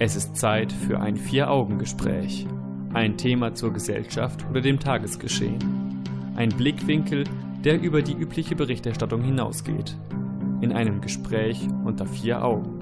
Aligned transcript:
Es 0.00 0.14
ist 0.14 0.36
Zeit 0.36 0.72
für 0.72 1.00
ein 1.00 1.16
Vier-Augen-Gespräch. 1.16 2.46
Ein 2.94 3.16
Thema 3.16 3.54
zur 3.54 3.72
Gesellschaft 3.72 4.46
oder 4.48 4.60
dem 4.60 4.78
Tagesgeschehen. 4.78 5.58
Ein 6.36 6.50
Blickwinkel, 6.50 7.24
der 7.64 7.82
über 7.82 8.00
die 8.00 8.12
übliche 8.12 8.54
Berichterstattung 8.54 9.22
hinausgeht. 9.22 9.96
In 10.60 10.72
einem 10.72 11.00
Gespräch 11.00 11.66
unter 11.84 12.06
vier 12.06 12.44
Augen. 12.44 12.78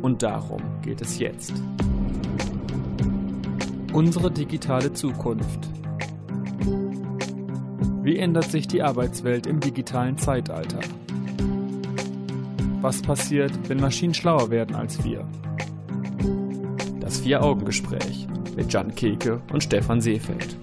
Und 0.00 0.22
darum 0.22 0.62
geht 0.80 1.02
es 1.02 1.18
jetzt. 1.18 1.52
Unsere 3.92 4.30
digitale 4.30 4.94
Zukunft. 4.94 5.68
Wie 8.02 8.16
ändert 8.16 8.50
sich 8.50 8.66
die 8.66 8.82
Arbeitswelt 8.82 9.46
im 9.46 9.60
digitalen 9.60 10.16
Zeitalter? 10.16 10.80
Was 12.80 13.02
passiert, 13.02 13.52
wenn 13.68 13.78
Maschinen 13.78 14.14
schlauer 14.14 14.48
werden 14.48 14.74
als 14.74 15.04
wir? 15.04 15.26
Vier-Augen-Gespräch 17.26 18.28
mit 18.54 18.72
Jan 18.72 18.94
Keke 18.94 19.40
und 19.52 19.60
Stefan 19.60 20.00
Seefeld. 20.00 20.56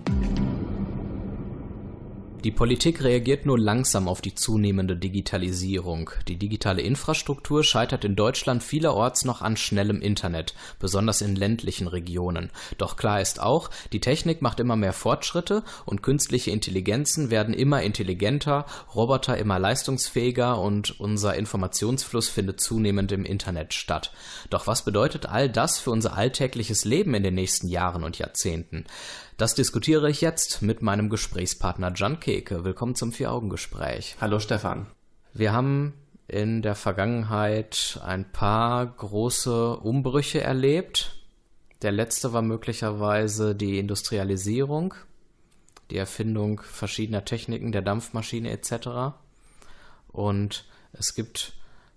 Die 2.44 2.52
Politik 2.52 3.02
reagiert 3.02 3.46
nur 3.46 3.58
langsam 3.58 4.10
auf 4.10 4.20
die 4.20 4.36
zunehmende 4.36 4.98
Digitalisierung. 4.98 6.10
Die 6.28 6.36
digitale 6.36 6.82
Infrastruktur 6.82 7.64
scheitert 7.64 8.04
in 8.04 8.18
Deutschland 8.18 8.64
vielerorts 8.64 9.24
noch 9.24 9.42
an 9.42 9.56
schnellem 9.56 10.02
Internet, 10.02 10.54
besonders 10.78 11.22
in 11.22 11.38
ländlichen 11.38 11.88
Regionen. 11.88 12.52
Doch 12.78 12.98
klar 12.98 13.22
ist 13.22 13.42
auch, 13.42 13.70
die 13.94 14.02
Technik 14.02 14.42
macht 14.42 14.60
immer 14.60 14.76
mehr 14.76 14.92
Fortschritte 14.92 15.64
und 15.86 16.04
künstliche 16.04 16.52
Intelligenzen 16.52 17.32
werden 17.32 17.54
immer 17.54 17.82
intelligenter, 17.82 18.66
Roboter 18.94 19.38
immer 19.38 19.58
leistungsfähiger 19.58 20.60
und 20.60 21.00
unser 21.00 21.36
Informationsfluss 21.36 22.28
findet 22.28 22.60
zunehmend 22.60 23.14
im 23.14 23.24
Internet 23.24 23.74
statt. 23.74 24.12
Doch 24.50 24.68
was 24.68 24.84
bedeutet 24.84 25.28
all 25.28 25.48
das 25.48 25.80
für 25.80 25.92
unser 25.92 26.18
alltägliches 26.18 26.84
Leben 26.84 27.14
in 27.14 27.24
den 27.24 27.36
nächsten 27.36 27.70
Jahren 27.70 28.04
und 28.04 28.18
Jahrzehnten? 28.18 28.84
Das 29.38 29.56
diskutiere 29.56 30.12
ich 30.12 30.22
jetzt 30.22 30.62
mit 30.62 30.84
meinem 30.84 31.10
Gesprächspartner 31.10 31.92
Jan 31.96 32.20
Keke. 32.20 32.64
Willkommen 32.64 32.94
zum 32.94 33.12
Vier-Augen-Gespräch. 33.12 34.16
Hallo 34.22 34.40
Stefan. 34.40 34.86
Wir 35.34 35.54
haben 35.54 35.94
in 36.28 36.62
der 36.62 36.76
Vergangenheit 36.76 38.00
ein 38.06 38.32
paar 38.32 38.86
große 38.86 39.78
Umbrüche 39.78 40.42
erlebt. 40.42 41.16
Der 41.82 41.92
letzte 41.92 42.32
war 42.32 42.44
möglicherweise 42.44 43.56
die 43.56 43.80
Industrialisierung, 43.80 44.94
die 45.90 45.98
Erfindung 45.98 46.62
verschiedener 46.62 47.26
Techniken, 47.26 47.72
der 47.72 47.82
Dampfmaschine 47.82 48.52
etc. 48.52 49.16
Und 50.10 50.66
es 50.92 51.16
gibt 51.16 51.54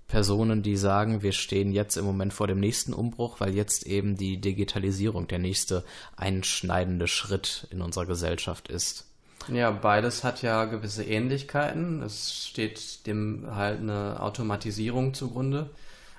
Personen, 0.09 0.63
die 0.63 0.77
sagen, 0.77 1.23
wir 1.23 1.33
stehen 1.33 1.73
jetzt 1.73 1.97
im 1.97 2.05
Moment 2.05 2.33
vor 2.33 2.47
dem 2.47 2.61
nächsten 2.61 2.93
Umbruch, 2.93 3.41
weil 3.41 3.55
jetzt 3.55 3.87
eben 3.87 4.17
die 4.17 4.41
Digitalisierung 4.41 5.27
der 5.27 5.41
nächste 5.41 5.85
einschneidende 6.17 7.09
Schritt 7.09 7.67
in 7.71 7.83
unserer 7.83 8.07
Gesellschaft 8.07 8.69
ist. 8.69 9.07
Ja, 9.49 9.71
beides 9.71 10.25
hat 10.25 10.43
ja 10.43 10.65
gewisse 10.65 11.05
Ähnlichkeiten. 11.05 12.03
Es 12.03 12.47
steht 12.47 13.07
dem 13.07 13.47
halt 13.55 13.81
eine 13.81 14.21
Automatisierung 14.21 15.15
zugrunde. 15.15 15.71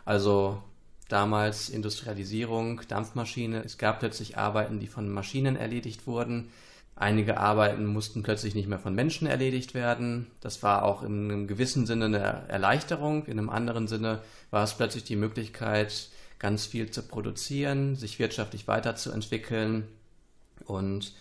Also 0.05 0.61
damals 1.09 1.69
Industrialisierung, 1.69 2.81
Dampfmaschine. 2.87 3.63
Es 3.63 3.77
gab 3.77 3.99
plötzlich 3.99 4.37
Arbeiten, 4.37 4.79
die 4.79 4.87
von 4.87 5.09
Maschinen 5.09 5.55
erledigt 5.55 6.07
wurden. 6.07 6.49
Einige 6.99 7.37
Arbeiten 7.37 7.85
mussten 7.85 8.23
plötzlich 8.23 8.55
nicht 8.55 8.67
mehr 8.67 8.79
von 8.79 8.95
Menschen 8.95 9.27
erledigt 9.27 9.75
werden. 9.75 10.25
Das 10.41 10.63
war 10.63 10.83
auch 10.83 11.03
in 11.03 11.29
einem 11.29 11.47
gewissen 11.47 11.85
Sinne 11.85 12.05
eine 12.05 12.49
Erleichterung. 12.49 13.25
In 13.27 13.37
einem 13.37 13.51
anderen 13.51 13.87
Sinne 13.87 14.19
war 14.49 14.63
es 14.63 14.73
plötzlich 14.73 15.03
die 15.03 15.15
Möglichkeit, 15.15 16.09
ganz 16.39 16.65
viel 16.65 16.89
zu 16.89 17.03
produzieren, 17.03 17.95
sich 17.95 18.17
wirtschaftlich 18.17 18.67
weiterzuentwickeln. 18.67 19.87
Und 20.65 21.13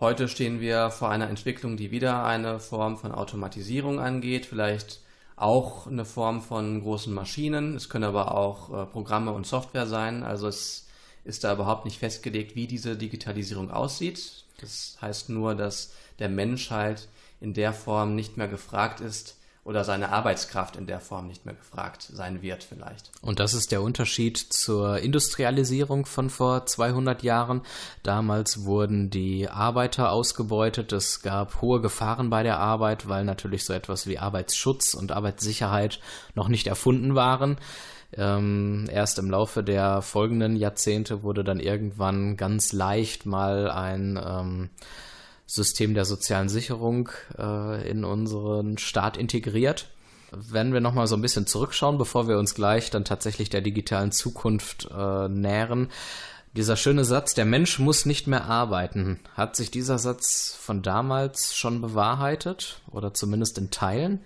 heute 0.00 0.28
stehen 0.28 0.60
wir 0.60 0.90
vor 0.90 1.08
einer 1.08 1.30
Entwicklung, 1.30 1.78
die 1.78 1.90
wieder 1.90 2.26
eine 2.26 2.60
Form 2.60 2.98
von 2.98 3.12
Automatisierung 3.12 4.00
angeht, 4.00 4.44
vielleicht 4.44 5.00
auch 5.36 5.86
eine 5.86 6.04
Form 6.04 6.42
von 6.42 6.82
großen 6.82 7.12
Maschinen. 7.12 7.74
Es 7.74 7.88
können 7.88 8.04
aber 8.04 8.36
auch 8.36 8.82
äh, 8.82 8.84
Programme 8.84 9.32
und 9.32 9.46
Software 9.46 9.86
sein. 9.86 10.24
Also 10.24 10.46
es 10.46 10.88
ist 11.24 11.42
da 11.42 11.54
überhaupt 11.54 11.86
nicht 11.86 11.98
festgelegt, 11.98 12.54
wie 12.54 12.66
diese 12.66 12.96
Digitalisierung 12.96 13.70
aussieht. 13.70 14.44
Das 14.60 14.96
heißt 15.00 15.28
nur, 15.28 15.54
dass 15.54 15.92
der 16.18 16.28
Mensch 16.28 16.70
halt 16.70 17.08
in 17.40 17.54
der 17.54 17.72
Form 17.72 18.14
nicht 18.14 18.36
mehr 18.36 18.48
gefragt 18.48 19.00
ist 19.00 19.36
oder 19.64 19.84
seine 19.84 20.10
Arbeitskraft 20.10 20.74
in 20.74 20.86
der 20.86 20.98
Form 20.98 21.28
nicht 21.28 21.46
mehr 21.46 21.54
gefragt 21.54 22.02
sein 22.12 22.42
wird 22.42 22.64
vielleicht. 22.64 23.12
Und 23.20 23.38
das 23.38 23.54
ist 23.54 23.70
der 23.70 23.82
Unterschied 23.82 24.36
zur 24.36 24.98
Industrialisierung 24.98 26.04
von 26.04 26.30
vor 26.30 26.66
200 26.66 27.22
Jahren. 27.22 27.62
Damals 28.02 28.64
wurden 28.64 29.10
die 29.10 29.48
Arbeiter 29.48 30.10
ausgebeutet. 30.10 30.92
Es 30.92 31.22
gab 31.22 31.60
hohe 31.62 31.80
Gefahren 31.80 32.28
bei 32.28 32.42
der 32.42 32.58
Arbeit, 32.58 33.08
weil 33.08 33.24
natürlich 33.24 33.64
so 33.64 33.72
etwas 33.72 34.08
wie 34.08 34.18
Arbeitsschutz 34.18 34.94
und 34.94 35.12
Arbeitssicherheit 35.12 36.00
noch 36.34 36.48
nicht 36.48 36.66
erfunden 36.66 37.14
waren. 37.14 37.56
Ähm, 38.16 38.86
erst 38.92 39.18
im 39.18 39.30
Laufe 39.30 39.62
der 39.62 40.02
folgenden 40.02 40.56
Jahrzehnte 40.56 41.22
wurde 41.22 41.44
dann 41.44 41.60
irgendwann 41.60 42.36
ganz 42.36 42.72
leicht 42.72 43.24
mal 43.26 43.70
ein 43.70 44.20
ähm, 44.22 44.70
System 45.46 45.94
der 45.94 46.04
sozialen 46.04 46.48
Sicherung 46.48 47.10
äh, 47.38 47.88
in 47.88 48.04
unseren 48.04 48.78
Staat 48.78 49.16
integriert. 49.16 49.88
Wenn 50.30 50.72
wir 50.72 50.80
nochmal 50.80 51.06
so 51.06 51.14
ein 51.14 51.22
bisschen 51.22 51.46
zurückschauen, 51.46 51.98
bevor 51.98 52.26
wir 52.26 52.38
uns 52.38 52.54
gleich 52.54 52.90
dann 52.90 53.04
tatsächlich 53.04 53.50
der 53.50 53.60
digitalen 53.60 54.12
Zukunft 54.12 54.88
äh, 54.90 55.28
nähern, 55.28 55.88
dieser 56.54 56.76
schöne 56.76 57.04
Satz, 57.04 57.32
der 57.34 57.46
Mensch 57.46 57.78
muss 57.78 58.04
nicht 58.04 58.26
mehr 58.26 58.44
arbeiten, 58.44 59.20
hat 59.34 59.56
sich 59.56 59.70
dieser 59.70 59.98
Satz 59.98 60.54
von 60.58 60.82
damals 60.82 61.54
schon 61.54 61.80
bewahrheitet 61.80 62.80
oder 62.90 63.14
zumindest 63.14 63.56
in 63.56 63.70
Teilen? 63.70 64.20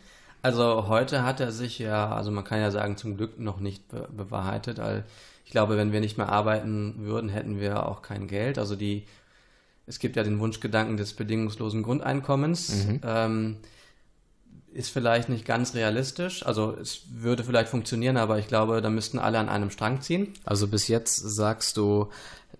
Also 0.47 0.87
heute 0.87 1.25
hat 1.25 1.41
er 1.41 1.51
sich 1.51 1.81
ja, 1.81 2.09
also 2.09 2.31
man 2.31 2.45
kann 2.45 2.61
ja 2.61 2.71
sagen, 2.71 2.97
zum 2.97 3.17
Glück 3.17 3.37
noch 3.41 3.59
nicht 3.59 3.89
be 3.89 4.07
bewahrheitet, 4.17 4.79
weil 4.79 5.03
ich 5.45 5.51
glaube, 5.51 5.77
wenn 5.77 5.91
wir 5.91 5.99
nicht 5.99 6.19
mehr 6.19 6.29
arbeiten 6.29 6.95
würden, 6.99 7.29
hätten 7.29 7.59
wir 7.59 7.89
auch 7.89 8.01
kein 8.01 8.29
Geld. 8.29 8.57
Also 8.57 8.77
die, 8.77 9.07
es 9.87 9.99
gibt 9.99 10.15
ja 10.15 10.23
den 10.23 10.39
Wunschgedanken 10.39 10.97
des 10.97 11.15
bedingungslosen 11.15 11.83
Grundeinkommens. 11.83 12.87
Mhm. 12.87 13.01
Ähm, 13.03 13.57
ist 14.73 14.91
vielleicht 14.91 15.29
nicht 15.29 15.47
ganz 15.47 15.75
realistisch. 15.75 16.47
Also 16.47 16.77
es 16.81 17.01
würde 17.11 17.43
vielleicht 17.43 17.69
funktionieren, 17.69 18.17
aber 18.17 18.39
ich 18.39 18.47
glaube, 18.47 18.81
da 18.81 18.89
müssten 18.89 19.19
alle 19.19 19.41
an 19.41 19.49
einem 19.49 19.71
Strang 19.71 20.01
ziehen. 20.01 20.33
Also 20.45 20.69
bis 20.69 20.87
jetzt 20.87 21.17
sagst 21.17 21.77
du, 21.77 22.09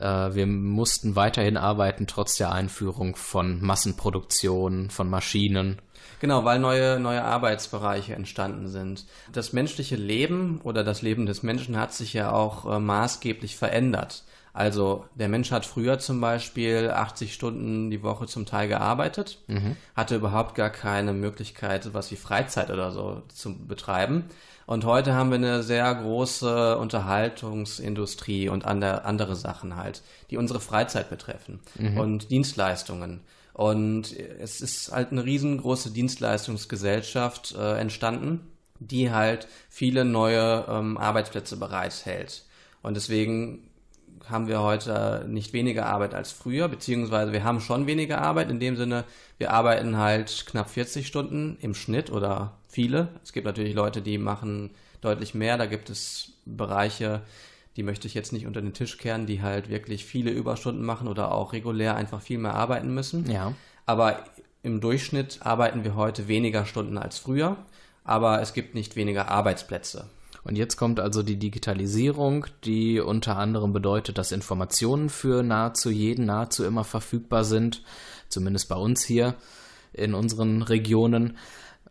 äh, 0.01 0.35
wir 0.35 0.49
mussten 0.49 1.15
weiterhin 1.15 1.57
arbeiten, 1.57 2.09
trotz 2.09 2.37
der 2.37 2.51
Einführung 2.51 3.15
von 3.15 3.61
Massenproduktion, 3.65 4.91
von 4.91 5.09
Maschinen. 5.09 5.81
Genau, 6.21 6.45
weil 6.45 6.59
neue, 6.59 6.99
neue 6.99 7.23
Arbeitsbereiche 7.23 8.15
entstanden 8.15 8.69
sind. 8.69 9.05
Das 9.33 9.53
menschliche 9.53 9.97
Leben 9.97 10.61
oder 10.65 10.85
das 10.85 11.03
Leben 11.03 11.27
des 11.27 11.43
Menschen 11.43 11.79
hat 11.79 11.93
sich 11.93 12.13
ja 12.13 12.33
auch 12.33 12.77
äh, 12.77 12.79
maßgeblich 12.79 13.57
verändert. 13.57 14.25
Also 14.57 15.05
der 15.15 15.29
Mensch 15.29 15.51
hat 15.51 15.67
früher 15.67 15.99
zum 15.99 16.19
Beispiel 16.19 16.91
80 16.91 17.35
Stunden 17.35 17.91
die 17.91 18.03
Woche 18.03 18.27
zum 18.27 18.47
Teil 18.47 18.69
gearbeitet, 18.69 19.39
mhm. 19.49 19.77
hatte 19.95 20.17
überhaupt 20.17 20.55
gar 20.55 20.71
keine 20.71 21.13
Möglichkeit, 21.13 21.93
was 21.93 22.11
wie 22.11 22.17
Freizeit 22.17 22.71
oder 22.71 22.91
so 22.91 23.23
zu 23.29 23.55
betreiben. 23.55 24.25
Und 24.65 24.87
heute 24.87 25.13
haben 25.13 25.29
wir 25.29 25.37
eine 25.37 25.63
sehr 25.63 25.95
große 25.95 26.79
Unterhaltungsindustrie 26.79 28.49
und 28.49 28.65
andere 28.65 29.37
Sachen 29.37 29.77
halt, 29.77 30.03
die 30.31 30.39
unsere 30.39 30.61
Freizeit 30.61 31.11
betreffen 31.11 31.61
mhm. 31.79 31.99
und 31.99 32.31
Dienstleistungen. 32.31 33.21
Und 33.57 34.13
es 34.13 34.61
ist 34.61 34.93
halt 34.93 35.13
eine 35.13 35.25
riesengroße 35.25 35.91
Dienstleistungsgesellschaft 35.91 37.55
äh, 37.57 37.79
entstanden, 37.79 38.53
die 38.81 39.11
halt 39.11 39.49
viele 39.71 40.05
neue 40.05 40.67
ähm, 40.69 40.99
Arbeitsplätze 40.99 41.57
bereithält. 41.57 42.45
Und 42.83 42.99
deswegen 42.99 43.71
haben 44.29 44.47
wir 44.47 44.61
heute 44.61 45.25
nicht 45.27 45.55
weniger 45.55 45.87
Arbeit 45.87 46.13
als 46.13 46.33
früher, 46.33 46.69
beziehungsweise 46.69 47.33
wir 47.33 47.45
haben 47.45 47.63
schon 47.63 47.87
weniger 47.87 48.21
Arbeit 48.21 48.51
in 48.51 48.61
dem 48.61 48.77
Sinne, 48.77 49.05
wir 49.39 49.53
arbeiten 49.53 49.97
halt 49.97 50.45
knapp 50.47 50.69
40 50.69 51.07
Stunden 51.07 51.57
im 51.63 51.75
Schnitt 51.75 52.11
oder 52.11 52.59
viele. 52.69 53.09
Es 53.25 53.33
gibt 53.33 53.47
natürlich 53.47 53.75
Leute, 53.75 54.03
die 54.03 54.19
machen 54.19 54.69
deutlich 55.01 55.33
mehr. 55.33 55.57
Da 55.57 55.65
gibt 55.65 55.89
es 55.89 56.33
Bereiche, 56.45 57.23
die 57.77 57.83
möchte 57.83 58.07
ich 58.07 58.15
jetzt 58.15 58.33
nicht 58.33 58.47
unter 58.47 58.63
den 58.63 58.73
Tisch 58.73 58.97
kehren, 58.99 59.27
die 59.27 59.43
halt 59.43 59.69
wirklich 59.69 60.05
viele 60.05 60.31
Überstunden 60.31 60.85
machen 60.85 61.09
oder 61.09 61.33
auch 61.33 61.53
regulär 61.53 61.95
einfach 61.95 62.23
viel 62.23 62.39
mehr 62.39 62.55
arbeiten 62.55 62.95
müssen. 62.95 63.31
Ja. 63.31 63.53
Aber 63.85 64.25
im 64.63 64.81
Durchschnitt 64.81 65.41
arbeiten 65.43 65.85
wir 65.85 65.95
heute 65.95 66.27
weniger 66.27 66.65
Stunden 66.65 66.99
als 66.99 67.19
früher, 67.19 67.57
aber 68.05 68.41
es 68.41 68.55
gibt 68.55 68.75
nicht 68.75 68.97
weniger 68.97 69.29
Arbeitsplätze. 69.29 70.09
Und 70.43 70.57
jetzt 70.57 70.77
kommt 70.77 71.01
also 71.01 71.23
die 71.25 71.39
Digitalisierung, 71.39 72.47
die 72.65 73.01
unter 73.01 73.37
anderem 73.37 73.73
bedeutet, 73.73 74.17
dass 74.17 74.31
Informationen 74.31 75.09
für 75.09 75.43
nahezu 75.43 75.91
jeden, 75.91 76.27
nahezu 76.27 76.65
immer 76.65 76.85
verfügbar 76.85 77.45
sind, 77.45 77.83
zumindest 78.29 78.69
bei 78.69 78.77
uns 78.77 79.05
hier 79.05 79.35
in 79.93 80.15
unseren 80.15 80.63
Regionen. 80.63 81.37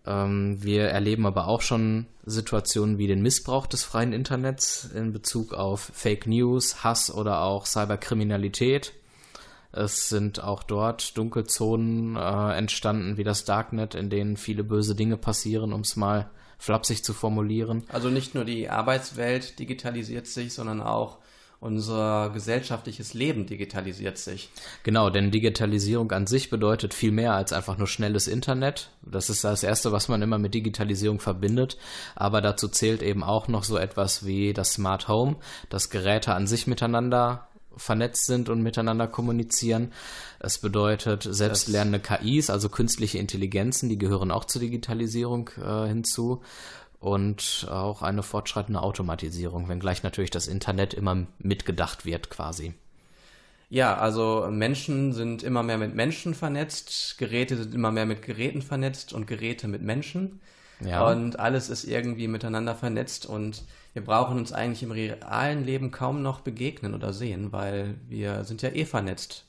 Ähm, 0.05 0.61
wir 0.61 0.85
erleben 0.85 1.25
aber 1.25 1.47
auch 1.47 1.61
schon 1.61 2.05
Situationen 2.25 2.97
wie 2.97 3.07
den 3.07 3.21
Missbrauch 3.21 3.67
des 3.67 3.83
freien 3.83 4.13
Internets 4.13 4.89
in 4.93 5.13
Bezug 5.13 5.53
auf 5.53 5.91
Fake 5.93 6.27
News, 6.27 6.83
Hass 6.83 7.13
oder 7.13 7.41
auch 7.41 7.65
Cyberkriminalität. 7.65 8.93
Es 9.71 10.07
sind 10.07 10.41
auch 10.41 10.63
dort 10.63 11.17
Dunkelzonen 11.17 12.15
äh, 12.15 12.57
entstanden 12.57 13.17
wie 13.17 13.25
das 13.25 13.43
Darknet, 13.43 13.93
in 13.93 14.09
denen 14.09 14.37
viele 14.37 14.63
böse 14.63 14.95
Dinge 14.95 15.17
passieren, 15.17 15.73
um 15.73 15.81
es 15.81 15.95
mal 15.95 16.29
flapsig 16.57 17.03
zu 17.03 17.13
formulieren. 17.13 17.83
Also 17.89 18.09
nicht 18.09 18.35
nur 18.35 18.45
die 18.45 18.69
Arbeitswelt 18.69 19.59
digitalisiert 19.59 20.27
sich, 20.27 20.53
sondern 20.53 20.81
auch 20.81 21.17
unser 21.65 22.29
gesellschaftliches 22.29 23.15
Leben 23.15 23.47
digitalisiert 23.47 24.19
sich. 24.19 24.49
Genau, 24.83 25.09
denn 25.09 25.31
Digitalisierung 25.31 26.11
an 26.11 26.27
sich 26.27 26.51
bedeutet 26.51 26.93
viel 26.93 27.11
mehr 27.11 27.33
als 27.33 27.53
einfach 27.53 27.79
nur 27.79 27.87
schnelles 27.87 28.27
Internet. 28.27 28.91
Das 29.01 29.31
ist 29.31 29.43
das 29.43 29.63
Erste, 29.63 29.91
was 29.91 30.07
man 30.07 30.21
immer 30.21 30.37
mit 30.37 30.53
Digitalisierung 30.53 31.19
verbindet. 31.19 31.77
Aber 32.15 32.41
dazu 32.41 32.67
zählt 32.67 33.01
eben 33.01 33.23
auch 33.23 33.47
noch 33.47 33.63
so 33.63 33.77
etwas 33.77 34.25
wie 34.25 34.53
das 34.53 34.73
Smart 34.73 35.07
Home, 35.07 35.37
dass 35.69 35.89
Geräte 35.89 36.35
an 36.35 36.45
sich 36.45 36.67
miteinander 36.67 37.47
vernetzt 37.77 38.27
sind 38.27 38.47
und 38.47 38.61
miteinander 38.61 39.07
kommunizieren. 39.07 39.91
Es 40.39 40.59
bedeutet 40.59 41.27
selbstlernende 41.29 41.99
KIs, 41.99 42.49
also 42.49 42.69
künstliche 42.69 43.17
Intelligenzen, 43.17 43.89
die 43.89 43.97
gehören 43.97 44.31
auch 44.31 44.45
zur 44.45 44.61
Digitalisierung 44.61 45.49
äh, 45.57 45.87
hinzu 45.87 46.41
und 47.05 47.67
auch 47.69 48.01
eine 48.01 48.23
fortschreitende 48.23 48.81
Automatisierung, 48.81 49.69
wenngleich 49.69 50.01
natürlich 50.01 50.31
das 50.31 50.47
Internet 50.47 50.95
immer 50.95 51.27
mitgedacht 51.37 52.03
wird 52.03 52.31
quasi. 52.31 52.73
Ja, 53.69 53.95
also 53.97 54.47
Menschen 54.49 55.13
sind 55.13 55.43
immer 55.43 55.61
mehr 55.61 55.77
mit 55.77 55.93
Menschen 55.93 56.33
vernetzt, 56.33 57.19
Geräte 57.19 57.57
sind 57.57 57.75
immer 57.75 57.91
mehr 57.91 58.07
mit 58.07 58.23
Geräten 58.23 58.63
vernetzt 58.63 59.13
und 59.13 59.27
Geräte 59.27 59.67
mit 59.67 59.83
Menschen. 59.83 60.41
Ja. 60.83 61.07
Und 61.07 61.39
alles 61.39 61.69
ist 61.69 61.83
irgendwie 61.83 62.27
miteinander 62.27 62.73
vernetzt 62.73 63.27
und 63.27 63.63
wir 63.93 64.03
brauchen 64.03 64.37
uns 64.39 64.51
eigentlich 64.51 64.81
im 64.81 64.91
realen 64.91 65.63
Leben 65.63 65.91
kaum 65.91 66.23
noch 66.23 66.41
begegnen 66.41 66.95
oder 66.95 67.13
sehen, 67.13 67.51
weil 67.51 67.95
wir 68.09 68.45
sind 68.45 68.63
ja 68.63 68.69
eh 68.69 68.85
vernetzt. 68.85 69.45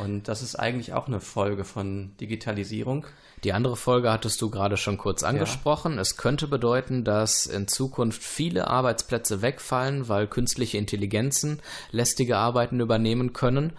Und 0.00 0.28
das 0.28 0.42
ist 0.42 0.56
eigentlich 0.56 0.92
auch 0.92 1.06
eine 1.06 1.20
Folge 1.20 1.64
von 1.64 2.16
Digitalisierung. 2.20 3.06
Die 3.44 3.52
andere 3.52 3.76
Folge 3.76 4.12
hattest 4.12 4.40
du 4.42 4.50
gerade 4.50 4.76
schon 4.76 4.98
kurz 4.98 5.22
angesprochen. 5.22 5.94
Ja. 5.94 6.00
Es 6.00 6.16
könnte 6.16 6.46
bedeuten, 6.46 7.04
dass 7.04 7.46
in 7.46 7.68
Zukunft 7.68 8.22
viele 8.22 8.68
Arbeitsplätze 8.68 9.40
wegfallen, 9.40 10.08
weil 10.08 10.26
künstliche 10.26 10.76
Intelligenzen 10.76 11.60
lästige 11.90 12.36
Arbeiten 12.36 12.80
übernehmen 12.80 13.32
können. 13.32 13.72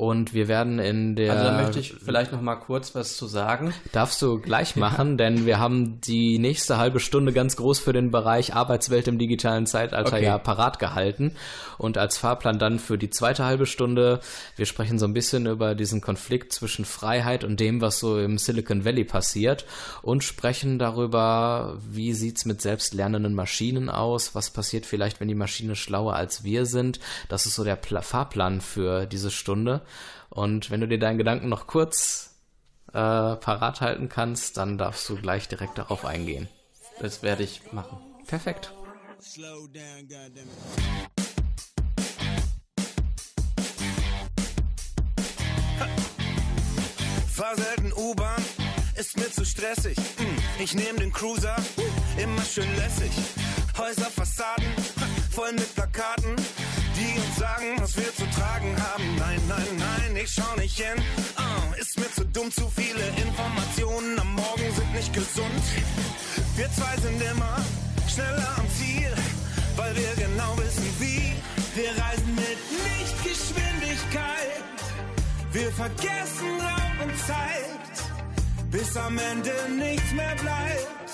Und 0.00 0.32
wir 0.32 0.48
werden 0.48 0.78
in 0.78 1.14
der. 1.14 1.32
Also 1.32 1.44
da 1.44 1.60
möchte 1.60 1.78
ich 1.78 1.92
vielleicht 1.92 2.32
noch 2.32 2.40
mal 2.40 2.56
kurz 2.56 2.94
was 2.94 3.18
zu 3.18 3.26
sagen. 3.26 3.74
Darfst 3.92 4.22
du 4.22 4.38
gleich 4.38 4.74
machen, 4.74 5.18
denn 5.18 5.44
wir 5.44 5.58
haben 5.58 6.00
die 6.00 6.38
nächste 6.38 6.78
halbe 6.78 7.00
Stunde 7.00 7.34
ganz 7.34 7.54
groß 7.56 7.80
für 7.80 7.92
den 7.92 8.10
Bereich 8.10 8.54
Arbeitswelt 8.54 9.08
im 9.08 9.18
digitalen 9.18 9.66
Zeitalter 9.66 10.16
okay. 10.16 10.24
ja 10.24 10.38
parat 10.38 10.78
gehalten. 10.78 11.32
Und 11.76 11.98
als 11.98 12.16
Fahrplan 12.16 12.58
dann 12.58 12.78
für 12.78 12.96
die 12.96 13.10
zweite 13.10 13.44
halbe 13.44 13.66
Stunde, 13.66 14.20
wir 14.56 14.64
sprechen 14.64 14.98
so 14.98 15.04
ein 15.04 15.12
bisschen 15.12 15.44
über 15.44 15.74
diesen 15.74 16.00
Konflikt 16.00 16.54
zwischen 16.54 16.86
Freiheit 16.86 17.44
und 17.44 17.60
dem, 17.60 17.82
was 17.82 17.98
so 17.98 18.18
im 18.18 18.38
Silicon 18.38 18.86
Valley 18.86 19.04
passiert 19.04 19.66
und 20.00 20.24
sprechen 20.24 20.78
darüber, 20.78 21.76
wie 21.90 22.14
sieht's 22.14 22.46
mit 22.46 22.62
selbstlernenden 22.62 23.34
Maschinen 23.34 23.90
aus, 23.90 24.34
was 24.34 24.48
passiert 24.48 24.86
vielleicht, 24.86 25.20
wenn 25.20 25.28
die 25.28 25.34
Maschine 25.34 25.76
schlauer 25.76 26.14
als 26.14 26.42
wir 26.42 26.64
sind. 26.64 27.00
Das 27.28 27.44
ist 27.44 27.54
so 27.54 27.64
der 27.64 27.76
Pla 27.76 28.00
Fahrplan 28.00 28.62
für 28.62 29.04
diese 29.04 29.30
Stunde. 29.30 29.82
Und 30.30 30.70
wenn 30.70 30.80
du 30.80 30.88
dir 30.88 30.98
deinen 30.98 31.18
Gedanken 31.18 31.48
noch 31.48 31.66
kurz 31.66 32.36
äh, 32.88 32.92
parat 32.92 33.80
halten 33.80 34.08
kannst, 34.08 34.56
dann 34.56 34.78
darfst 34.78 35.08
du 35.08 35.16
gleich 35.16 35.48
direkt 35.48 35.78
darauf 35.78 36.04
eingehen. 36.04 36.48
Das 37.00 37.22
werde 37.22 37.42
ich 37.42 37.72
machen. 37.72 37.98
Perfekt. 38.26 38.72
Fahr 47.32 47.56
selten 47.56 47.92
U-Bahn, 47.92 48.42
ist 48.96 49.16
mir 49.16 49.30
zu 49.30 49.44
stressig. 49.44 49.96
Hm, 49.96 50.36
ich 50.58 50.74
nehm 50.74 50.96
den 50.96 51.12
Cruiser, 51.12 51.56
immer 52.18 52.42
schön 52.42 52.68
lässig. 52.76 53.12
Häuserfassaden, 53.78 54.66
voll 55.30 55.52
mit 55.52 55.74
Plakaten 55.74 56.36
die 57.00 57.18
uns 57.18 57.36
sagen, 57.36 57.68
was 57.78 57.96
wir 57.96 58.14
zu 58.14 58.26
tragen 58.38 58.76
haben. 58.88 59.06
Nein, 59.16 59.40
nein, 59.48 59.72
nein, 59.78 60.16
ich 60.22 60.30
schau 60.30 60.54
nicht 60.56 60.76
hin. 60.76 60.98
Uh, 61.38 61.80
ist 61.80 61.98
mir 61.98 62.10
zu 62.12 62.24
dumm, 62.26 62.50
zu 62.50 62.70
viele 62.76 63.04
Informationen 63.24 64.18
am 64.18 64.34
Morgen 64.34 64.68
sind 64.76 64.92
nicht 64.94 65.12
gesund. 65.12 65.64
Wir 66.56 66.70
zwei 66.72 66.94
sind 67.00 67.20
immer 67.32 67.56
schneller 68.12 68.50
am 68.58 68.66
Ziel, 68.78 69.12
weil 69.76 69.92
wir 69.96 70.12
genau 70.24 70.52
wissen 70.58 70.88
wie. 70.98 71.32
Wir 71.74 71.90
reisen 72.02 72.34
mit 72.34 72.60
Lichtgeschwindigkeit. 72.88 74.64
Wir 75.52 75.70
vergessen 75.72 76.50
Raum 76.66 76.96
und 77.04 77.16
Zeit, 77.26 77.94
bis 78.70 78.96
am 78.96 79.16
Ende 79.18 79.54
nichts 79.78 80.12
mehr 80.12 80.36
bleibt. 80.36 81.10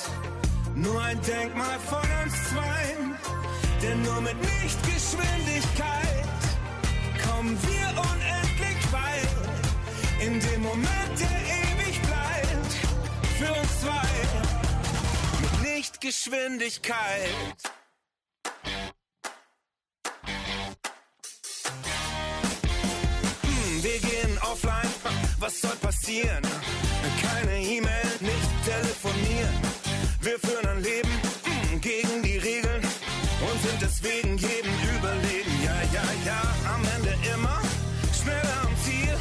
Nur 0.74 1.00
ein 1.02 1.20
Denkmal 1.22 1.78
von 1.88 2.06
uns 2.22 2.34
zweien 2.50 3.16
denn 3.82 4.02
nur 4.02 4.20
mit 4.20 4.36
Lichtgeschwindigkeit 4.62 6.26
kommen 7.26 7.58
wir 7.62 7.88
unendlich 7.88 8.92
weit. 8.92 9.28
In 10.20 10.40
dem 10.40 10.62
Moment, 10.62 11.20
der 11.20 11.38
ewig 11.60 12.00
bleibt. 12.02 12.72
Für 13.38 13.52
uns 13.60 13.80
zwei. 13.80 14.08
Mit 15.40 15.74
Lichtgeschwindigkeit. 15.74 17.56
Hm, 23.42 23.82
wir 23.82 23.98
gehen 23.98 24.38
offline. 24.50 24.94
Was 25.38 25.60
soll 25.60 25.76
passieren? 25.76 26.42
Keine 27.20 27.58
E-Mail, 27.62 28.10
nicht 28.20 28.64
telefonieren. 28.64 29.54
Wir 30.20 30.38
führen 30.38 30.66
ein 30.66 30.82
Leben 30.82 31.10
hm, 31.44 31.80
gegen 31.80 32.22
die 32.22 32.38
Regeln 32.38 32.85
sind 33.66 33.82
deswegen 33.82 34.38
jedem 34.38 34.72
überlegen. 34.96 35.54
Ja, 35.64 35.76
ja, 35.92 36.04
ja, 36.24 36.40
am 36.74 36.82
Ende 36.96 37.12
immer 37.34 37.60
schneller 38.18 38.58
am 38.62 38.74
Ziel, 38.84 39.14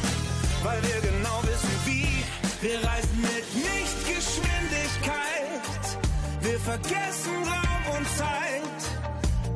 weil 0.62 0.80
wir 0.82 1.00
genau 1.00 1.42
wissen 1.42 1.74
wie. 1.86 2.24
Wir 2.62 2.78
reisen 2.88 3.20
mit 3.20 3.44
Lichtgeschwindigkeit, 3.54 5.98
wir 6.40 6.58
vergessen 6.60 7.34
Raum 7.52 7.84
und 7.98 8.06
Zeit, 8.20 8.80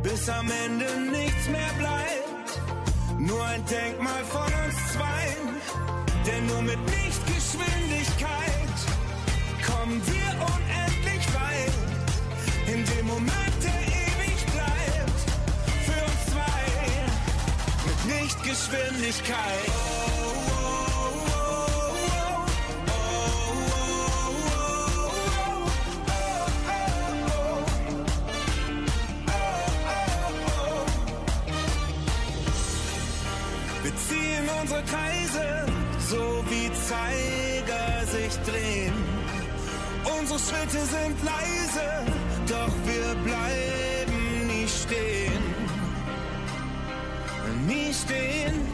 bis 0.02 0.28
am 0.28 0.50
Ende 0.66 0.87
nichts 1.11 1.49
mehr 1.49 1.73
bleibt. 1.78 2.61
Nur 3.18 3.42
ein 3.44 3.64
Denkmal 3.66 4.25
von 4.25 4.52
uns 4.64 4.76
zweien, 4.92 5.56
denn 6.26 6.47
nur 6.47 6.62
mit 6.62 6.78
Lichtgeschwindigkeit 6.97 8.76
kommen 9.66 10.02
wir 10.06 10.30
unendlich 10.52 11.26
weit. 11.35 11.73
In 12.66 12.85
dem 12.85 13.06
Moment, 13.06 13.50
Lichtgeschwindigkeit. 18.50 19.71
Wir 33.83 33.97
ziehen 33.97 34.49
unsere 34.61 34.83
Kreise, 34.83 35.66
so 36.09 36.45
wie 36.49 36.71
Zeiger 36.88 38.07
sich 38.07 38.37
drehen. 38.42 38.92
Unsere 40.19 40.38
Schritte 40.38 40.85
sind 40.87 41.23
leise, 41.23 42.04
doch 42.49 42.75
wir 42.85 43.14
bleiben 43.23 43.79
stehen. 47.92 48.68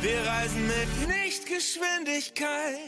Wir 0.00 0.20
reisen 0.26 0.66
mit 0.66 1.08
Lichtgeschwindigkeit. 1.08 2.78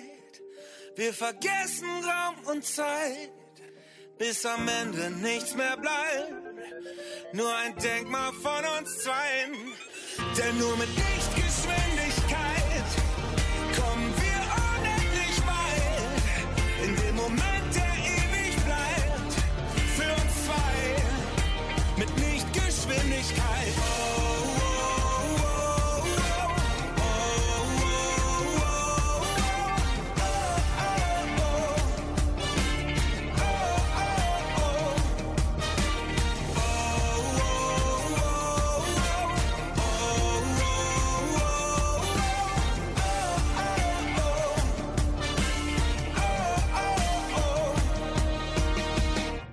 Wir 0.97 1.13
vergessen 1.13 1.89
Raum 2.05 2.37
und 2.47 2.65
Zeit, 2.65 3.31
bis 4.19 4.45
am 4.45 4.69
Ende 4.69 5.11
nichts 5.11 5.55
mehr 5.55 5.77
bleibt. 5.77 6.33
Nur 7.33 7.55
ein 7.55 7.77
Denkmal 7.77 8.33
von 8.33 8.65
uns 8.79 8.99
zweien. 8.99 9.55
Denn 10.37 10.59
nur 10.59 10.77
mit 10.77 10.89
Lichtgeschwindigkeit 10.89 11.30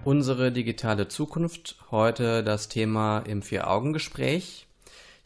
Unsere 0.08 0.54
digitale 0.54 1.10
Zukunft, 1.10 1.76
heute 1.92 2.42
das 2.42 2.70
Thema 2.70 3.20
im 3.20 3.42
Vier-Augen-Gespräch. 3.42 4.66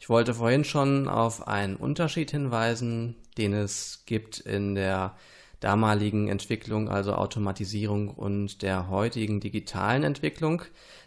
Ich 0.00 0.08
wollte 0.08 0.34
vorhin 0.34 0.64
schon 0.64 1.08
auf 1.08 1.46
einen 1.46 1.76
Unterschied 1.76 2.32
hinweisen, 2.32 3.14
den 3.38 3.52
es 3.52 4.02
gibt 4.06 4.40
in 4.40 4.74
der 4.74 5.14
damaligen 5.60 6.26
Entwicklung, 6.26 6.88
also 6.88 7.14
Automatisierung 7.14 8.08
und 8.08 8.62
der 8.62 8.90
heutigen 8.90 9.38
digitalen 9.38 10.02
Entwicklung. 10.02 10.62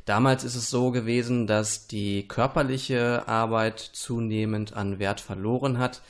Damals 0.05 0.45
ist 0.45 0.55
es 0.55 0.69
so 0.69 0.91
gewesen, 0.91 1.45
dass 1.45 1.87
die 1.87 2.29
körperliche 2.29 3.27
Arbeit 3.27 3.81
zunehmend 3.81 4.71
an 4.71 4.99
Wert 4.99 5.19
verloren 5.19 5.79
hat, 5.79 6.01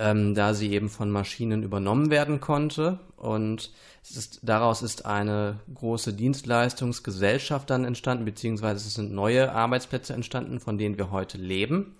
ähm, 0.00 0.34
da 0.34 0.54
sie 0.54 0.72
eben 0.72 0.88
von 0.88 1.10
Maschinen 1.10 1.62
übernommen 1.62 2.10
werden 2.10 2.40
konnte. 2.40 2.98
Und 3.16 3.70
ist, 4.02 4.40
daraus 4.42 4.80
ist 4.80 5.04
eine 5.04 5.60
große 5.74 6.14
Dienstleistungsgesellschaft 6.14 7.68
dann 7.68 7.84
entstanden, 7.84 8.24
beziehungsweise 8.24 8.86
es 8.86 8.94
sind 8.94 9.12
neue 9.12 9.52
Arbeitsplätze 9.52 10.14
entstanden, 10.14 10.58
von 10.58 10.78
denen 10.78 10.96
wir 10.96 11.10
heute 11.10 11.36
leben. 11.36 11.94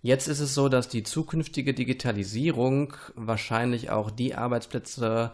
Jetzt 0.00 0.28
ist 0.28 0.40
es 0.40 0.54
so, 0.54 0.70
dass 0.70 0.88
die 0.88 1.02
zukünftige 1.02 1.74
Digitalisierung 1.74 2.94
wahrscheinlich 3.14 3.90
auch 3.90 4.10
die 4.10 4.34
Arbeitsplätze 4.34 5.32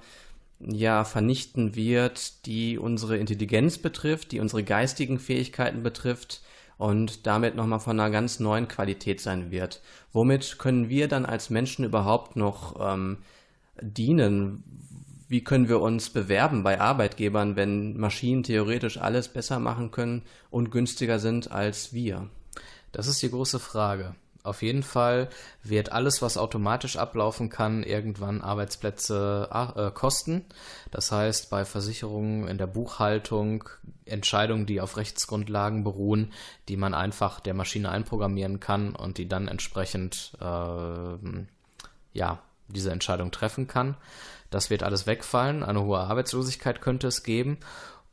ja 0.59 1.05
vernichten 1.05 1.77
wird, 1.77 2.47
die 2.47 2.79
unsere 2.79 3.17
Intelligenz 3.17 3.79
betrifft, 3.79 4.33
die 4.33 4.41
unsere 4.41 4.65
geistigen 4.65 5.21
Fähigkeiten 5.21 5.83
betrifft 5.85 6.43
und 6.83 7.29
damit 7.29 7.55
nochmal 7.55 7.79
von 7.79 8.01
einer 8.01 8.11
ganz 8.11 8.41
neuen 8.41 8.67
Qualität 8.67 9.21
sein 9.21 9.53
wird. 9.53 9.81
Womit 10.13 10.59
können 10.59 10.89
wir 10.89 11.07
dann 11.07 11.25
als 11.25 11.49
Menschen 11.49 11.85
überhaupt 11.85 12.35
noch 12.35 12.75
ähm, 12.81 13.19
dienen? 13.81 14.65
Wie 15.29 15.45
können 15.45 15.69
wir 15.69 15.81
uns 15.81 16.11
bewerben 16.11 16.65
bei 16.65 16.81
Arbeitgebern, 16.81 17.55
wenn 17.55 17.97
Maschinen 17.97 18.43
theoretisch 18.43 18.99
alles 18.99 19.29
besser 19.29 19.61
machen 19.61 19.93
können 19.93 20.23
und 20.51 20.73
günstiger 20.73 21.21
sind 21.21 21.53
als 21.53 21.93
wir? 21.93 22.29
Das 22.91 23.07
ist 23.07 23.23
die 23.23 23.31
große 23.31 23.61
Frage. 23.61 24.17
Auf 24.43 24.63
jeden 24.63 24.83
Fall 24.83 25.29
wird 25.63 25.93
alles, 25.93 26.21
was 26.21 26.37
automatisch 26.37 26.97
ablaufen 26.97 27.49
kann, 27.49 27.85
irgendwann 27.85 28.41
Arbeitsplätze 28.41 29.49
äh, 29.77 29.91
kosten. 29.93 30.45
Das 30.93 31.11
heißt, 31.11 31.49
bei 31.49 31.65
Versicherungen 31.65 32.47
in 32.47 32.59
der 32.59 32.67
Buchhaltung 32.67 33.65
Entscheidungen, 34.05 34.67
die 34.67 34.81
auf 34.81 34.99
Rechtsgrundlagen 34.99 35.85
beruhen, 35.85 36.33
die 36.69 36.77
man 36.77 36.93
einfach 36.93 37.41
der 37.41 37.55
Maschine 37.55 37.91
einprogrammieren 37.91 38.61
kann 38.61 38.95
und 38.95 39.17
die 39.17 39.27
dann 39.27 39.49
entsprechend 39.49 40.33
äh, 40.39 41.17
ja 42.13 42.43
diese 42.69 42.93
Entscheidung 42.93 43.31
treffen 43.31 43.67
kann. 43.67 43.97
Das 44.51 44.69
wird 44.69 44.83
alles 44.83 45.07
wegfallen. 45.07 45.63
Eine 45.63 45.83
hohe 45.83 45.99
Arbeitslosigkeit 45.99 46.83
könnte 46.83 47.07
es 47.07 47.23
geben. 47.23 47.57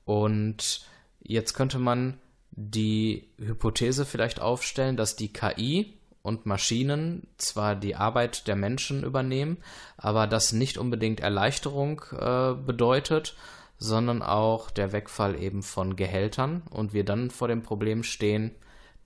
Und 0.05 0.87
jetzt 1.21 1.53
könnte 1.53 1.79
man 1.79 2.17
die 2.51 3.27
Hypothese 3.37 4.05
vielleicht 4.05 4.39
aufstellen, 4.39 4.95
dass 4.95 5.17
die 5.17 5.33
KI 5.33 5.98
und 6.29 6.45
Maschinen 6.45 7.27
zwar 7.37 7.75
die 7.75 7.95
Arbeit 7.95 8.47
der 8.47 8.55
Menschen 8.55 9.03
übernehmen, 9.03 9.57
aber 9.97 10.27
das 10.27 10.53
nicht 10.53 10.77
unbedingt 10.77 11.19
Erleichterung 11.19 12.03
äh, 12.11 12.53
bedeutet, 12.53 13.35
sondern 13.79 14.21
auch 14.21 14.69
der 14.69 14.93
Wegfall 14.93 15.41
eben 15.41 15.63
von 15.63 15.95
Gehältern 15.95 16.61
und 16.69 16.93
wir 16.93 17.03
dann 17.03 17.31
vor 17.31 17.47
dem 17.47 17.63
Problem 17.63 18.03
stehen, 18.03 18.51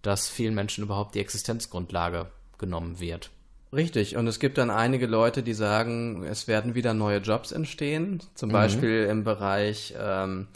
dass 0.02 0.30
vielen 0.30 0.54
Menschen 0.54 0.84
überhaupt 0.84 1.16
die 1.16 1.22
Existenzgrundlage 1.22 2.28
genommen 2.58 3.00
wird. 3.00 3.32
Richtig, 3.72 4.18
und 4.18 4.28
es 4.28 4.40
gibt 4.40 4.58
dann 4.58 4.70
einige 4.70 5.08
Leute, 5.08 5.44
die 5.44 5.54
sagen, 5.54 6.24
es 6.24 6.48
werden 6.48 6.76
wieder 6.76 6.94
neue 6.94 7.20
Jobs 7.20 7.52
entstehen, 7.52 8.22
zum 8.36 8.50
mhm. 8.50 8.54
Beispiel 8.54 9.08
im 9.10 9.24
Bereich 9.24 9.96
ähm, 9.98 10.48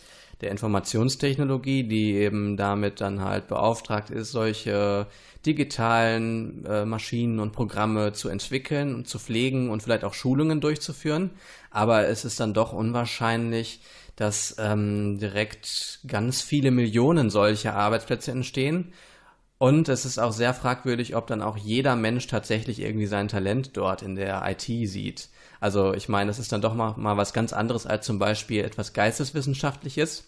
der 0.41 0.51
Informationstechnologie, 0.51 1.83
die 1.87 2.13
eben 2.15 2.57
damit 2.57 3.01
dann 3.01 3.21
halt 3.21 3.47
beauftragt 3.47 4.09
ist, 4.09 4.31
solche 4.31 5.07
digitalen 5.47 6.65
äh, 6.65 6.85
Maschinen 6.85 7.39
und 7.39 7.53
Programme 7.53 8.13
zu 8.13 8.29
entwickeln 8.29 8.93
und 8.93 9.07
zu 9.07 9.17
pflegen 9.17 9.69
und 9.69 9.81
vielleicht 9.81 10.03
auch 10.03 10.13
Schulungen 10.13 10.61
durchzuführen. 10.61 11.31
Aber 11.71 12.07
es 12.07 12.25
ist 12.25 12.39
dann 12.39 12.53
doch 12.53 12.73
unwahrscheinlich, 12.73 13.81
dass 14.17 14.55
ähm, 14.59 15.17
direkt 15.19 16.01
ganz 16.07 16.41
viele 16.41 16.71
Millionen 16.71 17.29
solcher 17.29 17.75
Arbeitsplätze 17.75 18.31
entstehen. 18.31 18.93
Und 19.59 19.89
es 19.89 20.05
ist 20.05 20.19
auch 20.19 20.33
sehr 20.33 20.53
fragwürdig, 20.53 21.15
ob 21.15 21.27
dann 21.27 21.41
auch 21.41 21.57
jeder 21.57 21.95
Mensch 21.95 22.27
tatsächlich 22.27 22.79
irgendwie 22.79 23.07
sein 23.07 23.27
Talent 23.27 23.75
dort 23.75 24.03
in 24.03 24.15
der 24.15 24.43
IT 24.47 24.61
sieht. 24.61 25.29
Also 25.59 25.93
ich 25.93 26.09
meine, 26.09 26.29
das 26.29 26.39
ist 26.39 26.51
dann 26.51 26.61
doch 26.61 26.75
mal, 26.75 26.93
mal 26.97 27.17
was 27.17 27.33
ganz 27.33 27.53
anderes 27.53 27.87
als 27.87 28.05
zum 28.05 28.19
Beispiel 28.19 28.63
etwas 28.63 28.93
Geisteswissenschaftliches 28.93 30.26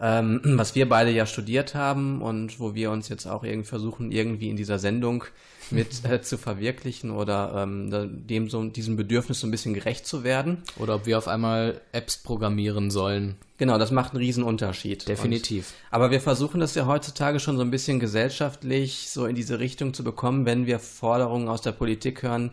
ähm, 0.00 0.40
was 0.44 0.74
wir 0.74 0.88
beide 0.88 1.10
ja 1.10 1.26
studiert 1.26 1.74
haben 1.74 2.22
und 2.22 2.60
wo 2.60 2.74
wir 2.74 2.90
uns 2.90 3.08
jetzt 3.08 3.26
auch 3.26 3.44
irgendwie 3.44 3.68
versuchen, 3.68 4.12
irgendwie 4.12 4.48
in 4.48 4.56
dieser 4.56 4.78
Sendung 4.78 5.24
mit 5.70 6.04
äh, 6.04 6.22
zu 6.22 6.38
verwirklichen 6.38 7.10
oder 7.10 7.62
ähm, 7.62 8.26
dem 8.26 8.48
so 8.48 8.64
diesem 8.64 8.96
Bedürfnis 8.96 9.40
so 9.40 9.46
ein 9.46 9.50
bisschen 9.50 9.74
gerecht 9.74 10.06
zu 10.06 10.24
werden. 10.24 10.62
Oder 10.78 10.94
ob 10.94 11.06
wir 11.06 11.18
auf 11.18 11.28
einmal 11.28 11.80
Apps 11.92 12.16
programmieren 12.16 12.90
sollen. 12.90 13.36
Genau, 13.58 13.76
das 13.76 13.90
macht 13.90 14.12
einen 14.12 14.22
riesen 14.22 14.44
Unterschied. 14.44 15.08
Definitiv. 15.08 15.66
Und, 15.68 15.94
aber 15.94 16.10
wir 16.10 16.20
versuchen 16.20 16.60
das 16.60 16.74
ja 16.74 16.86
heutzutage 16.86 17.40
schon 17.40 17.56
so 17.56 17.62
ein 17.62 17.72
bisschen 17.72 17.98
gesellschaftlich 18.00 19.10
so 19.10 19.26
in 19.26 19.34
diese 19.34 19.58
Richtung 19.58 19.92
zu 19.92 20.04
bekommen, 20.04 20.46
wenn 20.46 20.66
wir 20.66 20.78
Forderungen 20.78 21.48
aus 21.48 21.60
der 21.60 21.72
Politik 21.72 22.22
hören, 22.22 22.52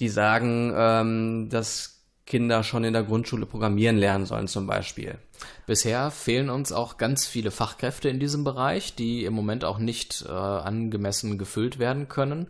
die 0.00 0.08
sagen, 0.08 0.72
ähm, 0.74 1.48
dass 1.50 1.93
Kinder 2.26 2.62
schon 2.62 2.84
in 2.84 2.94
der 2.94 3.02
Grundschule 3.02 3.46
programmieren 3.46 3.96
lernen 3.96 4.24
sollen 4.24 4.48
zum 4.48 4.66
Beispiel. 4.66 5.18
Bisher 5.66 6.10
fehlen 6.10 6.48
uns 6.48 6.72
auch 6.72 6.96
ganz 6.96 7.26
viele 7.26 7.50
Fachkräfte 7.50 8.08
in 8.08 8.18
diesem 8.18 8.44
Bereich, 8.44 8.94
die 8.94 9.24
im 9.24 9.34
Moment 9.34 9.64
auch 9.64 9.78
nicht 9.78 10.24
äh, 10.26 10.32
angemessen 10.32 11.36
gefüllt 11.36 11.78
werden 11.78 12.08
können. 12.08 12.48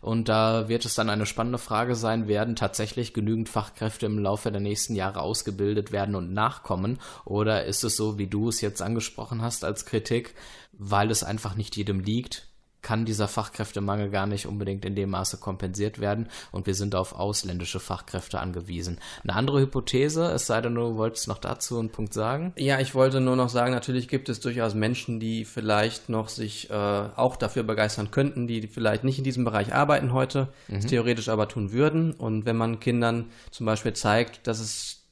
Und 0.00 0.28
da 0.28 0.68
wird 0.68 0.84
es 0.84 0.96
dann 0.96 1.08
eine 1.08 1.26
spannende 1.26 1.58
Frage 1.58 1.94
sein, 1.94 2.26
werden 2.26 2.56
tatsächlich 2.56 3.14
genügend 3.14 3.48
Fachkräfte 3.48 4.06
im 4.06 4.18
Laufe 4.18 4.50
der 4.50 4.60
nächsten 4.60 4.96
Jahre 4.96 5.20
ausgebildet 5.20 5.92
werden 5.92 6.16
und 6.16 6.32
nachkommen? 6.32 6.98
Oder 7.24 7.66
ist 7.66 7.84
es 7.84 7.96
so, 7.96 8.18
wie 8.18 8.26
du 8.26 8.48
es 8.48 8.60
jetzt 8.60 8.82
angesprochen 8.82 9.42
hast 9.42 9.64
als 9.64 9.86
Kritik, 9.86 10.34
weil 10.72 11.12
es 11.12 11.22
einfach 11.22 11.54
nicht 11.54 11.76
jedem 11.76 12.00
liegt, 12.00 12.48
kann 12.82 13.04
dieser 13.04 13.28
Fachkräftemangel 13.28 14.10
gar 14.10 14.26
nicht 14.26 14.46
unbedingt 14.46 14.84
in 14.84 14.94
dem 14.94 15.10
Maße 15.10 15.38
kompensiert 15.38 16.00
werden 16.00 16.28
und 16.50 16.66
wir 16.66 16.74
sind 16.74 16.94
auf 16.94 17.14
ausländische 17.14 17.80
Fachkräfte 17.80 18.40
angewiesen. 18.40 18.98
Eine 19.22 19.34
andere 19.34 19.60
Hypothese, 19.60 20.32
es 20.32 20.46
sei 20.46 20.60
denn, 20.60 20.74
du 20.74 20.96
wolltest 20.96 21.28
noch 21.28 21.38
dazu 21.38 21.78
einen 21.78 21.90
Punkt 21.90 22.12
sagen? 22.12 22.52
Ja, 22.56 22.80
ich 22.80 22.94
wollte 22.94 23.20
nur 23.20 23.36
noch 23.36 23.48
sagen, 23.48 23.72
natürlich 23.72 24.08
gibt 24.08 24.28
es 24.28 24.40
durchaus 24.40 24.74
Menschen, 24.74 25.20
die 25.20 25.44
vielleicht 25.44 26.08
noch 26.08 26.28
sich 26.28 26.70
äh, 26.70 26.74
auch 26.74 27.36
dafür 27.36 27.62
begeistern 27.62 28.10
könnten, 28.10 28.46
die 28.46 28.66
vielleicht 28.66 29.04
nicht 29.04 29.18
in 29.18 29.24
diesem 29.24 29.44
Bereich 29.44 29.72
arbeiten 29.72 30.12
heute, 30.12 30.48
mhm. 30.68 30.80
theoretisch 30.80 31.28
aber 31.28 31.48
tun 31.48 31.72
würden. 31.72 32.12
Und 32.12 32.44
wenn 32.44 32.56
man 32.56 32.80
Kindern 32.80 33.30
zum 33.50 33.66
Beispiel 33.66 33.92
zeigt, 33.92 34.46
dass 34.46 34.58
es 34.58 35.02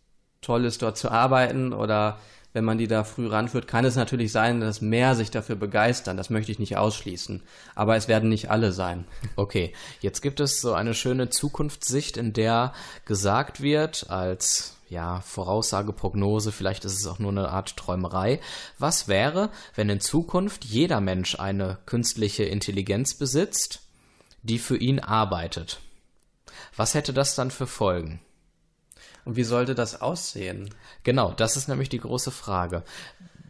toll 0.40 0.64
ist, 0.64 0.82
dort 0.82 0.96
zu 0.96 1.10
arbeiten 1.10 1.72
oder 1.72 2.18
wenn 2.52 2.64
man 2.64 2.78
die 2.78 2.88
da 2.88 3.04
früh 3.04 3.28
ranführt, 3.28 3.69
kann 3.69 3.85
es 3.85 3.97
natürlich 3.97 4.33
sein, 4.33 4.61
dass 4.61 4.80
mehr 4.80 5.14
sich 5.14 5.30
dafür 5.30 5.57
begeistern. 5.57 6.16
Das 6.16 6.30
möchte 6.30 6.50
ich 6.50 6.59
nicht 6.59 6.76
ausschließen. 6.76 7.42
Aber 7.75 7.97
es 7.97 8.09
werden 8.09 8.28
nicht 8.28 8.50
alle 8.50 8.73
sein. 8.73 9.04
Okay, 9.37 9.73
jetzt 10.00 10.21
gibt 10.21 10.40
es 10.40 10.61
so 10.61 10.75
eine 10.75 10.95
schöne 10.95 11.30
Zukunftssicht, 11.30 12.16
in 12.16 12.33
der 12.33 12.73
gesagt 13.04 13.61
wird, 13.62 14.11
als 14.11 14.76
ja, 14.88 15.21
Voraussage, 15.21 15.92
Prognose, 15.92 16.50
vielleicht 16.50 16.85
ist 16.85 16.99
es 16.99 17.07
auch 17.07 17.21
nur 17.21 17.30
eine 17.30 17.49
Art 17.49 17.76
Träumerei. 17.76 18.40
Was 18.78 19.07
wäre, 19.07 19.50
wenn 19.76 19.88
in 19.88 20.00
Zukunft 20.00 20.64
jeder 20.64 21.00
Mensch 21.00 21.38
eine 21.38 21.78
künstliche 21.87 22.42
Intelligenz 22.42 23.14
besitzt, 23.14 23.83
die 24.42 24.59
für 24.59 24.76
ihn 24.76 24.99
arbeitet? 24.99 25.80
Was 26.76 26.95
hätte 26.95 27.12
das 27.12 27.37
dann 27.37 27.52
für 27.52 27.69
Folgen? 27.69 28.21
Und 29.24 29.36
wie 29.36 29.44
sollte 29.44 29.74
das 29.74 30.00
aussehen? 30.00 30.70
Genau, 31.02 31.32
das 31.32 31.56
ist 31.56 31.68
nämlich 31.68 31.88
die 31.88 32.00
große 32.00 32.30
Frage. 32.30 32.82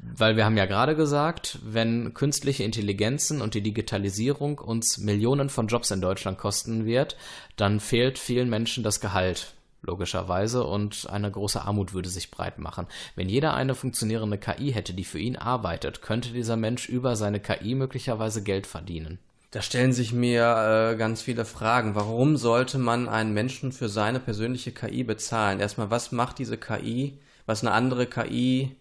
Weil 0.02 0.36
wir 0.36 0.44
haben 0.44 0.56
ja 0.56 0.66
gerade 0.66 0.96
gesagt, 0.96 1.58
wenn 1.62 2.14
künstliche 2.14 2.64
Intelligenzen 2.64 3.42
und 3.42 3.54
die 3.54 3.60
Digitalisierung 3.60 4.58
uns 4.58 4.98
Millionen 4.98 5.50
von 5.50 5.66
Jobs 5.66 5.90
in 5.90 6.00
Deutschland 6.00 6.38
kosten 6.38 6.86
wird, 6.86 7.16
dann 7.56 7.80
fehlt 7.80 8.18
vielen 8.18 8.48
Menschen 8.48 8.82
das 8.82 9.00
Gehalt, 9.00 9.54
logischerweise, 9.82 10.64
und 10.64 11.08
eine 11.10 11.30
große 11.30 11.60
Armut 11.60 11.92
würde 11.92 12.08
sich 12.08 12.30
breit 12.30 12.58
machen. 12.58 12.86
Wenn 13.14 13.28
jeder 13.28 13.54
eine 13.54 13.74
funktionierende 13.74 14.38
KI 14.38 14.72
hätte, 14.72 14.94
die 14.94 15.04
für 15.04 15.18
ihn 15.18 15.36
arbeitet, 15.36 16.00
könnte 16.00 16.30
dieser 16.30 16.56
Mensch 16.56 16.88
über 16.88 17.14
seine 17.14 17.40
KI 17.40 17.74
möglicherweise 17.74 18.42
Geld 18.42 18.66
verdienen. 18.66 19.18
Da 19.50 19.62
stellen 19.62 19.92
sich 19.92 20.12
mir 20.12 20.92
äh, 20.92 20.96
ganz 20.96 21.22
viele 21.22 21.44
Fragen. 21.44 21.94
Warum 21.94 22.36
sollte 22.36 22.78
man 22.78 23.08
einen 23.08 23.34
Menschen 23.34 23.72
für 23.72 23.88
seine 23.88 24.20
persönliche 24.20 24.72
KI 24.72 25.02
bezahlen? 25.02 25.58
Erstmal, 25.58 25.90
was 25.90 26.12
macht 26.12 26.38
diese 26.38 26.56
KI, 26.56 27.18
was 27.46 27.62
eine 27.62 27.72
andere 27.72 28.06
KI, 28.06 28.76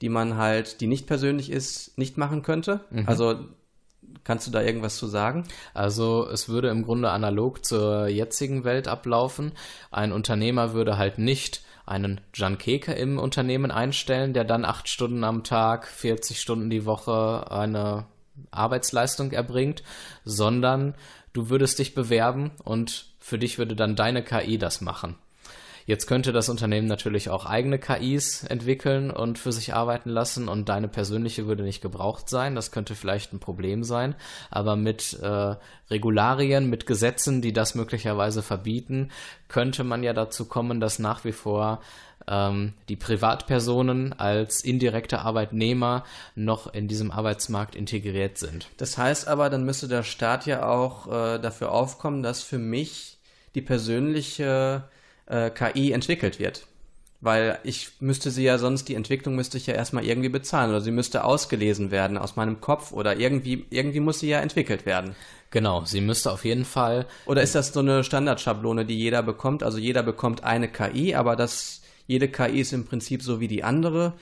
die 0.00 0.08
man 0.08 0.36
halt, 0.36 0.80
die 0.80 0.86
nicht 0.86 1.06
persönlich 1.06 1.50
ist, 1.50 1.98
nicht 1.98 2.16
machen 2.16 2.42
könnte? 2.42 2.84
Mhm. 2.90 3.08
Also 3.08 3.40
Kannst 4.24 4.46
du 4.46 4.50
da 4.50 4.62
irgendwas 4.62 4.96
zu 4.96 5.06
sagen? 5.06 5.44
Also 5.74 6.26
es 6.32 6.48
würde 6.48 6.68
im 6.68 6.84
Grunde 6.84 7.10
analog 7.10 7.64
zur 7.64 8.08
jetzigen 8.08 8.64
Welt 8.64 8.88
ablaufen. 8.88 9.52
Ein 9.90 10.12
Unternehmer 10.12 10.72
würde 10.72 10.96
halt 10.96 11.18
nicht 11.18 11.62
einen 11.84 12.22
Jan 12.34 12.56
Keke 12.56 12.92
im 12.92 13.18
Unternehmen 13.18 13.70
einstellen, 13.70 14.32
der 14.32 14.44
dann 14.44 14.64
acht 14.64 14.88
Stunden 14.88 15.24
am 15.24 15.44
Tag, 15.44 15.86
40 15.86 16.40
Stunden 16.40 16.70
die 16.70 16.86
Woche 16.86 17.50
eine 17.50 18.06
Arbeitsleistung 18.50 19.32
erbringt, 19.32 19.82
sondern 20.24 20.94
du 21.32 21.50
würdest 21.50 21.78
dich 21.78 21.94
bewerben 21.94 22.52
und 22.64 23.06
für 23.18 23.38
dich 23.38 23.58
würde 23.58 23.76
dann 23.76 23.96
deine 23.96 24.22
KI 24.22 24.58
das 24.58 24.80
machen. 24.80 25.16
Jetzt 25.86 26.06
könnte 26.06 26.32
das 26.32 26.48
Unternehmen 26.48 26.88
natürlich 26.88 27.28
auch 27.28 27.44
eigene 27.44 27.78
KIs 27.78 28.44
entwickeln 28.44 29.10
und 29.10 29.38
für 29.38 29.52
sich 29.52 29.74
arbeiten 29.74 30.08
lassen 30.08 30.48
und 30.48 30.68
deine 30.68 30.88
persönliche 30.88 31.46
würde 31.46 31.62
nicht 31.62 31.82
gebraucht 31.82 32.30
sein. 32.30 32.54
Das 32.54 32.70
könnte 32.70 32.94
vielleicht 32.94 33.32
ein 33.32 33.40
Problem 33.40 33.84
sein. 33.84 34.14
Aber 34.50 34.76
mit 34.76 35.18
äh, 35.20 35.56
Regularien, 35.90 36.70
mit 36.70 36.86
Gesetzen, 36.86 37.42
die 37.42 37.52
das 37.52 37.74
möglicherweise 37.74 38.42
verbieten, 38.42 39.10
könnte 39.48 39.84
man 39.84 40.02
ja 40.02 40.14
dazu 40.14 40.46
kommen, 40.46 40.80
dass 40.80 40.98
nach 40.98 41.24
wie 41.24 41.32
vor 41.32 41.82
ähm, 42.26 42.72
die 42.88 42.96
Privatpersonen 42.96 44.12
als 44.14 44.62
indirekte 44.62 45.20
Arbeitnehmer 45.20 46.04
noch 46.34 46.72
in 46.72 46.88
diesem 46.88 47.10
Arbeitsmarkt 47.10 47.74
integriert 47.74 48.38
sind. 48.38 48.68
Das 48.78 48.96
heißt 48.96 49.28
aber, 49.28 49.50
dann 49.50 49.64
müsste 49.64 49.88
der 49.88 50.02
Staat 50.02 50.46
ja 50.46 50.66
auch 50.66 51.06
äh, 51.06 51.38
dafür 51.38 51.72
aufkommen, 51.72 52.22
dass 52.22 52.42
für 52.42 52.58
mich 52.58 53.18
die 53.54 53.62
persönliche 53.62 54.84
äh, 55.26 55.50
KI 55.50 55.92
entwickelt 55.92 56.38
wird. 56.38 56.66
Weil 57.20 57.58
ich 57.64 57.92
müsste 58.00 58.30
sie 58.30 58.44
ja 58.44 58.58
sonst, 58.58 58.88
die 58.88 58.94
Entwicklung 58.94 59.34
müsste 59.34 59.56
ich 59.56 59.66
ja 59.66 59.72
erstmal 59.72 60.04
irgendwie 60.04 60.28
bezahlen 60.28 60.70
oder 60.70 60.82
sie 60.82 60.90
müsste 60.90 61.24
ausgelesen 61.24 61.90
werden 61.90 62.18
aus 62.18 62.36
meinem 62.36 62.60
Kopf 62.60 62.92
oder 62.92 63.16
irgendwie, 63.16 63.64
irgendwie 63.70 64.00
muss 64.00 64.20
sie 64.20 64.28
ja 64.28 64.40
entwickelt 64.40 64.84
werden. 64.84 65.16
Genau, 65.50 65.84
sie 65.86 66.02
müsste 66.02 66.32
auf 66.32 66.44
jeden 66.44 66.64
Fall. 66.66 67.06
Oder 67.24 67.40
ist 67.40 67.54
das 67.54 67.72
so 67.72 67.80
eine 67.80 68.04
Standardschablone, 68.04 68.84
die 68.84 68.98
jeder 68.98 69.22
bekommt? 69.22 69.62
Also 69.62 69.78
jeder 69.78 70.02
bekommt 70.02 70.44
eine 70.44 70.68
KI, 70.68 71.14
aber 71.14 71.36
das, 71.36 71.80
jede 72.06 72.28
KI 72.28 72.60
ist 72.60 72.72
im 72.72 72.84
Prinzip 72.84 73.22
so 73.22 73.40
wie 73.40 73.48
die 73.48 73.64
andere. 73.64 74.14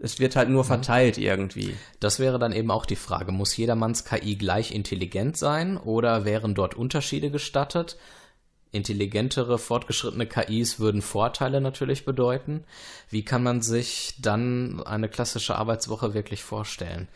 Es 0.00 0.18
wird 0.18 0.34
halt 0.34 0.48
nur 0.48 0.64
mhm. 0.64 0.68
verteilt 0.68 1.18
irgendwie. 1.18 1.76
Das 2.00 2.18
wäre 2.18 2.38
dann 2.38 2.52
eben 2.52 2.70
auch 2.70 2.86
die 2.86 2.96
Frage, 2.96 3.32
muss 3.32 3.56
jedermanns 3.56 4.04
KI 4.04 4.36
gleich 4.36 4.74
intelligent 4.74 5.36
sein 5.36 5.76
oder 5.76 6.24
wären 6.24 6.54
dort 6.54 6.74
Unterschiede 6.74 7.30
gestattet? 7.30 7.96
Intelligentere, 8.70 9.58
fortgeschrittene 9.58 10.26
KIs 10.26 10.78
würden 10.78 11.02
Vorteile 11.02 11.60
natürlich 11.60 12.04
bedeuten. 12.04 12.64
Wie 13.10 13.24
kann 13.24 13.42
man 13.42 13.62
sich 13.62 14.14
dann 14.20 14.82
eine 14.84 15.08
klassische 15.08 15.56
Arbeitswoche 15.56 16.14
wirklich 16.14 16.42
vorstellen? 16.42 17.08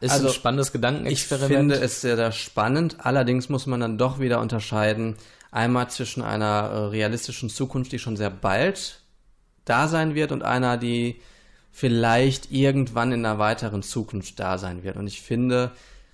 Ist 0.00 0.12
also, 0.12 0.28
ein 0.28 0.34
spannendes 0.34 0.72
Gedankenexperiment. 0.72 1.50
Ich 1.50 1.56
finde 1.56 1.74
es 1.76 2.00
sehr, 2.00 2.16
sehr 2.16 2.32
spannend. 2.32 2.96
Allerdings 3.00 3.48
muss 3.48 3.66
man 3.66 3.80
dann 3.80 3.98
doch 3.98 4.18
wieder 4.18 4.40
unterscheiden. 4.40 5.16
Einmal 5.50 5.90
zwischen 5.90 6.22
einer 6.22 6.70
äh, 6.70 6.78
realistischen 6.86 7.50
Zukunft, 7.50 7.92
die 7.92 7.98
schon 7.98 8.16
sehr 8.16 8.30
bald 8.30 9.02
da 9.64 9.88
sein 9.88 10.14
wird 10.14 10.32
und 10.32 10.42
einer, 10.42 10.78
die 10.78 11.20
vielleicht 11.70 12.50
irgendwann 12.50 13.12
in 13.12 13.24
einer 13.24 13.38
weiteren 13.38 13.82
Zukunft 13.82 14.40
da 14.40 14.58
sein 14.58 14.82
wird. 14.82 14.96
Und 14.96 15.06
ich 15.06 15.20
finde, 15.20 15.70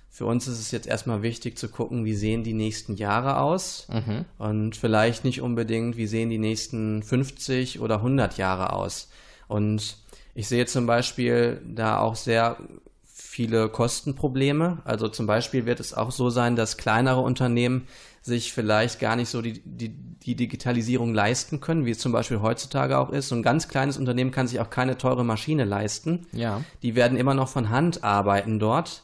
für 0.09 0.25
uns 0.25 0.47
ist 0.47 0.59
es 0.59 0.71
jetzt 0.71 0.87
erstmal 0.87 1.21
wichtig 1.21 1.57
zu 1.57 1.69
gucken, 1.69 2.05
wie 2.05 2.15
sehen 2.15 2.43
die 2.43 2.53
nächsten 2.53 2.95
Jahre 2.95 3.39
aus 3.39 3.87
mhm. 3.89 4.25
und 4.37 4.75
vielleicht 4.75 5.23
nicht 5.23 5.41
unbedingt, 5.41 5.95
wie 5.97 6.07
sehen 6.07 6.29
die 6.29 6.39
nächsten 6.39 7.03
50 7.03 7.79
oder 7.79 7.97
100 7.97 8.37
Jahre 8.37 8.73
aus. 8.73 9.09
Und 9.47 9.97
ich 10.33 10.47
sehe 10.47 10.65
zum 10.65 10.85
Beispiel 10.87 11.61
da 11.65 11.99
auch 11.99 12.15
sehr 12.15 12.57
viele 13.05 13.69
Kostenprobleme. 13.69 14.79
Also 14.85 15.07
zum 15.07 15.27
Beispiel 15.27 15.65
wird 15.65 15.79
es 15.79 15.93
auch 15.93 16.11
so 16.11 16.29
sein, 16.29 16.55
dass 16.55 16.77
kleinere 16.77 17.21
Unternehmen 17.21 17.87
sich 18.21 18.53
vielleicht 18.53 18.99
gar 18.99 19.15
nicht 19.15 19.29
so 19.29 19.41
die, 19.41 19.61
die, 19.63 19.89
die 19.89 20.35
Digitalisierung 20.35 21.13
leisten 21.13 21.59
können, 21.59 21.85
wie 21.85 21.91
es 21.91 21.99
zum 21.99 22.11
Beispiel 22.11 22.41
heutzutage 22.41 22.97
auch 22.97 23.09
ist. 23.09 23.29
So 23.29 23.35
ein 23.35 23.43
ganz 23.43 23.67
kleines 23.67 23.97
Unternehmen 23.97 24.31
kann 24.31 24.47
sich 24.47 24.59
auch 24.59 24.69
keine 24.69 24.97
teure 24.97 25.23
Maschine 25.23 25.65
leisten. 25.65 26.27
Ja. 26.33 26.61
Die 26.83 26.95
werden 26.95 27.17
immer 27.17 27.33
noch 27.33 27.47
von 27.47 27.69
Hand 27.69 28.03
arbeiten 28.03 28.59
dort. 28.59 29.03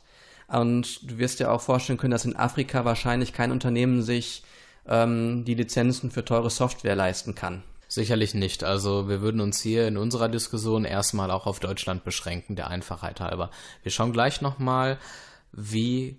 Und 0.54 1.10
du 1.10 1.18
wirst 1.18 1.40
dir 1.40 1.52
auch 1.52 1.62
vorstellen 1.62 1.98
können, 1.98 2.12
dass 2.12 2.26
in 2.26 2.36
Afrika 2.36 2.86
wahrscheinlich 2.86 3.34
kein 3.34 3.52
Unternehmen 3.52 4.04
sich 4.04 4.44
ähm, 4.88 5.46
die 5.46 5.56
Lizenzen 5.56 6.12
für 6.12 6.24
teure 6.24 6.50
Software 6.50 6.96
leisten 6.96 7.34
kann. 7.34 7.64
Sicherlich 7.88 8.34
nicht. 8.34 8.64
Also 8.64 9.08
wir 9.08 9.22
würden 9.22 9.42
uns 9.42 9.62
hier 9.62 9.88
in 9.88 9.98
unserer 9.98 10.30
Diskussion 10.30 10.86
erstmal 10.86 11.32
auch 11.32 11.48
auf 11.48 11.60
Deutschland 11.60 12.04
beschränken, 12.04 12.56
der 12.56 12.68
Einfachheit 12.68 13.20
halber. 13.20 13.52
Wir 13.82 13.92
schauen 13.92 14.14
gleich 14.14 14.42
nochmal, 14.42 14.98
wie 15.52 16.18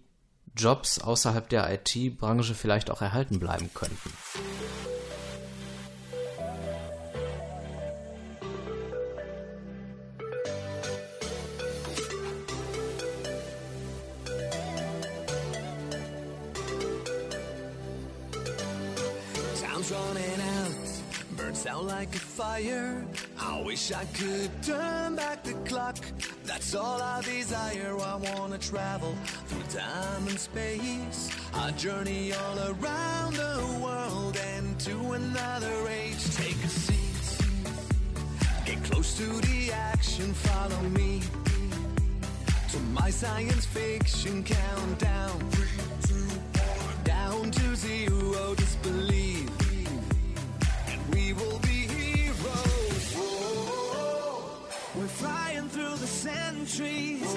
Jobs 0.57 1.01
außerhalb 1.01 1.49
der 1.49 1.73
IT-Branche 1.73 2.55
vielleicht 2.55 2.91
auch 2.91 3.03
erhalten 3.03 3.41
bleiben 3.41 3.71
könnten. 3.75 4.13
Like 21.83 22.15
a 22.15 22.19
fire. 22.19 23.05
I 23.39 23.63
wish 23.63 23.93
I 23.93 24.05
could 24.07 24.51
turn 24.63 25.17
back 25.17 25.43
the 25.43 25.55
clock. 25.69 25.97
That's 26.45 26.75
all 26.75 27.01
I 27.01 27.21
desire. 27.23 27.97
I 27.99 28.17
wanna 28.17 28.59
travel 28.59 29.15
through 29.47 29.81
time 29.81 30.29
and 30.29 30.39
space. 30.39 31.31
I 31.55 31.71
journey 31.73 32.33
all 32.33 32.59
around 32.59 33.35
the 33.35 33.79
world 33.83 34.37
and 34.55 34.79
to 34.81 35.13
another 35.13 35.89
age. 35.89 36.23
Take 36.37 36.63
a 36.65 36.69
seat, 36.69 37.39
get 38.65 38.83
close 38.85 39.17
to 39.19 39.27
the 39.49 39.73
action. 39.73 40.33
Follow 40.35 40.83
me 40.91 41.23
to 42.71 42.79
my 43.01 43.11
science 43.11 43.65
fiction 43.67 44.43
countdown. 44.43 45.39
Three, 45.51 45.79
two, 46.07 46.27
one. 46.61 47.05
Down 47.05 47.51
to 47.51 47.77
zero, 47.77 48.55
disbelief, 48.55 49.49
centuries. 56.75 57.35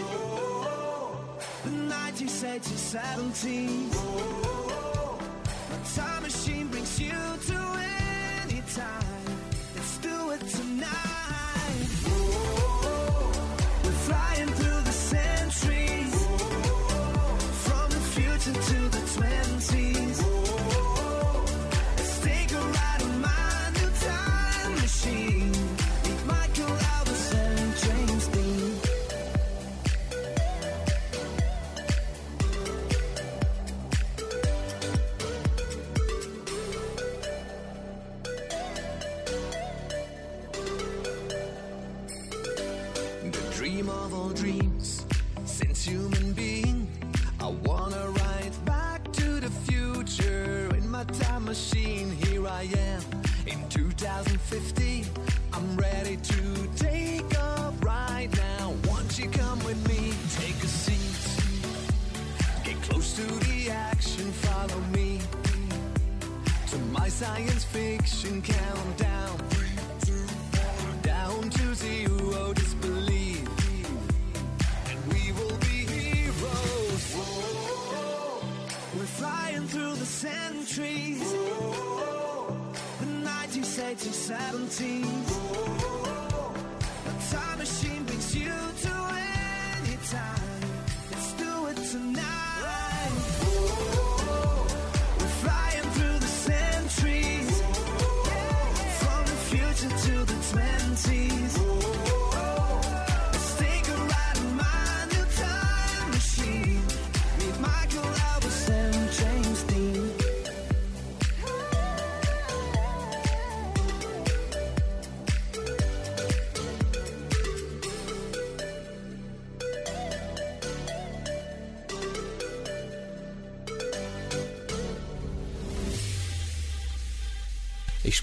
The 1.63 1.69
1980s, 1.69 2.95
70s. 2.95 3.93
A 5.73 5.99
time 5.99 6.23
machine 6.23 6.67
brings 6.67 6.99
you 6.99 7.11
to 7.47 7.66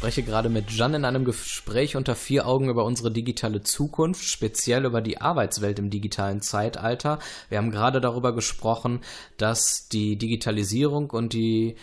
spreche 0.05 0.23
gerade 0.23 0.51
mit 0.51 0.71
Jan 0.71 0.93
in 0.93 1.07
einem 1.07 1.25
Gespräch 1.25 1.97
unter 1.97 2.15
vier 2.15 2.47
Augen 2.47 2.69
über 2.69 2.85
unsere 2.85 3.11
digitale 3.11 3.63
Zukunft, 3.63 4.23
speziell 4.23 4.85
über 4.85 5.01
die 5.01 5.23
Arbeitswelt 5.23 5.79
im 5.79 5.89
digitalen 5.89 6.43
Zeitalter. 6.43 7.21
Wir 7.49 7.57
haben 7.57 7.71
gerade 7.71 8.03
darüber 8.03 8.35
gesprochen, 8.35 9.01
dass 9.39 9.89
die 9.89 10.17
Digitalisierung 10.17 11.09
und 11.09 11.33
die 11.33 11.77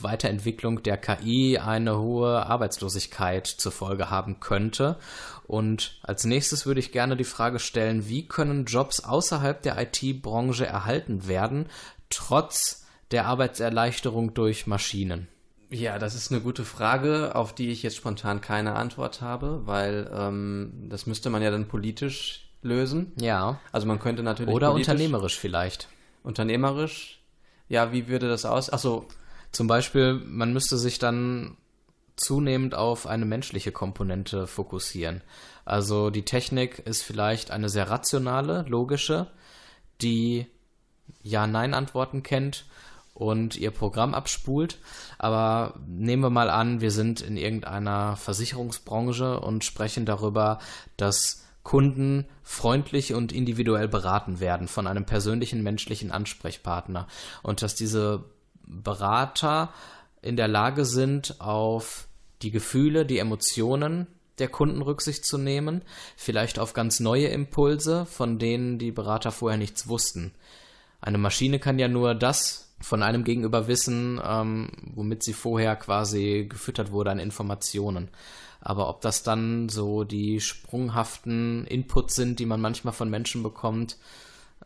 Weiterentwicklung 0.00 0.82
der 0.82 0.98
KI 0.98 1.56
eine 1.56 1.98
hohe 1.98 2.44
Arbeitslosigkeit 2.44 3.46
zur 3.46 3.72
Folge 3.72 4.10
haben 4.10 4.38
könnte. 4.38 4.98
Und 5.46 5.98
als 6.02 6.24
nächstes 6.24 6.66
würde 6.66 6.80
ich 6.80 6.92
gerne 6.92 7.16
die 7.16 7.24
Frage 7.24 7.58
stellen, 7.58 8.06
wie 8.06 8.28
können 8.28 8.66
Jobs 8.66 9.00
außerhalb 9.00 9.62
der 9.62 9.80
IT-Branche 9.80 10.66
erhalten 10.66 11.26
werden, 11.26 11.70
trotz 12.10 12.84
der 13.12 13.24
Arbeitserleichterung 13.24 14.34
durch 14.34 14.66
Maschinen? 14.66 15.28
Ja, 15.72 15.98
das 15.98 16.14
ist 16.14 16.30
eine 16.30 16.42
gute 16.42 16.66
Frage, 16.66 17.34
auf 17.34 17.54
die 17.54 17.70
ich 17.70 17.82
jetzt 17.82 17.96
spontan 17.96 18.42
keine 18.42 18.74
Antwort 18.74 19.22
habe, 19.22 19.62
weil 19.64 20.10
ähm, 20.14 20.86
das 20.90 21.06
müsste 21.06 21.30
man 21.30 21.40
ja 21.40 21.50
dann 21.50 21.66
politisch 21.66 22.50
lösen. 22.60 23.12
Ja. 23.18 23.58
Also 23.72 23.86
man 23.86 23.98
könnte 23.98 24.22
natürlich. 24.22 24.54
Oder 24.54 24.72
unternehmerisch 24.72 25.38
vielleicht. 25.38 25.88
Unternehmerisch. 26.22 27.22
Ja, 27.68 27.90
wie 27.90 28.06
würde 28.08 28.28
das 28.28 28.44
aus? 28.44 28.70
Achso. 28.70 29.06
Zum 29.50 29.66
Beispiel, 29.66 30.14
man 30.14 30.52
müsste 30.52 30.76
sich 30.76 30.98
dann 30.98 31.56
zunehmend 32.16 32.74
auf 32.74 33.06
eine 33.06 33.24
menschliche 33.24 33.72
Komponente 33.72 34.46
fokussieren. 34.46 35.22
Also 35.64 36.10
die 36.10 36.24
Technik 36.24 36.80
ist 36.80 37.02
vielleicht 37.02 37.50
eine 37.50 37.70
sehr 37.70 37.88
rationale, 37.88 38.64
logische, 38.68 39.28
die 40.02 40.46
Ja-Nein-Antworten 41.22 42.22
kennt 42.22 42.66
und 43.14 43.56
ihr 43.56 43.70
Programm 43.70 44.14
abspult. 44.14 44.78
Aber 45.18 45.74
nehmen 45.86 46.22
wir 46.22 46.30
mal 46.30 46.50
an, 46.50 46.80
wir 46.80 46.90
sind 46.90 47.20
in 47.20 47.36
irgendeiner 47.36 48.16
Versicherungsbranche 48.16 49.40
und 49.40 49.64
sprechen 49.64 50.06
darüber, 50.06 50.58
dass 50.96 51.44
Kunden 51.62 52.26
freundlich 52.42 53.14
und 53.14 53.32
individuell 53.32 53.86
beraten 53.86 54.40
werden 54.40 54.66
von 54.66 54.86
einem 54.86 55.04
persönlichen 55.04 55.62
menschlichen 55.62 56.10
Ansprechpartner 56.10 57.06
und 57.42 57.62
dass 57.62 57.74
diese 57.74 58.24
Berater 58.64 59.72
in 60.22 60.36
der 60.36 60.48
Lage 60.48 60.84
sind, 60.84 61.40
auf 61.40 62.08
die 62.42 62.50
Gefühle, 62.50 63.06
die 63.06 63.18
Emotionen 63.18 64.06
der 64.38 64.48
Kunden 64.48 64.82
Rücksicht 64.82 65.24
zu 65.24 65.38
nehmen, 65.38 65.82
vielleicht 66.16 66.58
auf 66.58 66.72
ganz 66.72 67.00
neue 67.00 67.28
Impulse, 67.28 68.06
von 68.06 68.38
denen 68.38 68.78
die 68.78 68.90
Berater 68.90 69.30
vorher 69.30 69.58
nichts 69.58 69.88
wussten. 69.88 70.32
Eine 71.00 71.18
Maschine 71.18 71.58
kann 71.58 71.78
ja 71.78 71.88
nur 71.88 72.14
das 72.14 72.71
von 72.82 73.02
einem 73.02 73.24
Gegenüber 73.24 73.68
wissen, 73.68 74.20
ähm, 74.24 74.68
womit 74.94 75.22
sie 75.22 75.32
vorher 75.32 75.76
quasi 75.76 76.46
gefüttert 76.48 76.90
wurde 76.90 77.10
an 77.10 77.18
Informationen. 77.18 78.08
Aber 78.60 78.88
ob 78.88 79.00
das 79.00 79.22
dann 79.22 79.68
so 79.68 80.04
die 80.04 80.40
sprunghaften 80.40 81.66
Inputs 81.66 82.14
sind, 82.14 82.38
die 82.38 82.46
man 82.46 82.60
manchmal 82.60 82.94
von 82.94 83.10
Menschen 83.10 83.42
bekommt, 83.42 83.96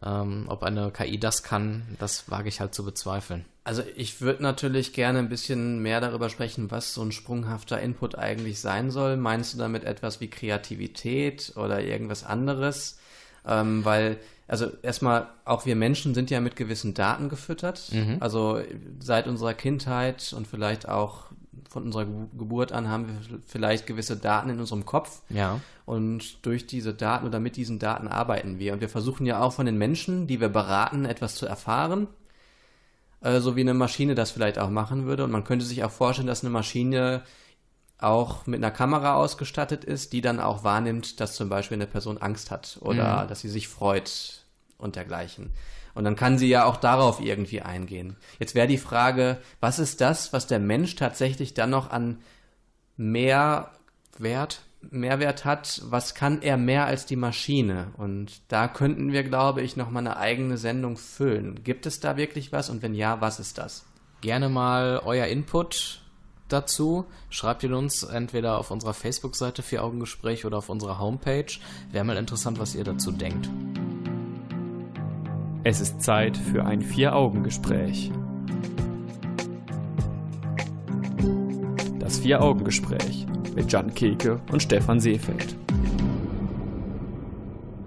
ähm, 0.05 0.45
ob 0.49 0.63
eine 0.63 0.91
KI 0.91 1.19
das 1.19 1.43
kann, 1.43 1.97
das 1.99 2.31
wage 2.31 2.49
ich 2.49 2.61
halt 2.61 2.75
zu 2.75 2.85
bezweifeln. 2.85 3.45
Also 3.65 3.83
ich 3.97 4.21
würde 4.21 4.43
natürlich 4.43 4.93
gerne 4.93 5.19
ein 5.19 5.29
bisschen 5.29 5.81
mehr 5.81 6.01
darüber 6.01 6.29
sprechen, 6.29 6.71
was 6.71 6.95
so 6.95 7.03
ein 7.03 7.13
sprunghafter 7.13 7.81
Input 7.81 8.15
eigentlich 8.15 8.61
sein 8.61 8.91
soll. 8.91 9.17
Meinst 9.17 9.55
du 9.55 9.59
damit 9.59 9.85
etwas 9.85 10.21
wie 10.21 10.29
Kreativität 10.29 11.55
oder 11.57 11.83
irgendwas 11.83 12.23
anderes? 12.23 12.99
Ähm, 13.47 13.85
weil 13.85 14.19
also 14.49 14.67
erstmal, 14.83 15.27
auch 15.45 15.67
wir 15.67 15.75
Menschen 15.75 16.15
sind 16.15 16.31
ja 16.31 16.41
mit 16.41 16.57
gewissen 16.57 16.95
Daten 16.95 17.29
gefüttert. 17.29 17.91
Mhm. 17.93 18.19
Also 18.21 18.61
seit 19.01 19.27
unserer 19.27 19.55
Kindheit 19.55 20.33
und 20.37 20.47
vielleicht 20.47 20.89
auch 20.89 21.25
von 21.69 21.83
unserer 21.83 22.05
Geburt 22.05 22.73
an 22.73 22.89
haben 22.89 23.09
wir 23.09 23.41
vielleicht 23.47 23.87
gewisse 23.87 24.17
Daten 24.17 24.51
in 24.51 24.61
unserem 24.61 24.87
Kopf. 24.87 25.23
Ja. 25.31 25.61
Und 25.85 26.45
durch 26.47 26.67
diese 26.67 26.95
Daten 26.95 27.27
oder 27.27 27.41
mit 27.41 27.57
diesen 27.57 27.79
Daten 27.79 28.09
arbeiten 28.09 28.59
wir. 28.59 28.73
Und 28.73 28.81
wir 28.81 28.89
versuchen 28.89 29.27
ja 29.27 29.41
auch 29.41 29.53
von 29.53 29.67
den 29.67 29.79
Menschen, 29.79 30.27
die 30.27 30.41
wir 30.41 30.49
beraten, 30.49 31.05
etwas 31.05 31.35
zu 31.35 31.47
erfahren. 31.47 32.07
Äh, 33.21 33.41
so 33.41 33.57
wie 33.57 33.63
eine 33.63 33.75
Maschine 33.75 34.15
das 34.15 34.31
vielleicht 34.31 34.59
auch 34.59 34.71
machen 34.71 35.07
würde. 35.07 35.25
Und 35.25 35.33
man 35.33 35.45
könnte 35.45 35.65
sich 35.65 35.83
auch 35.83 35.91
vorstellen, 35.91 36.29
dass 36.29 36.45
eine 36.45 36.51
Maschine 36.51 37.23
auch 37.99 38.47
mit 38.47 38.63
einer 38.63 38.71
Kamera 38.71 39.15
ausgestattet 39.15 39.85
ist, 39.85 40.13
die 40.13 40.21
dann 40.21 40.41
auch 40.41 40.65
wahrnimmt, 40.65 41.21
dass 41.21 41.35
zum 41.35 41.49
Beispiel 41.49 41.77
eine 41.77 41.87
Person 41.87 42.19
Angst 42.19 42.51
hat 42.51 42.79
oder 42.81 43.25
mhm. 43.25 43.29
dass 43.29 43.41
sie 43.41 43.49
sich 43.49 43.69
freut 43.69 44.45
und 44.79 44.97
dergleichen. 44.97 45.51
Und 45.95 46.05
dann 46.05 46.17
kann 46.17 46.37
sie 46.37 46.49
ja 46.49 46.67
auch 46.67 46.77
darauf 46.77 47.21
irgendwie 47.21 47.63
eingehen. 47.63 48.17
Jetzt 48.39 48.55
wäre 48.55 48.67
die 48.67 48.77
Frage, 48.77 49.39
was 49.61 49.79
ist 49.79 50.03
das, 50.03 50.33
was 50.35 50.47
der 50.47 50.59
Mensch 50.59 50.95
tatsächlich 50.95 51.55
dann 51.55 51.71
noch 51.71 51.91
an 51.91 52.19
mehr 52.99 53.73
Wert, 54.19 54.61
Mehrwert 54.91 55.47
hat? 55.47 55.81
Was 55.87 56.15
kann 56.15 56.43
er 56.43 56.59
mehr 56.59 56.85
als 56.85 57.07
die 57.07 57.17
Maschine? 57.17 57.93
Und 57.97 58.43
da 58.49 58.69
könnten 58.69 59.13
wir, 59.13 59.25
glaube 59.25 59.63
ich, 59.63 59.77
noch 59.77 59.91
mal 59.91 60.01
eine 60.01 60.19
eigene 60.19 60.59
Sendung 60.59 60.99
füllen. 60.99 61.65
Gibt 61.65 61.87
es 61.87 61.99
da 61.99 62.19
wirklich 62.19 62.53
was? 62.53 62.69
Und 62.69 62.83
wenn 62.83 62.95
ja, 62.95 63.23
was 63.23 63.41
ist 63.41 63.57
das? 63.57 63.87
Gerne 64.21 64.51
mal 64.51 65.01
euer 65.03 65.27
Input 65.27 66.03
dazu. 66.49 67.07
Schreibt 67.31 67.63
ihn 67.65 67.73
uns 67.73 68.03
entweder 68.03 68.59
auf 68.59 68.71
unserer 68.71 68.95
Facebook-Seite 68.95 69.63
Vier 69.63 69.85
Augengespräch 69.85 70.45
oder 70.45 70.59
auf 70.59 70.69
unserer 70.69 70.99
Homepage. 70.99 71.47
Wäre 71.93 72.05
mal 72.05 72.17
interessant, 72.17 72.59
was 72.59 72.75
ihr 72.75 72.85
dazu 72.85 73.13
denkt. 73.13 73.51
Es 75.65 75.81
ist 75.81 76.01
Zeit 76.01 76.37
für 76.37 76.65
ein 76.65 76.81
Vier-Augen-Gespräch. 76.81 78.13
Das 81.99 82.19
Vier-Augen-Gespräch 82.21 83.27
mit 83.57 83.73
Jan 83.73 83.93
Keke 83.93 84.41
und 84.53 84.63
Stefan 84.63 85.01
Seefeld. 85.01 85.57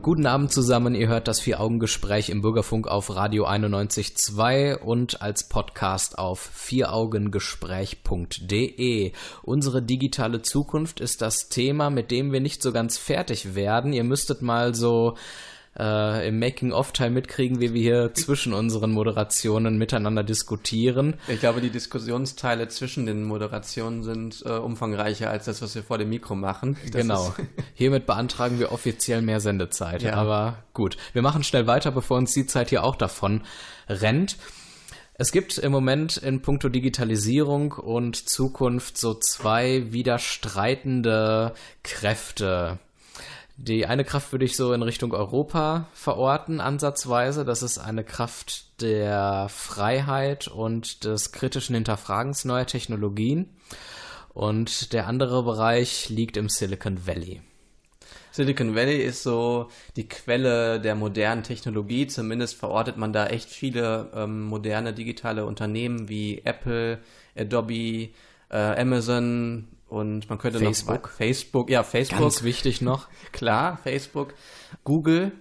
Guten 0.02 0.28
Abend 0.28 0.54
zusammen, 0.54 0.96
ihr 0.96 1.10
hört 1.10 1.28
das 1.28 1.42
Vier-Augen-Gespräch 1.42 2.30
im 2.30 2.42
Bürgerfunk 2.42 2.88
auf 2.88 3.14
Radio 3.14 3.46
91.2 3.46 4.78
und 4.78 5.22
als 5.22 5.50
Podcast 5.50 6.18
auf 6.18 6.40
vieraugengespräch.de. 6.40 9.12
Unsere 9.44 9.82
digitale 9.82 10.42
Zukunft 10.42 11.02
ist 11.02 11.22
das 11.22 11.50
Thema, 11.50 11.90
mit 11.90 12.12
dem 12.12 12.32
wir 12.32 12.40
nicht 12.40 12.64
so 12.64 12.72
ganz 12.72 12.98
fertig 12.98 13.56
werden. 13.56 13.92
Ihr 13.92 14.06
müsstet 14.06 14.42
mal 14.42 14.74
so 14.74 15.18
äh, 15.78 16.28
im 16.28 16.40
Making-of-Teil 16.40 17.10
mitkriegen, 17.10 17.60
wie 17.60 17.74
wir 17.74 17.82
hier 17.82 18.14
zwischen 18.14 18.54
unseren 18.54 18.92
Moderationen 18.92 19.78
miteinander 19.78 20.24
diskutieren. 20.24 21.16
Ich 21.28 21.40
glaube, 21.40 21.62
die 21.62 21.70
Diskussionsteile 21.70 22.68
zwischen 22.68 23.06
den 23.06 23.24
Moderationen 23.24 24.04
sind 24.04 24.44
äh, 24.46 24.52
umfangreicher 24.52 25.30
als 25.30 25.46
das, 25.46 25.62
was 25.62 25.76
wir 25.76 25.84
vor 25.84 25.98
dem 25.98 26.10
Mikro 26.10 26.36
machen. 26.36 26.78
Das 26.92 27.02
genau. 27.02 27.34
Hiermit 27.74 28.06
beantragen 28.06 28.60
wir 28.60 28.72
offiziell 28.72 29.22
mehr 29.22 29.40
Sendezeit. 29.40 30.02
Ja. 30.02 30.14
Aber 30.14 30.64
gut, 30.74 30.98
wir 31.14 31.22
machen 31.22 31.44
schnell 31.44 31.68
weiter, 31.68 31.92
bevor 31.92 32.18
uns 32.18 32.34
die 32.34 32.46
Zeit 32.46 32.70
hier 32.70 32.84
auch 32.84 32.96
davon 32.96 33.42
rennt. 33.88 34.38
Es 35.22 35.34
gibt 35.34 35.58
im 35.58 35.74
Moment 35.74 36.16
in 36.16 36.42
puncto 36.42 36.70
Digitalisierung 36.70 37.74
und 37.74 38.30
Zukunft 38.30 38.98
so 38.98 39.14
zwei 39.14 39.92
widerstreitende 39.92 41.54
Kräfte 41.84 42.80
die 43.62 43.86
eine 43.86 44.06
Kraft 44.06 44.32
würde 44.32 44.46
ich 44.46 44.56
so 44.56 44.72
in 44.74 44.82
Richtung 44.82 45.14
Europa 45.14 45.88
verorten, 45.94 46.62
ansatzweise. 46.62 47.44
Das 47.44 47.62
ist 47.62 47.78
eine 47.78 48.06
Kraft 48.06 48.82
der 48.82 49.48
Freiheit 49.50 50.48
und 50.48 51.04
des 51.04 51.34
kritischen 51.34 51.76
Hinterfragens 51.76 52.46
neuer 52.46 52.66
Technologien. 52.66 53.50
Und 54.34 54.94
der 54.94 55.08
andere 55.08 55.44
Bereich 55.44 56.08
liegt 56.10 56.38
im 56.38 56.48
Silicon 56.48 57.06
Valley. 57.06 57.42
Silicon 58.32 58.76
Valley 58.76 59.04
ist 59.04 59.24
so 59.24 59.70
die 59.98 60.08
Quelle 60.08 60.80
der 60.80 60.96
modernen 60.96 61.44
Technologie. 61.44 62.08
Zumindest 62.08 62.56
verortet 62.56 62.96
man 62.96 63.12
da 63.12 63.28
echt 63.28 63.50
viele 63.50 64.10
ähm, 64.16 64.46
moderne 64.46 64.94
digitale 64.94 65.46
Unternehmen 65.46 66.08
wie 66.08 66.42
Apple, 66.46 67.00
Adobe, 67.36 68.10
äh, 68.50 68.58
Amazon, 68.82 69.68
und 69.90 70.30
man 70.30 70.38
könnte 70.38 70.60
Facebook. 70.60 71.04
noch 71.04 71.10
Facebook, 71.10 71.70
ja, 71.70 71.84
Facebook. 71.84 72.20
Ganz 72.20 72.44
wichtig 72.44 72.82
noch. 72.82 73.08
Klar, 73.32 73.80
Facebook. 73.84 74.34
Google. 74.84 75.32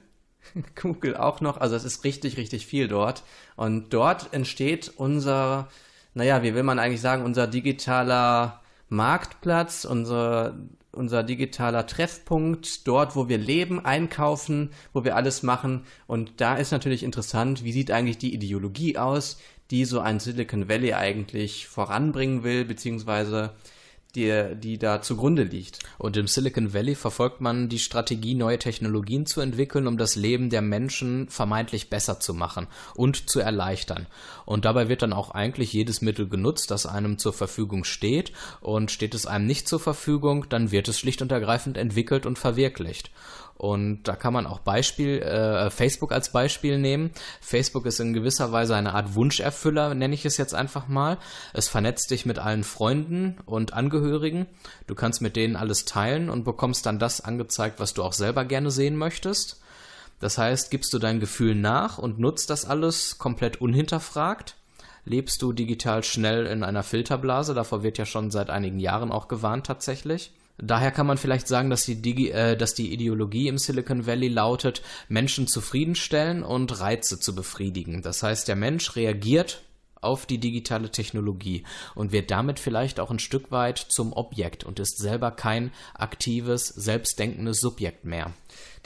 Google 0.81 1.17
auch 1.17 1.41
noch. 1.41 1.59
Also 1.59 1.77
es 1.77 1.85
ist 1.85 2.05
richtig, 2.05 2.37
richtig 2.37 2.67
viel 2.67 2.89
dort. 2.89 3.23
Und 3.57 3.93
dort 3.93 4.33
entsteht 4.33 4.93
unser, 4.97 5.69
naja, 6.15 6.43
wie 6.43 6.55
will 6.55 6.63
man 6.63 6.79
eigentlich 6.79 7.03
sagen, 7.03 7.25
unser 7.25 7.47
digitaler 7.47 8.63
Marktplatz, 8.89 9.85
unser, 9.85 10.57
unser 10.93 11.23
digitaler 11.23 11.87
Treffpunkt, 11.87 12.89
dort, 12.89 13.17
wo 13.17 13.29
wir 13.29 13.39
leben, 13.39 13.85
einkaufen, 13.85 14.71
wo 14.95 15.05
wir 15.05 15.15
alles 15.15 15.43
machen. 15.43 15.85
Und 16.07 16.41
da 16.41 16.57
ist 16.57 16.73
natürlich 16.73 17.03
interessant, 17.03 17.65
wie 17.65 17.73
sieht 17.73 17.91
eigentlich 17.91 18.19
die 18.19 18.33
Ideologie 18.33 18.97
aus, 18.97 19.39
die 19.71 19.85
so 19.85 20.01
ein 20.01 20.19
Silicon 20.19 20.71
Valley 20.71 20.95
eigentlich 20.95 21.69
voranbringen 21.69 22.43
will, 22.43 22.65
beziehungsweise 22.65 23.55
die, 24.19 24.57
die 24.57 24.79
da 24.79 25.01
zugrunde 25.01 25.45
liegt. 25.45 25.79
Und 25.97 26.17
im 26.17 26.27
Silicon 26.27 26.75
Valley 26.75 26.95
verfolgt 26.95 27.41
man 27.41 27.69
die 27.69 27.79
Strategie, 27.79 28.35
neue 28.35 28.59
Technologien 28.59 29.27
zu 29.27 29.41
entwickeln, 29.41 29.87
um 29.87 29.97
das 29.97 30.17
Leben 30.17 30.51
der 30.51 30.63
Menschen 30.63 31.29
vermeintlich 31.29 31.89
besser 31.89 32.21
zu 32.21 32.35
machen 32.35 32.67
und 32.95 33.31
zu 33.31 33.41
erleichtern. 33.41 34.07
Und 34.45 34.65
dabei 34.65 34.89
wird 34.89 35.03
dann 35.03 35.13
auch 35.13 35.31
eigentlich 35.31 35.73
jedes 35.73 36.03
Mittel 36.03 36.29
genutzt, 36.29 36.71
das 36.71 36.87
einem 36.87 37.19
zur 37.19 37.33
Verfügung 37.33 37.85
steht. 37.85 38.33
Und 38.61 38.91
steht 38.91 39.15
es 39.15 39.27
einem 39.27 39.47
nicht 39.47 39.69
zur 39.69 39.81
Verfügung, 39.81 40.49
dann 40.49 40.71
wird 40.71 40.89
es 40.89 40.99
schlicht 40.99 41.23
und 41.23 41.33
ergreifend 41.33 41.77
entwickelt 41.77 42.27
und 42.27 42.39
verwirklicht. 42.39 43.11
Und 43.59 44.05
da 44.05 44.15
kann 44.15 44.33
man 44.33 44.47
auch 44.47 44.61
Beispiel, 44.61 45.19
äh, 45.19 45.69
Facebook 45.71 46.13
als 46.13 46.31
Beispiel 46.31 46.79
nehmen. 46.79 47.11
Facebook 47.41 47.87
ist 47.87 47.99
in 47.99 48.13
gewisser 48.13 48.53
Weise 48.53 48.77
eine 48.77 48.95
Art 48.95 49.17
Wunscherfüller, 49.17 49.95
nenne 49.95 50.15
ich 50.15 50.25
es 50.25 50.37
jetzt 50.37 50.55
einfach 50.55 50.87
mal. 50.87 51.19
Es 51.53 51.67
vernetzt 51.67 52.13
dich 52.13 52.25
mit 52.25 52.39
allen 52.39 52.63
Freunden 52.63 53.39
und 53.47 53.75
Angehörigen. 53.75 54.47
Du 54.87 54.95
kannst 54.95 55.21
mit 55.21 55.35
denen 55.35 55.57
alles 55.57 55.85
teilen 55.85 56.31
und 56.31 56.45
bekommst 56.45 56.87
dann 56.87 57.01
das 57.01 57.21
angezeigt, 57.21 57.81
was 57.81 57.95
du 57.95 58.05
auch 58.05 58.13
selber 58.13 58.45
gerne 58.45 58.71
sehen 58.71 58.97
möchtest. 58.97 59.61
Das 60.21 60.39
heißt, 60.39 60.71
gibst 60.71 60.93
du 60.93 61.01
dein 61.01 61.19
Gefühl 61.19 61.57
nach 61.57 61.99
und 61.99 62.21
nutzt 62.21 62.51
das 62.51 62.65
alles 62.65 63.19
komplett 63.19 63.61
unhinterfragt 63.61 64.55
lebst 65.09 65.41
du 65.41 65.53
digital 65.53 66.05
schnell 66.05 66.47
in 66.47 66.63
einer 66.63 66.83
Filterblase. 66.83 67.55
Davor 67.55 67.83
wird 67.83 67.97
ja 67.99 68.05
schon 68.05 68.31
seit 68.31 68.51
einigen 68.51 68.79
Jahren 68.79 69.11
auch 69.11 69.27
gewarnt 69.27 69.67
tatsächlich. 69.67 70.33
Daher 70.61 70.91
kann 70.91 71.07
man 71.07 71.19
vielleicht 71.19 71.47
sagen, 71.47 71.71
dass 71.71 71.85
die, 71.85 72.03
Digi 72.03 72.31
äh, 72.31 72.57
dass 72.57 72.75
die 72.75 72.93
Ideologie 72.93 73.49
im 73.49 73.59
Silicon 73.59 74.07
Valley 74.07 74.29
lautet, 74.29 74.83
Menschen 75.09 75.47
zufriedenstellen 75.47 76.43
und 76.43 76.81
Reize 76.81 77.21
zu 77.21 77.35
befriedigen. 77.35 78.03
Das 78.03 78.23
heißt, 78.23 78.49
der 78.49 78.57
Mensch 78.57 78.97
reagiert 78.97 79.63
auf 80.01 80.27
die 80.27 80.39
digitale 80.39 80.91
Technologie 80.91 81.65
und 81.95 82.13
wird 82.13 82.31
damit 82.31 82.59
vielleicht 82.59 83.01
auch 83.01 83.11
ein 83.11 83.19
Stück 83.19 83.51
weit 83.51 83.79
zum 83.79 84.13
Objekt 84.13 84.65
und 84.65 84.79
ist 84.79 84.99
selber 84.99 85.31
kein 85.31 85.73
aktives, 85.95 86.69
selbstdenkendes 86.69 87.61
Subjekt 87.61 88.05
mehr. 88.05 88.33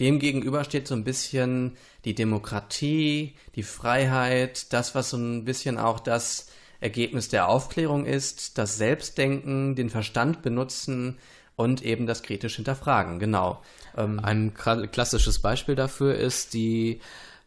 Demgegenüber 0.01 0.65
steht 0.65 0.89
so 0.89 0.95
ein 0.95 1.05
bisschen 1.05 1.77
die 2.05 2.15
Demokratie, 2.15 3.35
die 3.55 3.63
Freiheit, 3.63 4.73
das, 4.73 4.95
was 4.95 5.11
so 5.11 5.17
ein 5.17 5.45
bisschen 5.45 5.79
auch 5.79 6.01
das 6.01 6.49
Ergebnis 6.81 7.29
der 7.29 7.49
Aufklärung 7.49 8.07
ist, 8.07 8.59
das 8.59 8.77
Selbstdenken, 8.77 9.77
den 9.77 9.91
Verstand 9.91 10.43
benutzen, 10.43 11.19
und 11.57 11.83
eben 11.83 12.07
das 12.07 12.23
kritisch 12.23 12.57
hinterfragen, 12.57 13.19
genau. 13.19 13.63
Ähm, 13.97 14.21
Ein 14.23 14.55
klassisches 14.55 15.41
Beispiel 15.41 15.75
dafür 15.75 16.15
ist 16.15 16.55
die 16.55 17.01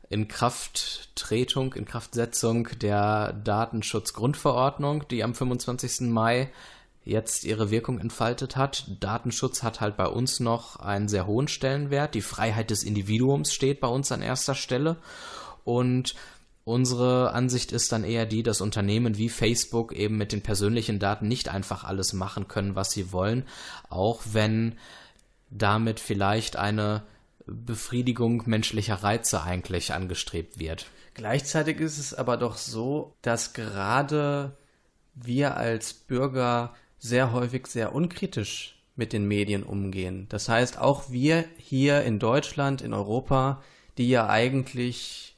Inkrafttretung, 0.09 1.73
Inkraftsetzung 1.73 2.69
der 2.79 3.33
Datenschutzgrundverordnung, 3.33 5.07
die 5.07 5.23
am 5.23 5.33
25. 5.33 6.01
Mai 6.01 6.51
jetzt 7.03 7.43
ihre 7.43 7.69
Wirkung 7.69 7.99
entfaltet 7.99 8.55
hat. 8.55 8.85
Datenschutz 8.99 9.63
hat 9.63 9.81
halt 9.81 9.95
bei 9.95 10.07
uns 10.07 10.39
noch 10.39 10.77
einen 10.77 11.07
sehr 11.07 11.27
hohen 11.27 11.47
Stellenwert. 11.47 12.15
Die 12.15 12.21
Freiheit 12.21 12.71
des 12.71 12.83
Individuums 12.83 13.53
steht 13.53 13.79
bei 13.79 13.87
uns 13.87 14.11
an 14.11 14.21
erster 14.21 14.55
Stelle. 14.55 14.97
Und 15.63 16.15
Unsere 16.65 17.31
Ansicht 17.33 17.71
ist 17.71 17.91
dann 17.91 18.03
eher 18.03 18.25
die, 18.25 18.41
dass 18.41 18.59
Unternehmen 18.59 19.19
wie 19.19 19.29
Facebook 19.29 19.93
eben 19.93 20.17
mit 20.17 20.31
den 20.31 20.41
persönlichen 20.41 20.97
Daten 20.97 21.27
nicht 21.27 21.47
einfach 21.47 21.83
alles 21.83 22.11
machen 22.11 22.47
können, 22.47 22.75
was 22.75 22.91
sie 22.91 23.11
wollen, 23.11 23.45
auch 23.89 24.23
wenn 24.31 24.75
damit 25.51 25.99
vielleicht 25.99 26.55
eine 26.55 27.03
Befriedigung 27.45 28.41
menschlicher 28.47 28.95
Reize 28.95 29.43
eigentlich 29.43 29.93
angestrebt 29.93 30.57
wird. 30.57 30.87
Gleichzeitig 31.13 31.79
ist 31.79 31.99
es 31.99 32.15
aber 32.15 32.35
doch 32.35 32.57
so, 32.57 33.13
dass 33.21 33.53
gerade 33.53 34.57
wir 35.13 35.57
als 35.57 35.93
Bürger 35.93 36.73
sehr 36.97 37.31
häufig 37.31 37.67
sehr 37.67 37.93
unkritisch 37.93 38.81
mit 38.95 39.13
den 39.13 39.27
Medien 39.27 39.61
umgehen. 39.61 40.25
Das 40.29 40.49
heißt, 40.49 40.79
auch 40.79 41.11
wir 41.11 41.45
hier 41.57 42.01
in 42.01 42.17
Deutschland, 42.17 42.81
in 42.81 42.91
Europa, 42.91 43.61
die 43.99 44.09
ja 44.09 44.27
eigentlich 44.27 45.34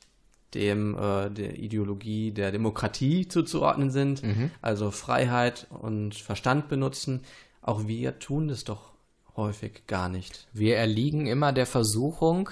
dem 0.53 0.97
äh, 0.97 1.29
der 1.29 1.57
Ideologie 1.57 2.31
der 2.31 2.51
Demokratie 2.51 3.27
zuzuordnen 3.27 3.91
sind, 3.91 4.23
mhm. 4.23 4.51
also 4.61 4.91
Freiheit 4.91 5.67
und 5.69 6.15
Verstand 6.15 6.69
benutzen. 6.69 7.21
Auch 7.61 7.87
wir 7.87 8.19
tun 8.19 8.47
das 8.47 8.63
doch 8.63 8.93
häufig 9.37 9.85
gar 9.85 10.09
nicht. 10.09 10.47
Wir 10.51 10.77
erliegen 10.77 11.27
immer 11.27 11.53
der 11.53 11.67
Versuchung, 11.67 12.49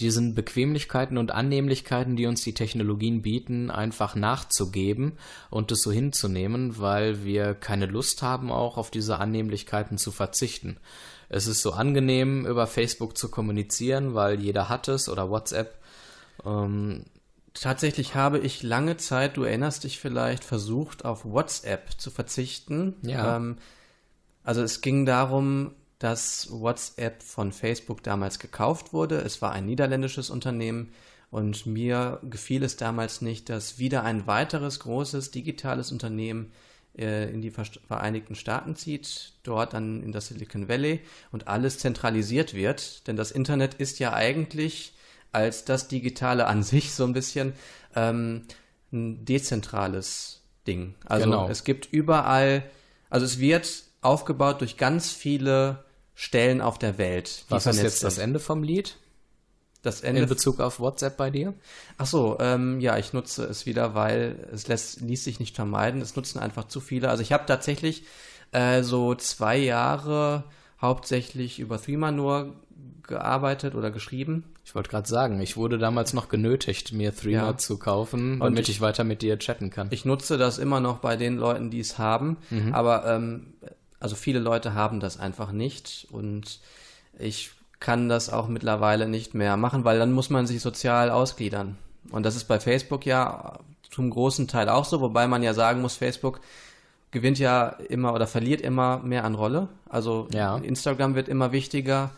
diesen 0.00 0.34
Bequemlichkeiten 0.34 1.18
und 1.18 1.30
Annehmlichkeiten, 1.30 2.16
die 2.16 2.26
uns 2.26 2.42
die 2.42 2.54
Technologien 2.54 3.22
bieten, 3.22 3.70
einfach 3.70 4.14
nachzugeben 4.14 5.18
und 5.50 5.70
es 5.70 5.82
so 5.82 5.92
hinzunehmen, 5.92 6.78
weil 6.78 7.24
wir 7.24 7.54
keine 7.54 7.86
Lust 7.86 8.22
haben, 8.22 8.50
auch 8.50 8.78
auf 8.78 8.90
diese 8.90 9.18
Annehmlichkeiten 9.18 9.98
zu 9.98 10.10
verzichten. 10.10 10.78
Es 11.28 11.46
ist 11.46 11.62
so 11.62 11.72
angenehm, 11.72 12.46
über 12.46 12.66
Facebook 12.66 13.16
zu 13.16 13.30
kommunizieren, 13.30 14.14
weil 14.14 14.40
jeder 14.40 14.68
hat 14.68 14.88
es 14.88 15.08
oder 15.08 15.30
WhatsApp. 15.30 15.78
Ähm, 16.44 17.04
Tatsächlich 17.54 18.14
habe 18.14 18.38
ich 18.38 18.62
lange 18.62 18.96
Zeit, 18.96 19.36
du 19.36 19.44
erinnerst 19.44 19.84
dich 19.84 19.98
vielleicht, 19.98 20.44
versucht, 20.44 21.04
auf 21.04 21.24
WhatsApp 21.24 22.00
zu 22.00 22.10
verzichten. 22.10 22.96
Ja. 23.02 23.36
Ähm, 23.36 23.56
also 24.42 24.62
es 24.62 24.80
ging 24.80 25.06
darum, 25.06 25.74
dass 25.98 26.48
WhatsApp 26.50 27.22
von 27.22 27.52
Facebook 27.52 28.02
damals 28.02 28.38
gekauft 28.38 28.92
wurde. 28.92 29.18
Es 29.18 29.40
war 29.42 29.52
ein 29.52 29.66
niederländisches 29.66 30.30
Unternehmen 30.30 30.92
und 31.30 31.64
mir 31.64 32.20
gefiel 32.28 32.64
es 32.64 32.76
damals 32.76 33.22
nicht, 33.22 33.48
dass 33.48 33.78
wieder 33.78 34.02
ein 34.02 34.26
weiteres 34.26 34.80
großes 34.80 35.30
digitales 35.30 35.92
Unternehmen 35.92 36.52
äh, 36.98 37.30
in 37.30 37.40
die 37.40 37.50
Vereinigten 37.50 38.34
Staaten 38.34 38.76
zieht, 38.76 39.34
dort 39.42 39.72
dann 39.74 40.02
in 40.02 40.12
das 40.12 40.28
Silicon 40.28 40.68
Valley 40.68 41.00
und 41.30 41.48
alles 41.48 41.78
zentralisiert 41.78 42.52
wird. 42.52 43.06
Denn 43.06 43.16
das 43.16 43.30
Internet 43.30 43.74
ist 43.74 43.98
ja 43.98 44.12
eigentlich 44.12 44.92
als 45.32 45.64
das 45.64 45.88
Digitale 45.88 46.46
an 46.46 46.62
sich 46.62 46.92
so 46.92 47.04
ein 47.04 47.12
bisschen 47.12 47.54
ähm, 47.94 48.42
ein 48.92 49.24
dezentrales 49.24 50.42
Ding. 50.66 50.94
Also 51.06 51.24
genau. 51.24 51.48
es 51.48 51.64
gibt 51.64 51.86
überall, 51.90 52.62
also 53.10 53.26
es 53.26 53.38
wird 53.38 53.84
aufgebaut 54.00 54.60
durch 54.60 54.76
ganz 54.76 55.10
viele 55.10 55.84
Stellen 56.14 56.60
auf 56.60 56.78
der 56.78 56.98
Welt. 56.98 57.44
Was 57.48 57.66
ist 57.66 57.82
jetzt 57.82 58.04
das 58.04 58.18
Ende 58.18 58.38
vom 58.38 58.62
Lied? 58.62 58.96
Das 59.82 60.00
Ende 60.02 60.22
in 60.22 60.28
Bezug 60.28 60.60
auf 60.60 60.78
WhatsApp 60.78 61.16
bei 61.16 61.30
dir? 61.30 61.54
Ach 61.98 62.06
so, 62.06 62.36
ähm, 62.38 62.78
ja, 62.80 62.98
ich 62.98 63.12
nutze 63.12 63.44
es 63.44 63.66
wieder, 63.66 63.96
weil 63.96 64.48
es 64.52 64.68
lässt, 64.68 65.00
ließ 65.00 65.24
sich 65.24 65.40
nicht 65.40 65.56
vermeiden. 65.56 66.00
Es 66.00 66.14
nutzen 66.14 66.38
einfach 66.38 66.68
zu 66.68 66.80
viele. 66.80 67.08
Also 67.08 67.22
ich 67.22 67.32
habe 67.32 67.46
tatsächlich 67.46 68.04
äh, 68.52 68.84
so 68.84 69.16
zwei 69.16 69.56
Jahre 69.56 70.44
hauptsächlich 70.80 71.58
über 71.58 71.82
Threema 71.82 72.12
nur 72.12 72.54
gearbeitet 73.02 73.74
oder 73.74 73.90
geschrieben. 73.90 74.44
Ich 74.64 74.74
wollte 74.74 74.90
gerade 74.90 75.08
sagen, 75.08 75.40
ich 75.40 75.56
wurde 75.56 75.78
damals 75.78 76.12
noch 76.12 76.28
genötigt, 76.28 76.92
mir 76.92 77.14
Threema 77.14 77.50
ja. 77.50 77.56
zu 77.56 77.78
kaufen, 77.78 78.40
damit 78.40 78.68
ich, 78.68 78.76
ich, 78.76 78.80
weiter 78.80 79.04
mit 79.04 79.22
dir 79.22 79.38
chatten 79.38 79.70
kann. 79.70 79.88
Ich 79.90 80.04
nutze 80.04 80.38
das 80.38 80.58
immer 80.58 80.80
noch 80.80 80.98
bei 80.98 81.16
den 81.16 81.36
Leuten, 81.36 81.70
die 81.70 81.80
es 81.80 81.98
haben, 81.98 82.36
mhm. 82.50 82.72
aber 82.74 83.06
ähm, 83.06 83.54
also 84.00 84.16
viele 84.16 84.38
Leute 84.38 84.74
haben 84.74 85.00
das 85.00 85.18
einfach 85.18 85.52
nicht 85.52 86.06
und 86.10 86.60
ich 87.18 87.50
kann 87.80 88.08
das 88.08 88.30
auch 88.30 88.48
mittlerweile 88.48 89.08
nicht 89.08 89.34
mehr 89.34 89.56
machen, 89.56 89.84
weil 89.84 89.98
dann 89.98 90.12
muss 90.12 90.30
man 90.30 90.46
sich 90.46 90.60
sozial 90.60 91.10
ausgliedern. 91.10 91.76
Und 92.10 92.24
das 92.24 92.36
ist 92.36 92.44
bei 92.44 92.60
Facebook 92.60 93.06
ja 93.06 93.58
zum 93.90 94.10
großen 94.10 94.48
Teil 94.48 94.68
auch 94.68 94.84
so, 94.84 95.00
wobei 95.00 95.26
man 95.26 95.42
ja 95.42 95.54
sagen 95.54 95.80
muss, 95.82 95.96
Facebook 95.96 96.40
gewinnt 97.10 97.38
ja 97.38 97.68
immer 97.88 98.14
oder 98.14 98.26
verliert 98.26 98.60
immer 98.60 98.98
mehr 98.98 99.24
an 99.24 99.34
Rolle. 99.34 99.68
Also 99.88 100.28
ja. 100.32 100.56
Instagram 100.56 101.14
wird 101.14 101.28
immer 101.28 101.52
wichtiger. 101.52 102.10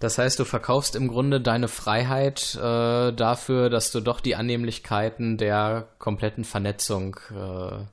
Das 0.00 0.16
heißt, 0.16 0.38
du 0.38 0.44
verkaufst 0.44 0.96
im 0.96 1.08
Grunde 1.08 1.42
deine 1.42 1.68
Freiheit 1.68 2.54
äh, 2.56 3.12
dafür, 3.12 3.68
dass 3.68 3.92
du 3.92 4.00
doch 4.00 4.20
die 4.20 4.34
Annehmlichkeiten 4.34 5.36
der 5.36 5.88
kompletten 5.98 6.44
Vernetzung 6.44 7.20
äh, 7.30 7.84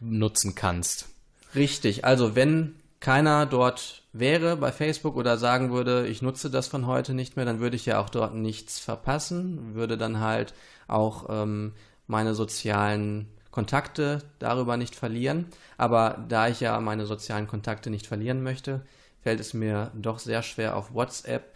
nutzen 0.00 0.54
kannst. 0.54 1.10
Richtig. 1.54 2.04
Also 2.06 2.34
wenn 2.34 2.76
keiner 2.98 3.44
dort 3.44 4.02
wäre 4.14 4.56
bei 4.56 4.72
Facebook 4.72 5.16
oder 5.16 5.36
sagen 5.36 5.70
würde, 5.70 6.06
ich 6.06 6.22
nutze 6.22 6.48
das 6.48 6.66
von 6.66 6.86
heute 6.86 7.12
nicht 7.12 7.36
mehr, 7.36 7.44
dann 7.44 7.60
würde 7.60 7.76
ich 7.76 7.84
ja 7.84 8.00
auch 8.00 8.08
dort 8.08 8.34
nichts 8.34 8.78
verpassen, 8.78 9.74
würde 9.74 9.98
dann 9.98 10.20
halt 10.20 10.54
auch 10.88 11.26
ähm, 11.28 11.74
meine 12.06 12.34
sozialen 12.34 13.28
Kontakte 13.50 14.20
darüber 14.38 14.78
nicht 14.78 14.96
verlieren. 14.96 15.46
Aber 15.76 16.24
da 16.26 16.48
ich 16.48 16.60
ja 16.60 16.80
meine 16.80 17.04
sozialen 17.04 17.46
Kontakte 17.46 17.90
nicht 17.90 18.06
verlieren 18.06 18.42
möchte, 18.42 18.80
fällt 19.24 19.40
es 19.40 19.54
mir 19.54 19.90
doch 19.94 20.20
sehr 20.20 20.42
schwer, 20.42 20.76
auf 20.76 20.94
WhatsApp 20.94 21.54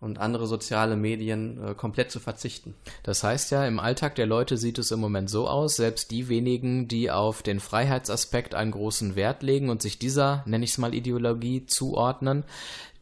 und 0.00 0.18
andere 0.18 0.46
soziale 0.46 0.96
Medien 0.96 1.62
äh, 1.62 1.74
komplett 1.74 2.10
zu 2.10 2.20
verzichten. 2.20 2.74
Das 3.02 3.22
heißt 3.22 3.50
ja, 3.50 3.66
im 3.66 3.78
Alltag 3.78 4.14
der 4.14 4.26
Leute 4.26 4.56
sieht 4.56 4.78
es 4.78 4.92
im 4.92 5.00
Moment 5.00 5.28
so 5.28 5.46
aus, 5.46 5.76
selbst 5.76 6.10
die 6.10 6.28
wenigen, 6.28 6.88
die 6.88 7.10
auf 7.10 7.42
den 7.42 7.60
Freiheitsaspekt 7.60 8.54
einen 8.54 8.70
großen 8.70 9.14
Wert 9.16 9.42
legen 9.42 9.68
und 9.68 9.82
sich 9.82 9.98
dieser, 9.98 10.42
nenne 10.46 10.64
ich 10.64 10.70
es 10.70 10.78
mal, 10.78 10.94
Ideologie 10.94 11.66
zuordnen, 11.66 12.44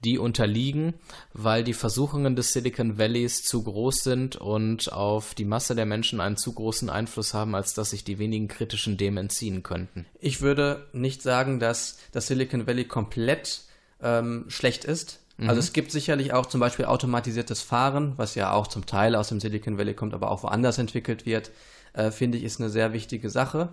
die 0.04 0.18
unterliegen, 0.18 0.94
weil 1.34 1.64
die 1.64 1.74
Versuchungen 1.74 2.34
des 2.34 2.52
Silicon 2.52 2.98
Valleys 2.98 3.42
zu 3.42 3.62
groß 3.62 4.02
sind 4.04 4.36
und 4.36 4.92
auf 4.92 5.34
die 5.34 5.44
Masse 5.44 5.74
der 5.74 5.86
Menschen 5.86 6.20
einen 6.20 6.36
zu 6.36 6.52
großen 6.52 6.88
Einfluss 6.88 7.34
haben, 7.34 7.54
als 7.54 7.74
dass 7.74 7.90
sich 7.90 8.04
die 8.04 8.18
wenigen 8.18 8.48
kritischen 8.48 8.96
dem 8.96 9.16
entziehen 9.16 9.62
könnten. 9.62 10.06
Ich 10.20 10.40
würde 10.40 10.86
nicht 10.92 11.22
sagen, 11.22 11.60
dass 11.60 11.98
das 12.12 12.28
Silicon 12.28 12.66
Valley 12.66 12.84
komplett 12.84 13.67
ähm, 14.02 14.44
schlecht 14.48 14.84
ist. 14.84 15.20
Also 15.40 15.52
mhm. 15.52 15.58
es 15.58 15.72
gibt 15.72 15.92
sicherlich 15.92 16.32
auch 16.32 16.46
zum 16.46 16.60
Beispiel 16.60 16.86
automatisiertes 16.86 17.62
Fahren, 17.62 18.14
was 18.16 18.34
ja 18.34 18.52
auch 18.52 18.66
zum 18.66 18.86
Teil 18.86 19.14
aus 19.14 19.28
dem 19.28 19.38
Silicon 19.38 19.78
Valley 19.78 19.94
kommt, 19.94 20.12
aber 20.12 20.32
auch 20.32 20.42
woanders 20.42 20.78
entwickelt 20.78 21.26
wird, 21.26 21.52
äh, 21.92 22.10
finde 22.10 22.38
ich, 22.38 22.44
ist 22.44 22.60
eine 22.60 22.70
sehr 22.70 22.92
wichtige 22.92 23.30
Sache, 23.30 23.68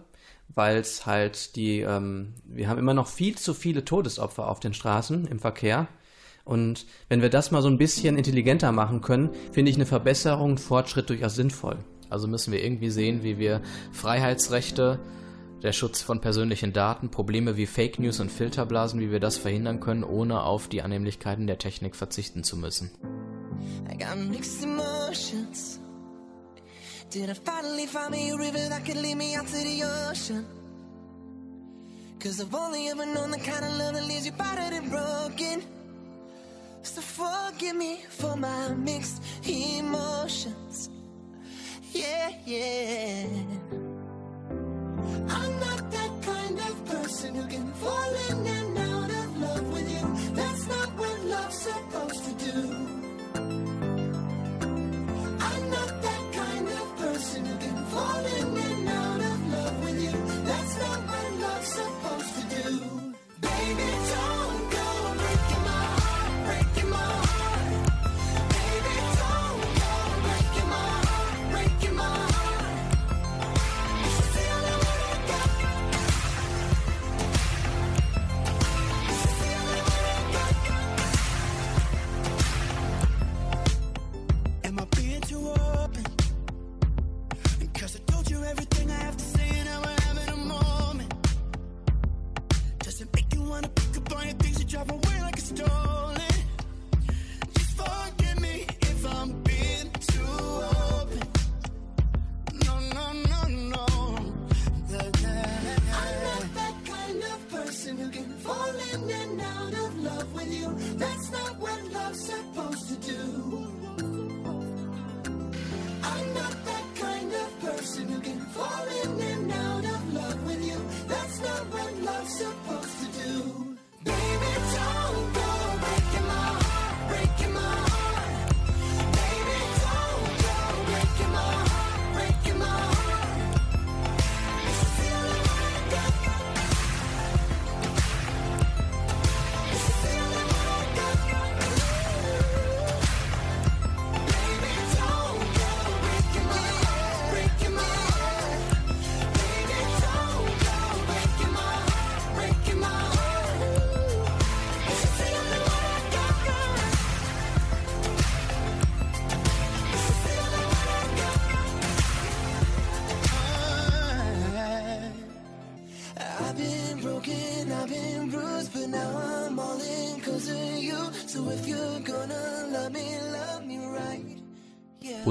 weil 0.53 0.77
es 0.77 1.07
halt 1.07 1.55
die, 1.55 1.81
ähm, 1.81 2.33
wir 2.45 2.69
haben 2.69 2.77
immer 2.77 2.93
noch 2.93 3.07
viel 3.07 3.35
zu 3.35 3.55
viele 3.55 3.83
Todesopfer 3.83 4.47
auf 4.47 4.59
den 4.59 4.75
Straßen 4.75 5.25
im 5.25 5.39
Verkehr. 5.39 5.87
Und 6.43 6.85
wenn 7.09 7.23
wir 7.23 7.29
das 7.29 7.49
mal 7.49 7.63
so 7.63 7.67
ein 7.67 7.79
bisschen 7.79 8.15
intelligenter 8.15 8.71
machen 8.71 9.01
können, 9.01 9.31
finde 9.51 9.71
ich 9.71 9.77
eine 9.77 9.87
Verbesserung, 9.87 10.59
Fortschritt 10.59 11.09
durchaus 11.09 11.33
sinnvoll. 11.33 11.77
Also 12.11 12.27
müssen 12.27 12.53
wir 12.53 12.63
irgendwie 12.63 12.91
sehen, 12.91 13.23
wie 13.23 13.39
wir 13.39 13.61
Freiheitsrechte, 13.91 14.99
der 15.65 15.73
Schutz 15.73 16.01
von 16.01 16.21
persönlichen 16.21 16.73
Daten, 16.73 17.09
Probleme 17.09 17.57
wie 17.57 17.65
Fake 17.65 17.97
News 17.99 18.19
und 18.19 18.31
Filterblasen, 18.31 18.99
wie 18.99 19.11
wir 19.11 19.19
das 19.19 19.35
verhindern 19.35 19.79
können, 19.79 20.03
ohne 20.03 20.43
auf 20.43 20.67
die 20.67 20.83
Annehmlichkeiten 20.83 21.47
der 21.47 21.57
Technik 21.57 21.95
verzichten 21.95 22.43
zu 22.43 22.55
müssen. 22.55 22.91
I 23.91 23.97
got 23.97 24.15
mixed 24.29 24.63
emotions. 24.63 25.79
Did 27.11 27.29
I 27.29 27.33
finally 27.33 27.87
find 27.87 28.11
me 28.11 28.31
a 28.31 28.37
river 28.37 28.69
that 28.69 28.85
could 28.85 29.01
lead 29.01 29.17
me 29.17 29.35
out 29.35 29.47
to 29.47 29.57
the 29.57 29.83
ocean? 30.11 30.45
Cause 32.19 32.39
I've 32.39 32.53
only 32.53 32.89
ever 32.89 33.05
known 33.05 33.31
the 33.31 33.39
kind 33.39 33.65
of 33.65 33.77
love 33.77 33.93
that 33.95 34.05
leaves 34.07 34.25
you 34.25 34.33
battered 34.33 34.73
and 34.73 34.91
broken. 34.91 35.63
So 36.83 37.01
forgive 37.01 37.75
me 37.75 38.03
for 38.09 38.35
my 38.35 38.73
mixed 38.75 39.21
emotions. 39.47 40.89
Yeah, 41.91 42.31
yeah. 42.45 43.84
Supposed 51.65 52.39
to 52.39 52.51
do. 52.51 52.84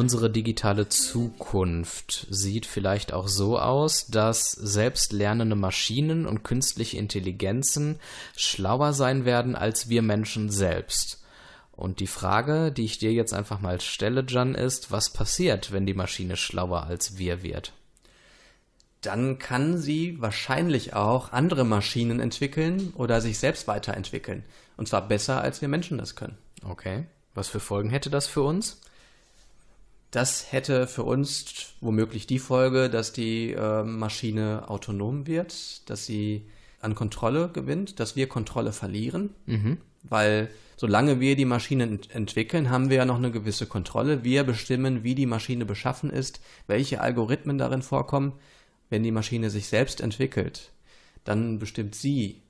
Unsere 0.05 0.29
digitale 0.29 0.91
Zukunft 0.91 2.27
sieht 2.29 2.67
vielleicht 2.67 3.15
auch 3.15 3.27
so 3.27 3.59
aus, 3.59 4.07
dass 4.09 4.51
selbstlernende 4.51 5.57
Maschinen 5.57 6.27
und 6.27 6.45
künstliche 6.45 6.99
Intelligenzen 6.99 7.99
schlauer 8.37 8.93
sein 8.93 9.25
werden 9.25 9.57
als 9.57 9.89
wir 9.89 10.03
Menschen 10.03 10.51
selbst. 10.51 11.25
Und 11.73 12.01
die 12.01 12.07
Frage, 12.07 12.71
die 12.71 12.85
ich 12.85 12.99
dir 12.99 13.15
jetzt 13.15 13.33
einfach 13.33 13.63
mal 13.63 13.81
stelle, 13.81 14.27
Jan, 14.29 14.55
ist, 14.55 14.93
was 14.93 15.09
passiert, 15.09 15.73
wenn 15.73 15.87
die 15.87 15.95
Maschine 15.95 16.37
schlauer 16.37 16.83
als 16.83 17.17
wir 17.17 17.43
wird? 17.43 17.73
Dann 19.01 19.39
kann 19.39 19.79
sie 19.79 20.21
wahrscheinlich 20.21 20.93
auch 20.93 21.33
andere 21.33 21.65
Maschinen 21.65 22.21
entwickeln 22.21 22.93
oder 22.95 23.23
sich 23.23 23.39
selbst 23.39 23.69
weiterentwickeln. 23.69 24.45
Und 24.77 24.87
zwar 24.87 25.09
besser, 25.09 25.41
als 25.41 25.63
wir 25.63 25.69
Menschen 25.69 25.97
das 25.97 26.15
können. 26.15 26.37
Okay. 26.63 27.07
Was 27.33 27.49
für 27.49 27.59
Folgen 27.59 27.89
hätte 27.89 28.11
das 28.11 28.27
für 28.27 28.43
uns? 28.43 28.83
Das 30.15 30.53
hätte 30.53 30.87
für 30.87 31.03
uns 31.03 31.75
womöglich 31.81 32.29
die 32.29 32.39
Folge, 32.39 32.89
dass 32.89 33.13
die 33.13 33.51
äh, 33.51 33.83
Maschine 33.83 34.69
autonom 34.69 35.27
wird, 35.27 35.91
dass 35.91 36.07
sie 36.07 36.47
an 36.81 36.95
Kontrolle 36.95 37.49
gewinnt, 37.49 37.99
dass 37.99 38.15
wir 38.15 38.29
Kontrolle 38.29 38.73
verlieren, 38.73 39.31
mhm. 39.47 39.79
weil 40.05 40.51
solange 40.77 41.19
wir 41.19 41.35
die 41.35 41.45
Maschine 41.45 41.83
ent 41.83 42.15
entwickeln, 42.15 42.71
haben 42.71 42.91
wir 42.91 42.99
ja 42.99 43.05
noch 43.07 43.17
eine 43.17 43.33
gewisse 43.33 43.67
Kontrolle. 43.67 44.23
Wir 44.23 44.45
bestimmen, 44.45 45.03
wie 45.03 45.17
die 45.17 45.27
Maschine 45.27 45.67
beschaffen 45.67 46.11
ist, 46.11 46.41
welche 46.69 47.01
Algorithmen 47.01 47.59
darin 47.59 47.83
vorkommen. 47.83 48.35
Wenn 48.91 49.03
die 49.03 49.11
Maschine 49.11 49.51
sich 49.51 49.67
selbst 49.67 50.01
entwickelt, 50.01 50.71
dann 51.25 51.59
bestimmt 51.59 51.97
sie, 51.97 52.41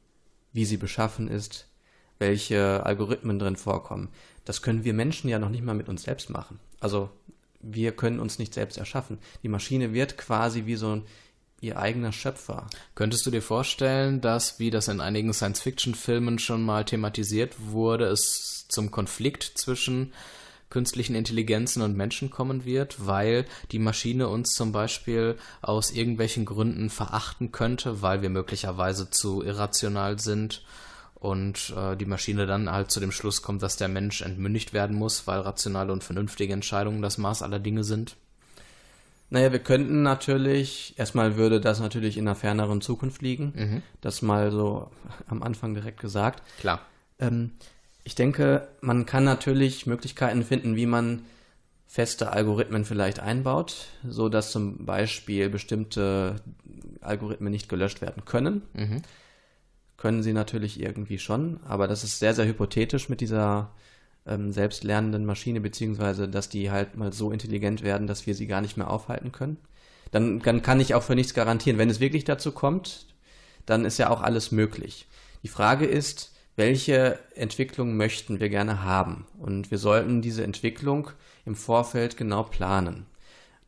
wie 0.52 0.66
sie 0.66 0.76
beschaffen 0.76 1.28
ist, 1.28 1.66
welche 2.18 2.84
Algorithmen 2.84 3.38
drin 3.38 3.56
vorkommen. 3.56 4.10
Das 4.44 4.60
können 4.60 4.84
wir 4.84 4.92
Menschen 4.92 5.30
ja 5.30 5.38
noch 5.38 5.48
nicht 5.48 5.64
mal 5.64 5.74
mit 5.74 5.88
uns 5.88 6.02
selbst 6.02 6.28
machen. 6.28 6.60
Also 6.80 7.08
wir 7.64 7.92
können 7.92 8.20
uns 8.20 8.38
nicht 8.38 8.54
selbst 8.54 8.78
erschaffen. 8.78 9.18
Die 9.42 9.48
Maschine 9.48 9.92
wird 9.92 10.16
quasi 10.18 10.66
wie 10.66 10.76
so 10.76 10.96
ein 10.96 11.02
ihr 11.60 11.78
eigener 11.78 12.12
Schöpfer. 12.12 12.66
Könntest 12.94 13.24
du 13.26 13.30
dir 13.30 13.42
vorstellen, 13.42 14.20
dass, 14.20 14.58
wie 14.58 14.70
das 14.70 14.88
in 14.88 15.00
einigen 15.00 15.32
Science-Fiction-Filmen 15.32 16.38
schon 16.38 16.62
mal 16.62 16.84
thematisiert 16.84 17.54
wurde, 17.58 18.06
es 18.06 18.66
zum 18.68 18.90
Konflikt 18.90 19.42
zwischen 19.56 20.12
künstlichen 20.68 21.14
Intelligenzen 21.14 21.82
und 21.82 21.96
Menschen 21.96 22.30
kommen 22.30 22.64
wird, 22.64 23.06
weil 23.06 23.46
die 23.70 23.78
Maschine 23.78 24.28
uns 24.28 24.54
zum 24.54 24.72
Beispiel 24.72 25.36
aus 25.62 25.92
irgendwelchen 25.92 26.44
Gründen 26.44 26.90
verachten 26.90 27.52
könnte, 27.52 28.02
weil 28.02 28.22
wir 28.22 28.30
möglicherweise 28.30 29.08
zu 29.08 29.42
irrational 29.42 30.18
sind 30.18 30.62
und 31.24 31.72
äh, 31.74 31.96
die 31.96 32.04
Maschine 32.04 32.44
dann 32.44 32.70
halt 32.70 32.90
zu 32.90 33.00
dem 33.00 33.10
Schluss 33.10 33.40
kommt, 33.40 33.62
dass 33.62 33.78
der 33.78 33.88
Mensch 33.88 34.20
entmündigt 34.20 34.74
werden 34.74 34.94
muss, 34.94 35.26
weil 35.26 35.40
rationale 35.40 35.90
und 35.90 36.04
vernünftige 36.04 36.52
Entscheidungen 36.52 37.00
das 37.00 37.16
Maß 37.16 37.40
aller 37.40 37.58
Dinge 37.58 37.82
sind? 37.82 38.16
Naja, 39.30 39.50
wir 39.50 39.60
könnten 39.60 40.02
natürlich, 40.02 40.92
erstmal 40.98 41.36
würde 41.36 41.62
das 41.62 41.80
natürlich 41.80 42.18
in 42.18 42.28
einer 42.28 42.34
ferneren 42.34 42.82
Zukunft 42.82 43.22
liegen. 43.22 43.54
Mhm. 43.56 43.82
Das 44.02 44.20
mal 44.20 44.50
so 44.50 44.90
am 45.26 45.42
Anfang 45.42 45.72
direkt 45.72 45.98
gesagt. 45.98 46.42
Klar. 46.60 46.82
Ähm, 47.18 47.52
ich 48.02 48.14
denke, 48.14 48.68
man 48.82 49.06
kann 49.06 49.24
natürlich 49.24 49.86
Möglichkeiten 49.86 50.42
finden, 50.42 50.76
wie 50.76 50.84
man 50.84 51.24
feste 51.86 52.32
Algorithmen 52.32 52.84
vielleicht 52.84 53.20
einbaut, 53.20 53.86
so 54.06 54.28
dass 54.28 54.52
zum 54.52 54.84
Beispiel 54.84 55.48
bestimmte 55.48 56.36
Algorithmen 57.00 57.50
nicht 57.50 57.70
gelöscht 57.70 58.02
werden 58.02 58.26
können. 58.26 58.60
Mhm. 58.74 59.02
Können 60.04 60.22
sie 60.22 60.34
natürlich 60.34 60.80
irgendwie 60.80 61.18
schon, 61.18 61.60
aber 61.66 61.88
das 61.88 62.04
ist 62.04 62.18
sehr, 62.18 62.34
sehr 62.34 62.44
hypothetisch 62.44 63.08
mit 63.08 63.22
dieser 63.22 63.70
ähm, 64.26 64.52
selbstlernenden 64.52 65.24
Maschine, 65.24 65.62
beziehungsweise 65.62 66.28
dass 66.28 66.50
die 66.50 66.70
halt 66.70 66.94
mal 66.94 67.10
so 67.14 67.30
intelligent 67.30 67.82
werden, 67.82 68.06
dass 68.06 68.26
wir 68.26 68.34
sie 68.34 68.46
gar 68.46 68.60
nicht 68.60 68.76
mehr 68.76 68.90
aufhalten 68.90 69.32
können. 69.32 69.56
Dann, 70.10 70.40
dann 70.40 70.60
kann 70.60 70.78
ich 70.78 70.94
auch 70.94 71.02
für 71.02 71.14
nichts 71.14 71.32
garantieren. 71.32 71.78
Wenn 71.78 71.88
es 71.88 72.00
wirklich 72.00 72.24
dazu 72.24 72.52
kommt, 72.52 73.06
dann 73.64 73.86
ist 73.86 73.96
ja 73.96 74.10
auch 74.10 74.20
alles 74.20 74.52
möglich. 74.52 75.06
Die 75.42 75.48
Frage 75.48 75.86
ist, 75.86 76.34
welche 76.54 77.18
Entwicklung 77.34 77.96
möchten 77.96 78.40
wir 78.40 78.50
gerne 78.50 78.82
haben? 78.82 79.26
Und 79.38 79.70
wir 79.70 79.78
sollten 79.78 80.20
diese 80.20 80.44
Entwicklung 80.44 81.12
im 81.46 81.56
Vorfeld 81.56 82.18
genau 82.18 82.42
planen. 82.42 83.06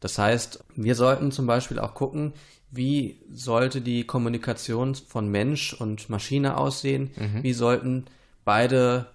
Das 0.00 0.18
heißt, 0.18 0.62
wir 0.74 0.96
sollten 0.96 1.32
zum 1.32 1.46
Beispiel 1.46 1.78
auch 1.78 1.94
gucken, 1.94 2.34
wie 2.70 3.20
sollte 3.32 3.80
die 3.80 4.04
Kommunikation 4.04 4.94
von 4.94 5.28
Mensch 5.28 5.72
und 5.72 6.08
Maschine 6.08 6.56
aussehen? 6.56 7.10
Wie 7.42 7.52
sollten 7.52 8.06
beide 8.44 9.06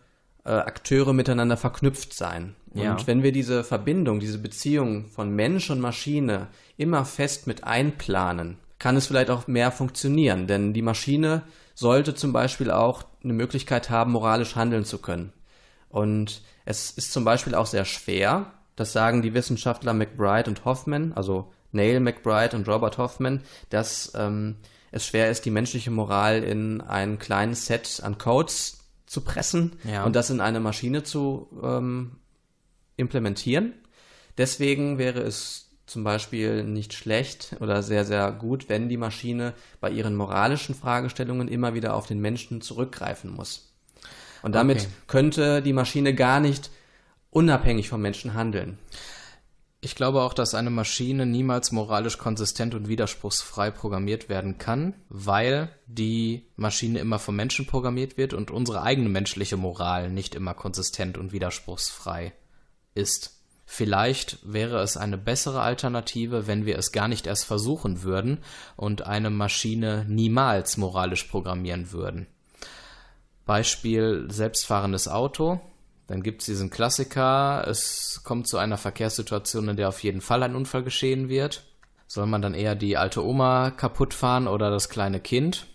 äh, 0.46 0.50
Akteure 0.50 1.14
miteinander 1.14 1.58
verknüpft 1.58 2.14
sein? 2.14 2.56
Ja. 2.74 2.92
Und 2.92 3.08
wenn 3.08 3.24
wir 3.24 3.32
diese 3.32 3.64
Verbindung, 3.64 4.20
diese 4.20 4.40
Beziehung 4.40 5.06
von 5.10 5.36
Mensch 5.36 5.70
und 5.70 5.82
Maschine 5.82 6.48
immer 6.78 7.06
fest 7.06 7.48
mit 7.48 7.64
einplanen, 7.64 8.58
kann 8.80 8.96
es 8.96 9.08
vielleicht 9.08 9.30
auch 9.30 9.48
mehr 9.48 9.72
funktionieren. 9.72 10.48
Denn 10.48 10.74
die 10.74 10.82
Maschine 10.82 11.44
sollte 11.76 12.16
zum 12.16 12.34
Beispiel 12.34 12.72
auch 12.72 13.04
eine 13.24 13.34
Möglichkeit 13.34 13.90
haben, 13.90 14.12
moralisch 14.14 14.56
handeln 14.56 14.86
zu 14.86 15.00
können. 15.00 15.34
Und 15.90 16.42
es 16.66 16.92
ist 16.92 17.12
zum 17.12 17.26
Beispiel 17.26 17.54
auch 17.54 17.66
sehr 17.66 17.86
schwer, 17.86 18.54
das 18.76 18.94
sagen 18.94 19.22
die 19.22 19.34
Wissenschaftler 19.34 19.94
McBride 19.94 20.50
und 20.50 20.66
Hoffman, 20.66 21.14
also 21.14 21.52
Neil 21.72 22.00
McBride 22.00 22.56
und 22.56 22.68
Robert 22.68 22.98
Hoffman, 22.98 23.42
dass 23.70 24.12
ähm, 24.16 24.58
es 24.92 25.06
schwer 25.06 25.30
ist, 25.32 25.46
die 25.46 25.52
menschliche 25.52 25.92
Moral 25.92 26.44
in 26.44 26.82
ein 26.82 27.18
kleines 27.20 27.66
Set 27.66 28.02
an 28.04 28.18
Codes 28.18 28.80
zu 29.06 29.22
pressen 29.22 29.74
Ja. 29.84 30.04
und 30.06 30.16
das 30.16 30.30
in 30.30 30.42
eine 30.42 30.60
Maschine 30.60 31.04
zu 31.04 31.48
ähm, 31.64 32.18
implementieren. 32.98 33.74
Deswegen 34.38 34.98
wäre 34.98 35.20
es 35.22 35.70
zum 35.86 36.04
Beispiel 36.06 36.64
nicht 36.64 36.94
schlecht 36.94 37.56
oder 37.60 37.84
sehr, 37.84 38.06
sehr 38.06 38.32
gut, 38.32 38.70
wenn 38.70 38.88
die 38.88 38.98
Maschine 38.98 39.54
bei 39.82 39.90
ihren 39.90 40.16
moralischen 40.16 40.74
Fragestellungen 40.76 41.48
immer 41.50 41.74
wieder 41.74 41.96
auf 41.96 42.08
den 42.08 42.20
Menschen 42.20 42.62
zurückgreifen 42.62 43.30
muss. 43.32 43.74
Und 44.42 44.56
damit 44.56 44.78
Okay. 44.80 44.88
könnte 45.08 45.62
die 45.62 45.74
Maschine 45.74 46.16
gar 46.16 46.40
nicht 46.40 46.70
unabhängig 47.30 47.90
vom 47.90 48.02
Menschen 48.02 48.34
handeln. 48.34 48.78
Ich 49.84 49.96
glaube 49.96 50.22
auch, 50.22 50.36
dass 50.36 50.54
eine 50.54 50.70
Maschine 50.70 51.26
niemals 51.26 51.72
moralisch 51.72 52.20
konsistent 52.20 52.76
und 52.76 52.88
widerspruchsfrei 52.88 53.72
programmiert 53.72 54.30
werden 54.30 54.60
kann, 54.60 54.94
weil 55.10 55.70
die 55.88 56.46
Maschine 56.56 57.00
immer 57.00 57.18
vom 57.18 57.36
Menschen 57.36 57.66
programmiert 57.66 58.16
wird 58.16 58.36
und 58.36 58.52
unsere 58.52 58.84
eigene 58.84 59.10
menschliche 59.10 59.58
Moral 59.58 60.12
nicht 60.12 60.36
immer 60.36 60.54
konsistent 60.54 61.18
und 61.18 61.32
widerspruchsfrei 61.32 62.32
ist. 62.94 63.40
Vielleicht 63.66 64.38
wäre 64.44 64.82
es 64.82 64.98
eine 64.98 65.18
bessere 65.18 65.62
Alternative, 65.62 66.46
wenn 66.46 66.68
wir 66.68 66.78
es 66.78 66.92
gar 66.92 67.08
nicht 67.08 67.26
erst 67.26 67.46
versuchen 67.46 68.04
würden 68.04 68.44
und 68.76 69.08
eine 69.08 69.32
Maschine 69.32 70.06
niemals 70.08 70.78
moralisch 70.78 71.24
programmieren 71.24 71.92
würden. 71.92 72.28
Beispiel 73.48 74.28
selbstfahrendes 74.30 75.08
Auto. 75.08 75.60
Dann 76.12 76.24
gibt 76.24 76.42
es 76.42 76.48
diesen 76.48 76.70
Klassiker, 76.70 77.66
es 77.66 78.20
kommt 78.26 78.46
zu 78.46 78.58
einer 78.58 78.78
Verkehrssituation, 78.78 79.70
in 79.70 79.78
der 79.78 79.88
auf 79.88 80.04
jeden 80.04 80.20
Fall 80.20 80.44
ein 80.44 80.58
Unfall 80.58 80.84
geschehen 80.84 81.30
wird. 81.30 81.64
Soll 82.06 82.26
man 82.26 82.42
dann 82.42 82.54
eher 82.54 82.76
die 82.76 82.98
alte 82.98 83.26
Oma 83.26 83.72
kaputt 83.72 84.14
fahren 84.14 84.50
oder 84.50 84.70
das 84.70 84.90
kleine 84.90 85.22
Kind? 85.22 85.68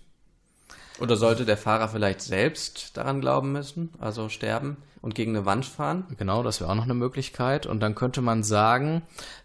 Oder 1.01 1.17
sollte 1.17 1.47
der 1.47 1.57
Fahrer 1.57 1.89
vielleicht 1.89 2.21
selbst 2.21 2.99
daran 2.99 3.23
glauben 3.23 3.53
müssen, 3.53 3.95
also 3.99 4.29
sterben 4.29 4.77
und 5.01 5.15
gegen 5.15 5.35
eine 5.35 5.47
Wand 5.47 5.65
fahren? 5.65 6.05
Genau, 6.19 6.43
das 6.43 6.61
wäre 6.61 6.71
auch 6.71 6.75
noch 6.75 6.85
eine 6.85 6.93
Möglichkeit. 6.93 7.65
Und 7.65 7.81
dann 7.81 7.95
könnte 7.95 8.21
man 8.21 8.43
sagen, 8.43 9.01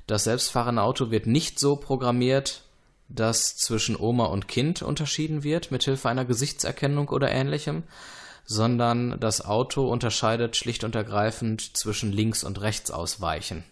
das 0.07 0.25
selbstfahrende 0.25 0.81
Auto 0.81 1.09
wird 1.09 1.25
nicht 1.25 1.57
so 1.57 1.77
programmiert, 1.77 2.63
dass 3.07 3.55
zwischen 3.55 3.95
Oma 3.95 4.25
und 4.25 4.49
Kind 4.49 4.81
unterschieden 4.81 5.45
wird, 5.45 5.71
mithilfe 5.71 6.09
einer 6.09 6.25
Gesichtserkennung 6.25 7.07
oder 7.07 7.31
ähnlichem, 7.31 7.83
sondern 8.51 9.19
das 9.19 9.43
Auto 9.43 9.87
unterscheidet 9.87 10.57
schlicht 10.57 10.83
und 10.83 10.95
ergreifend 10.95 11.77
zwischen 11.77 12.11
links 12.11 12.43
und 12.43 12.61
rechts 12.61 12.91
ausweichen. 12.91 13.63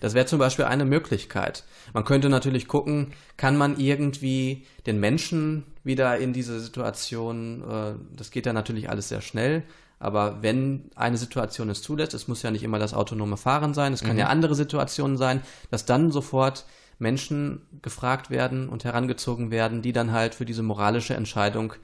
Das 0.00 0.14
wäre 0.14 0.26
zum 0.26 0.38
Beispiel 0.38 0.66
eine 0.66 0.84
Möglichkeit. 0.84 1.64
Man 1.94 2.04
könnte 2.04 2.28
natürlich 2.28 2.68
gucken, 2.68 3.14
kann 3.36 3.56
man 3.56 3.78
irgendwie 3.78 4.66
den 4.86 5.00
Menschen 5.00 5.64
wieder 5.84 6.18
in 6.18 6.32
diese 6.32 6.60
Situation, 6.60 7.62
äh, 7.62 7.94
das 8.14 8.30
geht 8.30 8.46
ja 8.46 8.52
natürlich 8.52 8.90
alles 8.90 9.08
sehr 9.08 9.22
schnell, 9.22 9.62
aber 9.98 10.42
wenn 10.42 10.90
eine 10.94 11.16
Situation 11.16 11.70
es 11.70 11.82
zulässt, 11.82 12.14
es 12.14 12.28
muss 12.28 12.42
ja 12.42 12.50
nicht 12.50 12.62
immer 12.62 12.78
das 12.78 12.94
autonome 12.94 13.36
Fahren 13.36 13.74
sein, 13.74 13.92
es 13.92 14.02
kann 14.02 14.18
ja 14.18 14.26
andere 14.28 14.54
Situationen 14.54 15.16
sein, 15.16 15.42
dass 15.70 15.86
dann 15.86 16.12
sofort 16.12 16.66
Menschen 16.98 17.62
gefragt 17.82 18.30
werden 18.30 18.68
und 18.68 18.84
herangezogen 18.84 19.50
werden, 19.50 19.82
die 19.82 19.92
dann 19.92 20.12
halt 20.12 20.34
für 20.34 20.44
diese 20.44 20.62
moralische 20.62 21.14
Entscheidung 21.14 21.74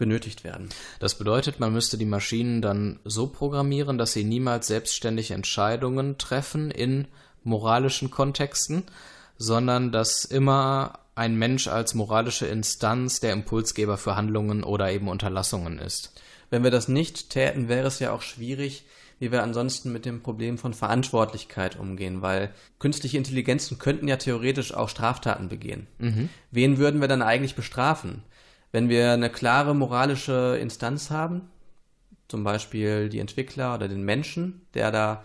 benötigt 0.00 0.42
werden. 0.42 0.70
Das 0.98 1.16
bedeutet, 1.16 1.60
man 1.60 1.72
müsste 1.72 1.96
die 1.96 2.04
Maschinen 2.04 2.60
dann 2.60 2.98
so 3.04 3.28
programmieren, 3.28 3.98
dass 3.98 4.12
sie 4.12 4.24
niemals 4.24 4.66
selbstständig 4.66 5.30
Entscheidungen 5.30 6.18
treffen 6.18 6.72
in 6.72 7.06
moralischen 7.44 8.10
Kontexten, 8.10 8.82
sondern 9.38 9.92
dass 9.92 10.24
immer 10.24 10.98
ein 11.14 11.36
Mensch 11.36 11.68
als 11.68 11.94
moralische 11.94 12.46
Instanz 12.46 13.20
der 13.20 13.32
Impulsgeber 13.32 13.96
für 13.98 14.16
Handlungen 14.16 14.64
oder 14.64 14.90
eben 14.90 15.08
Unterlassungen 15.08 15.78
ist. 15.78 16.12
Wenn 16.48 16.64
wir 16.64 16.70
das 16.70 16.88
nicht 16.88 17.30
täten, 17.30 17.68
wäre 17.68 17.86
es 17.86 18.00
ja 18.00 18.12
auch 18.12 18.22
schwierig, 18.22 18.84
wie 19.18 19.30
wir 19.30 19.42
ansonsten 19.42 19.92
mit 19.92 20.06
dem 20.06 20.22
Problem 20.22 20.56
von 20.56 20.72
Verantwortlichkeit 20.72 21.78
umgehen, 21.78 22.22
weil 22.22 22.54
künstliche 22.78 23.18
Intelligenzen 23.18 23.78
könnten 23.78 24.08
ja 24.08 24.16
theoretisch 24.16 24.72
auch 24.72 24.88
Straftaten 24.88 25.50
begehen. 25.50 25.86
Wen 26.50 26.78
würden 26.78 27.02
wir 27.02 27.08
dann 27.08 27.20
eigentlich 27.20 27.54
bestrafen? 27.54 28.22
Wenn 28.72 28.88
wir 28.88 29.12
eine 29.12 29.30
klare 29.30 29.74
moralische 29.74 30.58
Instanz 30.60 31.10
haben, 31.10 31.50
zum 32.28 32.44
Beispiel 32.44 33.08
die 33.08 33.18
Entwickler 33.18 33.74
oder 33.74 33.88
den 33.88 34.02
Menschen, 34.02 34.62
der 34.74 34.92
da 34.92 35.24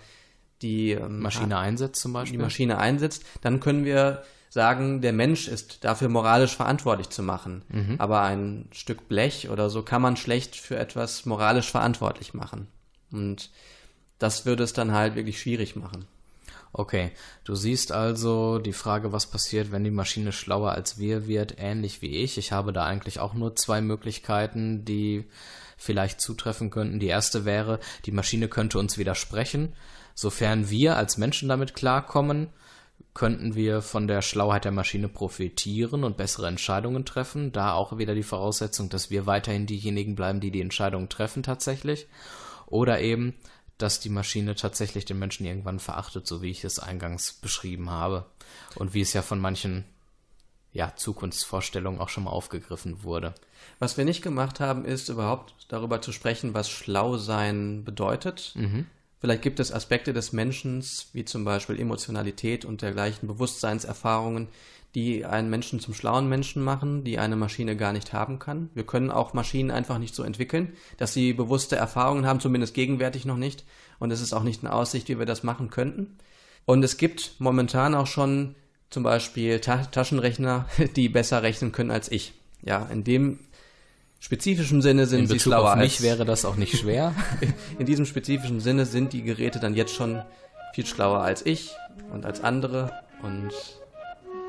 die 0.61 0.91
ähm, 0.91 1.19
Maschine 1.19 1.57
einsetzt 1.57 2.01
zum 2.01 2.11
die 2.11 2.13
Beispiel. 2.13 2.39
Maschine 2.39 2.77
einsetzt, 2.77 3.25
dann 3.41 3.59
können 3.59 3.85
wir 3.85 4.23
sagen, 4.49 5.01
der 5.01 5.13
Mensch 5.13 5.47
ist 5.47 5.83
dafür 5.83 6.07
moralisch 6.07 6.55
verantwortlich 6.55 7.09
zu 7.09 7.21
machen. 7.21 7.63
Aber 7.99 8.21
ein 8.21 8.69
Stück 8.71 9.09
Blech 9.09 9.49
oder 9.49 9.69
so 9.69 9.83
kann 9.83 10.01
man 10.01 10.15
schlecht 10.15 10.55
für 10.55 10.77
etwas 10.77 11.25
moralisch 11.25 11.69
verantwortlich 11.69 12.33
machen. 12.33 12.67
Und 13.11 13.51
das 14.17 14.45
würde 14.45 14.63
es 14.63 14.71
dann 14.71 14.93
halt 14.93 15.15
wirklich 15.15 15.41
schwierig 15.41 15.75
machen. 15.75 16.05
Okay, 16.77 17.11
du 17.45 17.55
siehst 17.55 17.93
also 17.93 18.59
die 18.59 18.73
Frage, 18.73 19.13
was 19.13 19.27
passiert, 19.27 19.71
wenn 19.71 19.85
die 19.85 19.91
Maschine 19.91 20.33
schlauer 20.33 20.71
als 20.71 20.99
wir 20.99 21.25
wird, 21.25 21.55
ähnlich 21.57 22.01
wie 22.01 22.17
ich. 22.17 22.37
Ich 22.37 22.51
habe 22.51 22.73
da 22.73 22.83
eigentlich 22.83 23.21
auch 23.21 23.33
nur 23.33 23.55
zwei 23.55 23.79
Möglichkeiten, 23.79 24.83
die 24.83 25.23
vielleicht 25.77 26.19
zutreffen 26.19 26.71
könnten. 26.71 26.99
Die 26.99 27.07
erste 27.07 27.45
wäre, 27.45 27.79
die 28.05 28.11
Maschine 28.11 28.49
könnte 28.49 28.77
uns 28.77 28.97
widersprechen. 28.97 29.71
Sofern 30.15 30.69
wir 30.69 30.97
als 30.97 31.17
Menschen 31.17 31.47
damit 31.47 31.75
klarkommen, 31.75 32.49
könnten 33.13 33.55
wir 33.55 33.81
von 33.81 34.09
der 34.09 34.21
Schlauheit 34.21 34.65
der 34.65 34.73
Maschine 34.73 35.07
profitieren 35.07 36.03
und 36.03 36.17
bessere 36.17 36.47
Entscheidungen 36.47 37.05
treffen. 37.05 37.53
Da 37.53 37.71
auch 37.71 37.97
wieder 37.97 38.15
die 38.15 38.23
Voraussetzung, 38.23 38.89
dass 38.89 39.09
wir 39.09 39.25
weiterhin 39.25 39.65
diejenigen 39.65 40.15
bleiben, 40.15 40.41
die 40.41 40.51
die 40.51 40.59
Entscheidungen 40.59 41.07
treffen 41.07 41.41
tatsächlich. 41.41 42.07
Oder 42.67 42.99
eben, 42.99 43.33
dass 43.77 43.99
die 43.99 44.09
Maschine 44.09 44.55
tatsächlich 44.55 45.05
den 45.05 45.19
Menschen 45.19 45.45
irgendwann 45.45 45.79
verachtet, 45.79 46.25
so 46.27 46.41
wie 46.41 46.51
ich 46.51 46.63
es 46.63 46.79
eingangs 46.79 47.33
beschrieben 47.33 47.89
habe. 47.89 48.25
Und 48.75 48.93
wie 48.93 49.01
es 49.01 49.13
ja 49.13 49.21
von 49.21 49.39
manchen 49.39 49.85
ja, 50.71 50.93
Zukunftsvorstellungen 50.95 52.01
auch 52.01 52.09
schon 52.09 52.25
mal 52.25 52.31
aufgegriffen 52.31 53.03
wurde. 53.03 53.33
Was 53.79 53.97
wir 53.97 54.05
nicht 54.05 54.21
gemacht 54.21 54.59
haben, 54.59 54.83
ist 54.85 55.09
überhaupt 55.09 55.53
darüber 55.69 56.01
zu 56.01 56.11
sprechen, 56.11 56.53
was 56.53 56.69
schlau 56.69 57.17
sein 57.17 57.85
bedeutet. 57.85 58.53
Vielleicht 59.19 59.41
gibt 59.41 59.59
es 59.59 59.71
Aspekte 59.71 60.13
des 60.13 60.33
Menschen, 60.33 60.83
wie 61.13 61.25
zum 61.25 61.45
Beispiel 61.45 61.79
Emotionalität 61.79 62.65
und 62.65 62.81
dergleichen 62.81 63.27
Bewusstseinserfahrungen, 63.27 64.49
die 64.95 65.25
einen 65.25 65.49
Menschen 65.49 65.81
zum 65.81 65.93
schlauen 65.93 66.29
Menschen 66.29 66.63
machen, 66.63 67.03
die 67.03 67.19
eine 67.19 67.35
Maschine 67.35 67.75
gar 67.75 67.91
nicht 67.91 68.13
haben 68.13 68.39
kann. 68.39 68.69
Wir 68.73 68.85
können 68.85 69.11
auch 69.11 69.33
Maschinen 69.33 69.69
einfach 69.69 69.99
nicht 69.99 70.15
so 70.15 70.23
entwickeln, 70.23 70.73
dass 70.97 71.13
sie 71.13 71.33
bewusste 71.33 71.75
Erfahrungen 71.75 72.25
haben, 72.25 72.39
zumindest 72.39 72.73
gegenwärtig 72.73 73.25
noch 73.25 73.35
nicht. 73.35 73.65
Und 73.99 74.11
es 74.11 74.21
ist 74.21 74.31
auch 74.31 74.43
nicht 74.43 74.63
in 74.63 74.69
Aussicht, 74.69 75.09
wie 75.09 75.19
wir 75.19 75.25
das 75.25 75.43
machen 75.43 75.69
könnten. 75.69 76.17
Und 76.65 76.83
es 76.83 76.95
gibt 76.95 77.35
momentan 77.39 77.93
auch 77.93 78.07
schon 78.07 78.55
zum 78.89 79.03
Beispiel 79.03 79.59
Ta 79.59 79.83
Taschenrechner, 79.83 80.67
die 80.95 81.09
besser 81.09 81.43
rechnen 81.43 81.73
können 81.73 81.91
als 81.91 82.09
ich. 82.09 82.33
Ja, 82.63 82.85
in 82.85 83.03
dem 83.03 83.39
spezifischen 84.19 84.81
Sinne 84.81 85.07
sind 85.07 85.19
in 85.19 85.25
Bezug 85.25 85.39
sie 85.39 85.43
schlauer 85.43 85.73
auf 85.73 85.75
mich 85.75 85.95
als 85.95 86.01
wäre 86.03 86.23
das 86.23 86.45
auch 86.45 86.55
nicht 86.55 86.77
schwer. 86.77 87.13
in 87.79 87.85
diesem 87.85 88.05
spezifischen 88.05 88.61
Sinne 88.61 88.85
sind 88.85 89.11
die 89.11 89.23
Geräte 89.23 89.59
dann 89.59 89.75
jetzt 89.75 89.93
schon 89.93 90.23
viel 90.73 90.85
schlauer 90.85 91.19
als 91.19 91.45
ich 91.45 91.71
und 92.13 92.25
als 92.25 92.41
andere 92.41 92.91
und 93.21 93.51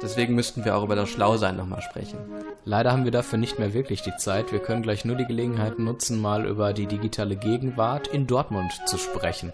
deswegen 0.02 0.34
müssten 0.34 0.64
wir 0.64 0.76
auch 0.76 0.84
über 0.84 0.96
das 0.96 1.08
Schlausein 1.08 1.56
nochmal 1.56 1.82
sprechen. 1.82 2.18
Leider 2.64 2.92
haben 2.92 3.04
wir 3.04 3.12
dafür 3.12 3.38
nicht 3.38 3.58
mehr 3.58 3.74
wirklich 3.74 4.02
die 4.02 4.16
Zeit. 4.16 4.52
Wir 4.52 4.58
können 4.58 4.82
gleich 4.82 5.04
nur 5.04 5.16
die 5.16 5.26
Gelegenheit 5.26 5.78
nutzen, 5.78 6.20
mal 6.20 6.46
über 6.46 6.72
die 6.72 6.86
digitale 6.86 7.36
Gegenwart 7.36 8.08
in 8.08 8.26
Dortmund 8.26 8.72
zu 8.86 8.98
sprechen. 8.98 9.52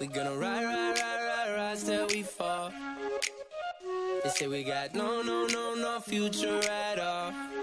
We 0.00 0.08
gonna 0.08 0.30
ride, 0.30 0.66
ride, 0.66 0.94
ride, 0.98 1.22
ride, 1.22 1.34
all. 7.04 7.53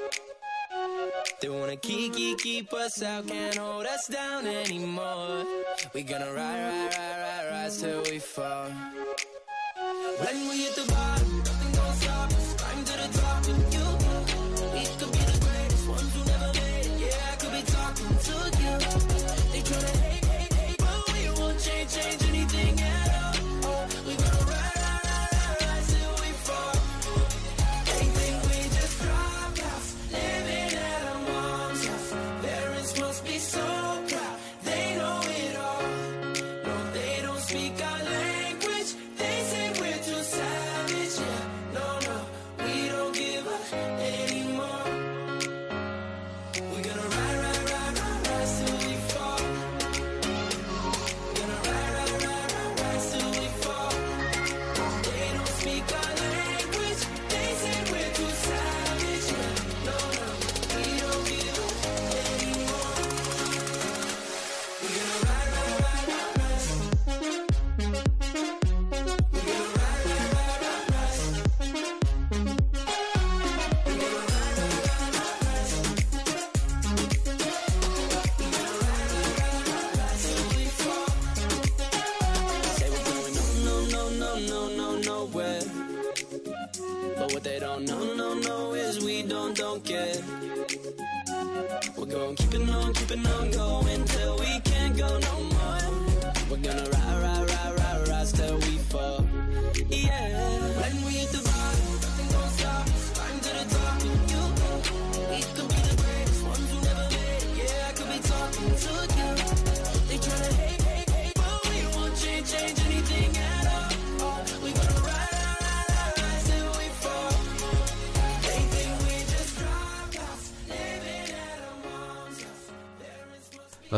They 1.41 1.49
wanna 1.49 1.75
keep, 1.75 2.13
keep, 2.13 2.37
keep 2.37 2.71
us 2.71 3.01
out, 3.01 3.27
can't 3.27 3.55
hold 3.57 3.87
us 3.87 4.07
down 4.07 4.45
anymore. 4.45 5.43
We 5.91 6.03
gonna 6.03 6.31
ride, 6.31 6.37
ride, 6.37 6.93
ride, 6.95 7.17
ride, 7.19 7.49
ride 7.51 7.71
till 7.71 8.03
we 8.03 8.19
fall. 8.19 8.69
When 10.19 10.49
we 10.49 10.65
hit 10.65 10.75
the 10.75 10.85
bottom, 10.87 11.40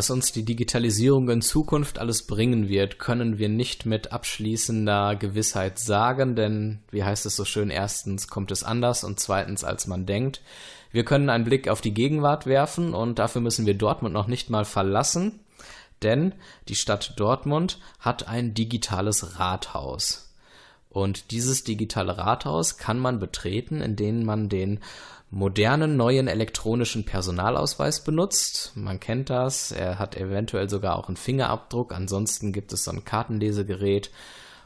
Was 0.04 0.10
uns 0.10 0.34
die 0.34 0.44
Digitalisierung 0.44 1.30
in 1.30 1.42
Zukunft 1.42 1.98
alles 1.98 2.28
bringen 2.28 2.68
wird, 2.68 3.00
können 3.00 3.38
wir 3.38 3.48
nicht 3.48 3.86
mit 3.86 4.12
abschließender 4.12 5.16
Gewissheit 5.16 5.80
sagen, 5.80 6.36
denn, 6.36 6.80
wie 6.92 7.06
heißt 7.06 7.26
es 7.26 7.38
so 7.38 7.46
schön, 7.46 7.70
erstens 7.70 8.28
kommt 8.28 8.52
es 8.52 8.66
anders 8.66 9.06
und 9.06 9.22
zweitens 9.22 9.64
als 9.64 9.88
man 9.88 10.06
denkt. 10.06 10.42
Wir 10.92 11.06
können 11.06 11.30
einen 11.30 11.46
Blick 11.46 11.70
auf 11.70 11.80
die 11.80 11.94
Gegenwart 11.94 12.46
werfen 12.46 12.94
und 12.94 13.18
dafür 13.18 13.40
müssen 13.40 13.66
wir 13.66 13.76
Dortmund 13.76 14.14
noch 14.14 14.28
nicht 14.28 14.50
mal 14.50 14.66
verlassen, 14.66 15.40
denn 16.02 16.36
die 16.68 16.76
Stadt 16.76 17.14
Dortmund 17.16 17.80
hat 17.98 18.28
ein 18.28 18.54
digitales 18.54 19.40
Rathaus. 19.40 20.33
Und 20.94 21.32
dieses 21.32 21.64
digitale 21.64 22.18
Rathaus 22.18 22.78
kann 22.78 23.00
man 23.00 23.20
betreten, 23.20 23.82
indem 23.82 24.24
man 24.24 24.48
den 24.48 24.80
modernen 25.32 25.98
neuen 25.98 26.28
elektronischen 26.28 27.06
Personalausweis 27.06 28.04
benutzt. 28.04 28.72
Man 28.76 29.00
kennt 29.00 29.32
das. 29.32 29.72
Er 29.72 29.98
hat 29.98 30.16
eventuell 30.16 30.70
sogar 30.70 30.96
auch 30.96 31.08
einen 31.08 31.18
Fingerabdruck. 31.18 31.92
Ansonsten 31.94 32.54
gibt 32.54 32.72
es 32.72 32.84
so 32.84 32.92
ein 32.92 33.04
Kartenlesegerät 33.04 34.12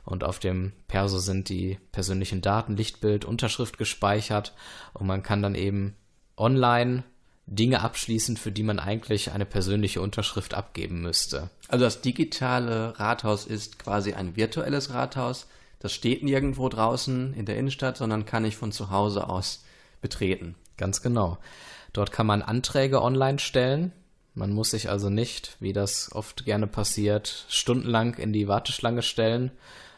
und 0.04 0.26
auf 0.26 0.40
dem 0.40 0.74
Perso 0.88 1.20
sind 1.20 1.48
die 1.48 1.80
persönlichen 1.92 2.42
Daten, 2.42 2.76
Lichtbild, 2.76 3.24
Unterschrift 3.24 3.78
gespeichert 3.78 4.54
und 4.94 5.08
man 5.08 5.24
kann 5.24 5.42
dann 5.42 5.56
eben 5.56 5.96
online 6.36 7.04
Dinge 7.46 7.82
abschließen, 7.82 8.36
für 8.36 8.52
die 8.52 8.64
man 8.64 8.80
eigentlich 8.80 9.32
eine 9.32 9.46
persönliche 9.46 10.02
Unterschrift 10.02 10.54
abgeben 10.54 11.02
müsste. 11.02 11.50
Also 11.70 11.86
das 11.86 12.02
digitale 12.02 13.00
Rathaus 13.00 13.46
ist 13.46 13.80
quasi 13.80 14.14
ein 14.14 14.36
virtuelles 14.36 14.94
Rathaus. 14.94 15.48
Das 15.80 15.94
steht 15.94 16.24
nirgendwo 16.24 16.70
draußen 16.70 17.34
in 17.34 17.46
der 17.46 17.58
Innenstadt, 17.58 17.98
sondern 17.98 18.26
kann 18.26 18.46
ich 18.46 18.58
von 18.58 18.72
zu 18.72 18.90
Hause 18.90 19.30
aus 19.30 19.64
betreten. 20.02 20.56
Ganz 20.78 21.02
genau. 21.02 21.38
Dort 21.94 22.12
kann 22.12 22.28
man 22.28 22.42
Anträge 22.42 23.02
online 23.02 23.40
stellen. 23.40 23.92
Man 24.34 24.54
muss 24.54 24.72
sich 24.72 24.90
also 24.90 25.10
nicht, 25.10 25.58
wie 25.60 25.74
das 25.74 26.12
oft 26.12 26.46
gerne 26.46 26.68
passiert, 26.68 27.46
stundenlang 27.50 28.16
in 28.16 28.34
die 28.34 28.48
Warteschlange 28.48 29.02
stellen 29.02 29.52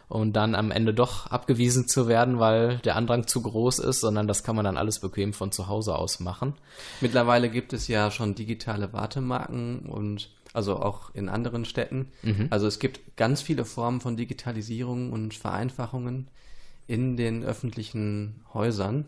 und 0.07 0.33
dann 0.33 0.55
am 0.55 0.71
Ende 0.71 0.93
doch 0.93 1.27
abgewiesen 1.27 1.87
zu 1.87 2.07
werden, 2.07 2.39
weil 2.39 2.77
der 2.79 2.95
Andrang 2.95 3.27
zu 3.27 3.41
groß 3.41 3.79
ist, 3.79 4.01
sondern 4.01 4.27
das 4.27 4.43
kann 4.43 4.55
man 4.55 4.65
dann 4.65 4.77
alles 4.77 4.99
bequem 4.99 5.33
von 5.33 5.51
zu 5.51 5.67
Hause 5.67 5.95
aus 5.95 6.19
machen. 6.19 6.53
Mittlerweile 6.99 7.49
gibt 7.49 7.73
es 7.73 7.87
ja 7.87 8.09
schon 8.11 8.33
digitale 8.33 8.91
Wartemarken 8.91 9.81
und 9.81 10.29
also 10.53 10.77
auch 10.77 11.13
in 11.13 11.29
anderen 11.29 11.65
Städten. 11.65 12.11
Mhm. 12.23 12.47
Also 12.49 12.67
es 12.67 12.79
gibt 12.79 13.15
ganz 13.17 13.41
viele 13.41 13.65
Formen 13.65 14.01
von 14.01 14.17
Digitalisierung 14.17 15.11
und 15.11 15.33
Vereinfachungen 15.33 16.29
in 16.87 17.17
den 17.17 17.43
öffentlichen 17.43 18.43
Häusern. 18.53 19.05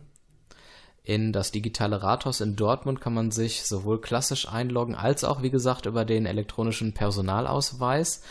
In 1.04 1.34
das 1.34 1.52
digitale 1.52 2.04
Rathaus 2.04 2.42
in 2.42 2.56
Dortmund 2.56 3.02
kann 3.02 3.16
man 3.16 3.32
sich 3.32 3.64
sowohl 3.64 4.00
klassisch 4.00 4.48
einloggen 4.48 4.94
als 4.94 5.24
auch, 5.24 5.42
wie 5.42 5.50
gesagt, 5.50 5.88
über 5.88 6.06
den 6.06 6.28
elektronischen 6.28 6.94
Personalausweis. 6.94 8.22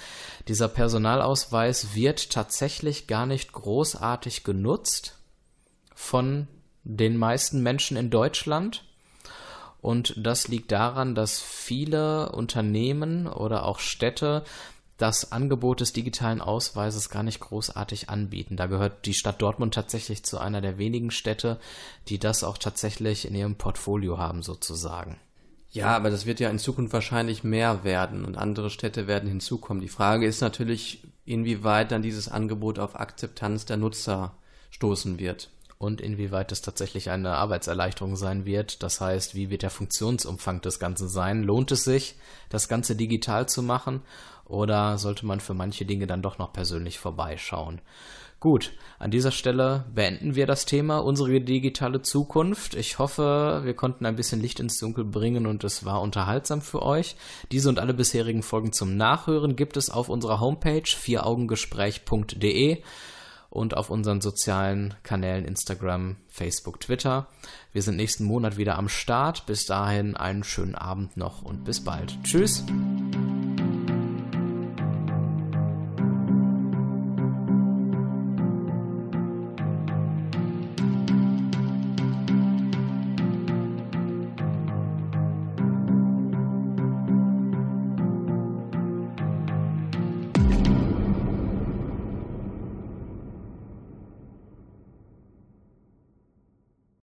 Dieser 0.46 0.68
Personalausweis 0.68 1.96
wird 1.96 2.30
tatsächlich 2.30 3.08
gar 3.08 3.26
nicht 3.26 3.52
großartig 3.52 4.44
genutzt 4.44 5.18
von 5.96 6.46
den 6.84 7.16
meisten 7.16 7.60
Menschen 7.60 7.96
in 7.96 8.08
Deutschland. 8.08 8.84
Und 9.80 10.14
das 10.16 10.48
liegt 10.48 10.72
daran, 10.72 11.14
dass 11.14 11.40
viele 11.40 12.32
Unternehmen 12.32 13.26
oder 13.26 13.64
auch 13.64 13.78
Städte 13.78 14.44
das 14.98 15.32
Angebot 15.32 15.80
des 15.80 15.94
digitalen 15.94 16.42
Ausweises 16.42 17.08
gar 17.08 17.22
nicht 17.22 17.40
großartig 17.40 18.10
anbieten. 18.10 18.56
Da 18.56 18.66
gehört 18.66 19.06
die 19.06 19.14
Stadt 19.14 19.40
Dortmund 19.40 19.72
tatsächlich 19.72 20.24
zu 20.24 20.38
einer 20.38 20.60
der 20.60 20.76
wenigen 20.76 21.10
Städte, 21.10 21.58
die 22.08 22.18
das 22.18 22.44
auch 22.44 22.58
tatsächlich 22.58 23.26
in 23.26 23.34
ihrem 23.34 23.56
Portfolio 23.56 24.18
haben, 24.18 24.42
sozusagen. 24.42 25.16
Ja, 25.70 25.96
aber 25.96 26.10
das 26.10 26.26
wird 26.26 26.40
ja 26.40 26.50
in 26.50 26.58
Zukunft 26.58 26.92
wahrscheinlich 26.92 27.44
mehr 27.44 27.84
werden 27.84 28.24
und 28.24 28.36
andere 28.36 28.70
Städte 28.70 29.06
werden 29.06 29.28
hinzukommen. 29.28 29.80
Die 29.80 29.88
Frage 29.88 30.26
ist 30.26 30.40
natürlich, 30.40 31.02
inwieweit 31.24 31.92
dann 31.92 32.02
dieses 32.02 32.28
Angebot 32.28 32.78
auf 32.78 32.98
Akzeptanz 32.98 33.64
der 33.64 33.76
Nutzer 33.78 34.34
stoßen 34.70 35.18
wird. 35.18 35.48
Und 35.80 36.02
inwieweit 36.02 36.52
es 36.52 36.60
tatsächlich 36.60 37.08
eine 37.08 37.36
Arbeitserleichterung 37.36 38.14
sein 38.14 38.44
wird. 38.44 38.82
Das 38.82 39.00
heißt, 39.00 39.34
wie 39.34 39.48
wird 39.48 39.62
der 39.62 39.70
Funktionsumfang 39.70 40.60
des 40.60 40.78
Ganzen 40.78 41.08
sein? 41.08 41.42
Lohnt 41.42 41.72
es 41.72 41.84
sich, 41.84 42.16
das 42.50 42.68
Ganze 42.68 42.96
digital 42.96 43.48
zu 43.48 43.62
machen? 43.62 44.02
Oder 44.44 44.98
sollte 44.98 45.24
man 45.24 45.40
für 45.40 45.54
manche 45.54 45.86
Dinge 45.86 46.06
dann 46.06 46.20
doch 46.20 46.36
noch 46.36 46.52
persönlich 46.52 46.98
vorbeischauen? 46.98 47.80
Gut, 48.40 48.72
an 48.98 49.10
dieser 49.10 49.30
Stelle 49.30 49.86
beenden 49.94 50.34
wir 50.34 50.46
das 50.46 50.66
Thema 50.66 50.98
unsere 50.98 51.40
digitale 51.40 52.02
Zukunft. 52.02 52.74
Ich 52.74 52.98
hoffe, 52.98 53.62
wir 53.64 53.72
konnten 53.72 54.04
ein 54.04 54.16
bisschen 54.16 54.42
Licht 54.42 54.60
ins 54.60 54.78
Dunkel 54.78 55.06
bringen 55.06 55.46
und 55.46 55.64
es 55.64 55.86
war 55.86 56.02
unterhaltsam 56.02 56.60
für 56.60 56.82
euch. 56.82 57.16
Diese 57.52 57.70
und 57.70 57.78
alle 57.78 57.94
bisherigen 57.94 58.42
Folgen 58.42 58.74
zum 58.74 58.98
Nachhören 58.98 59.56
gibt 59.56 59.78
es 59.78 59.88
auf 59.88 60.10
unserer 60.10 60.40
Homepage 60.40 60.84
vieraugengespräch.de 60.84 62.82
und 63.50 63.76
auf 63.76 63.90
unseren 63.90 64.20
sozialen 64.20 64.94
Kanälen 65.02 65.44
Instagram, 65.44 66.16
Facebook, 66.28 66.80
Twitter. 66.80 67.26
Wir 67.72 67.82
sind 67.82 67.96
nächsten 67.96 68.24
Monat 68.24 68.56
wieder 68.56 68.78
am 68.78 68.88
Start. 68.88 69.46
Bis 69.46 69.66
dahin 69.66 70.16
einen 70.16 70.44
schönen 70.44 70.76
Abend 70.76 71.16
noch 71.16 71.42
und 71.42 71.64
bis 71.64 71.80
bald. 71.84 72.16
Tschüss. 72.22 72.64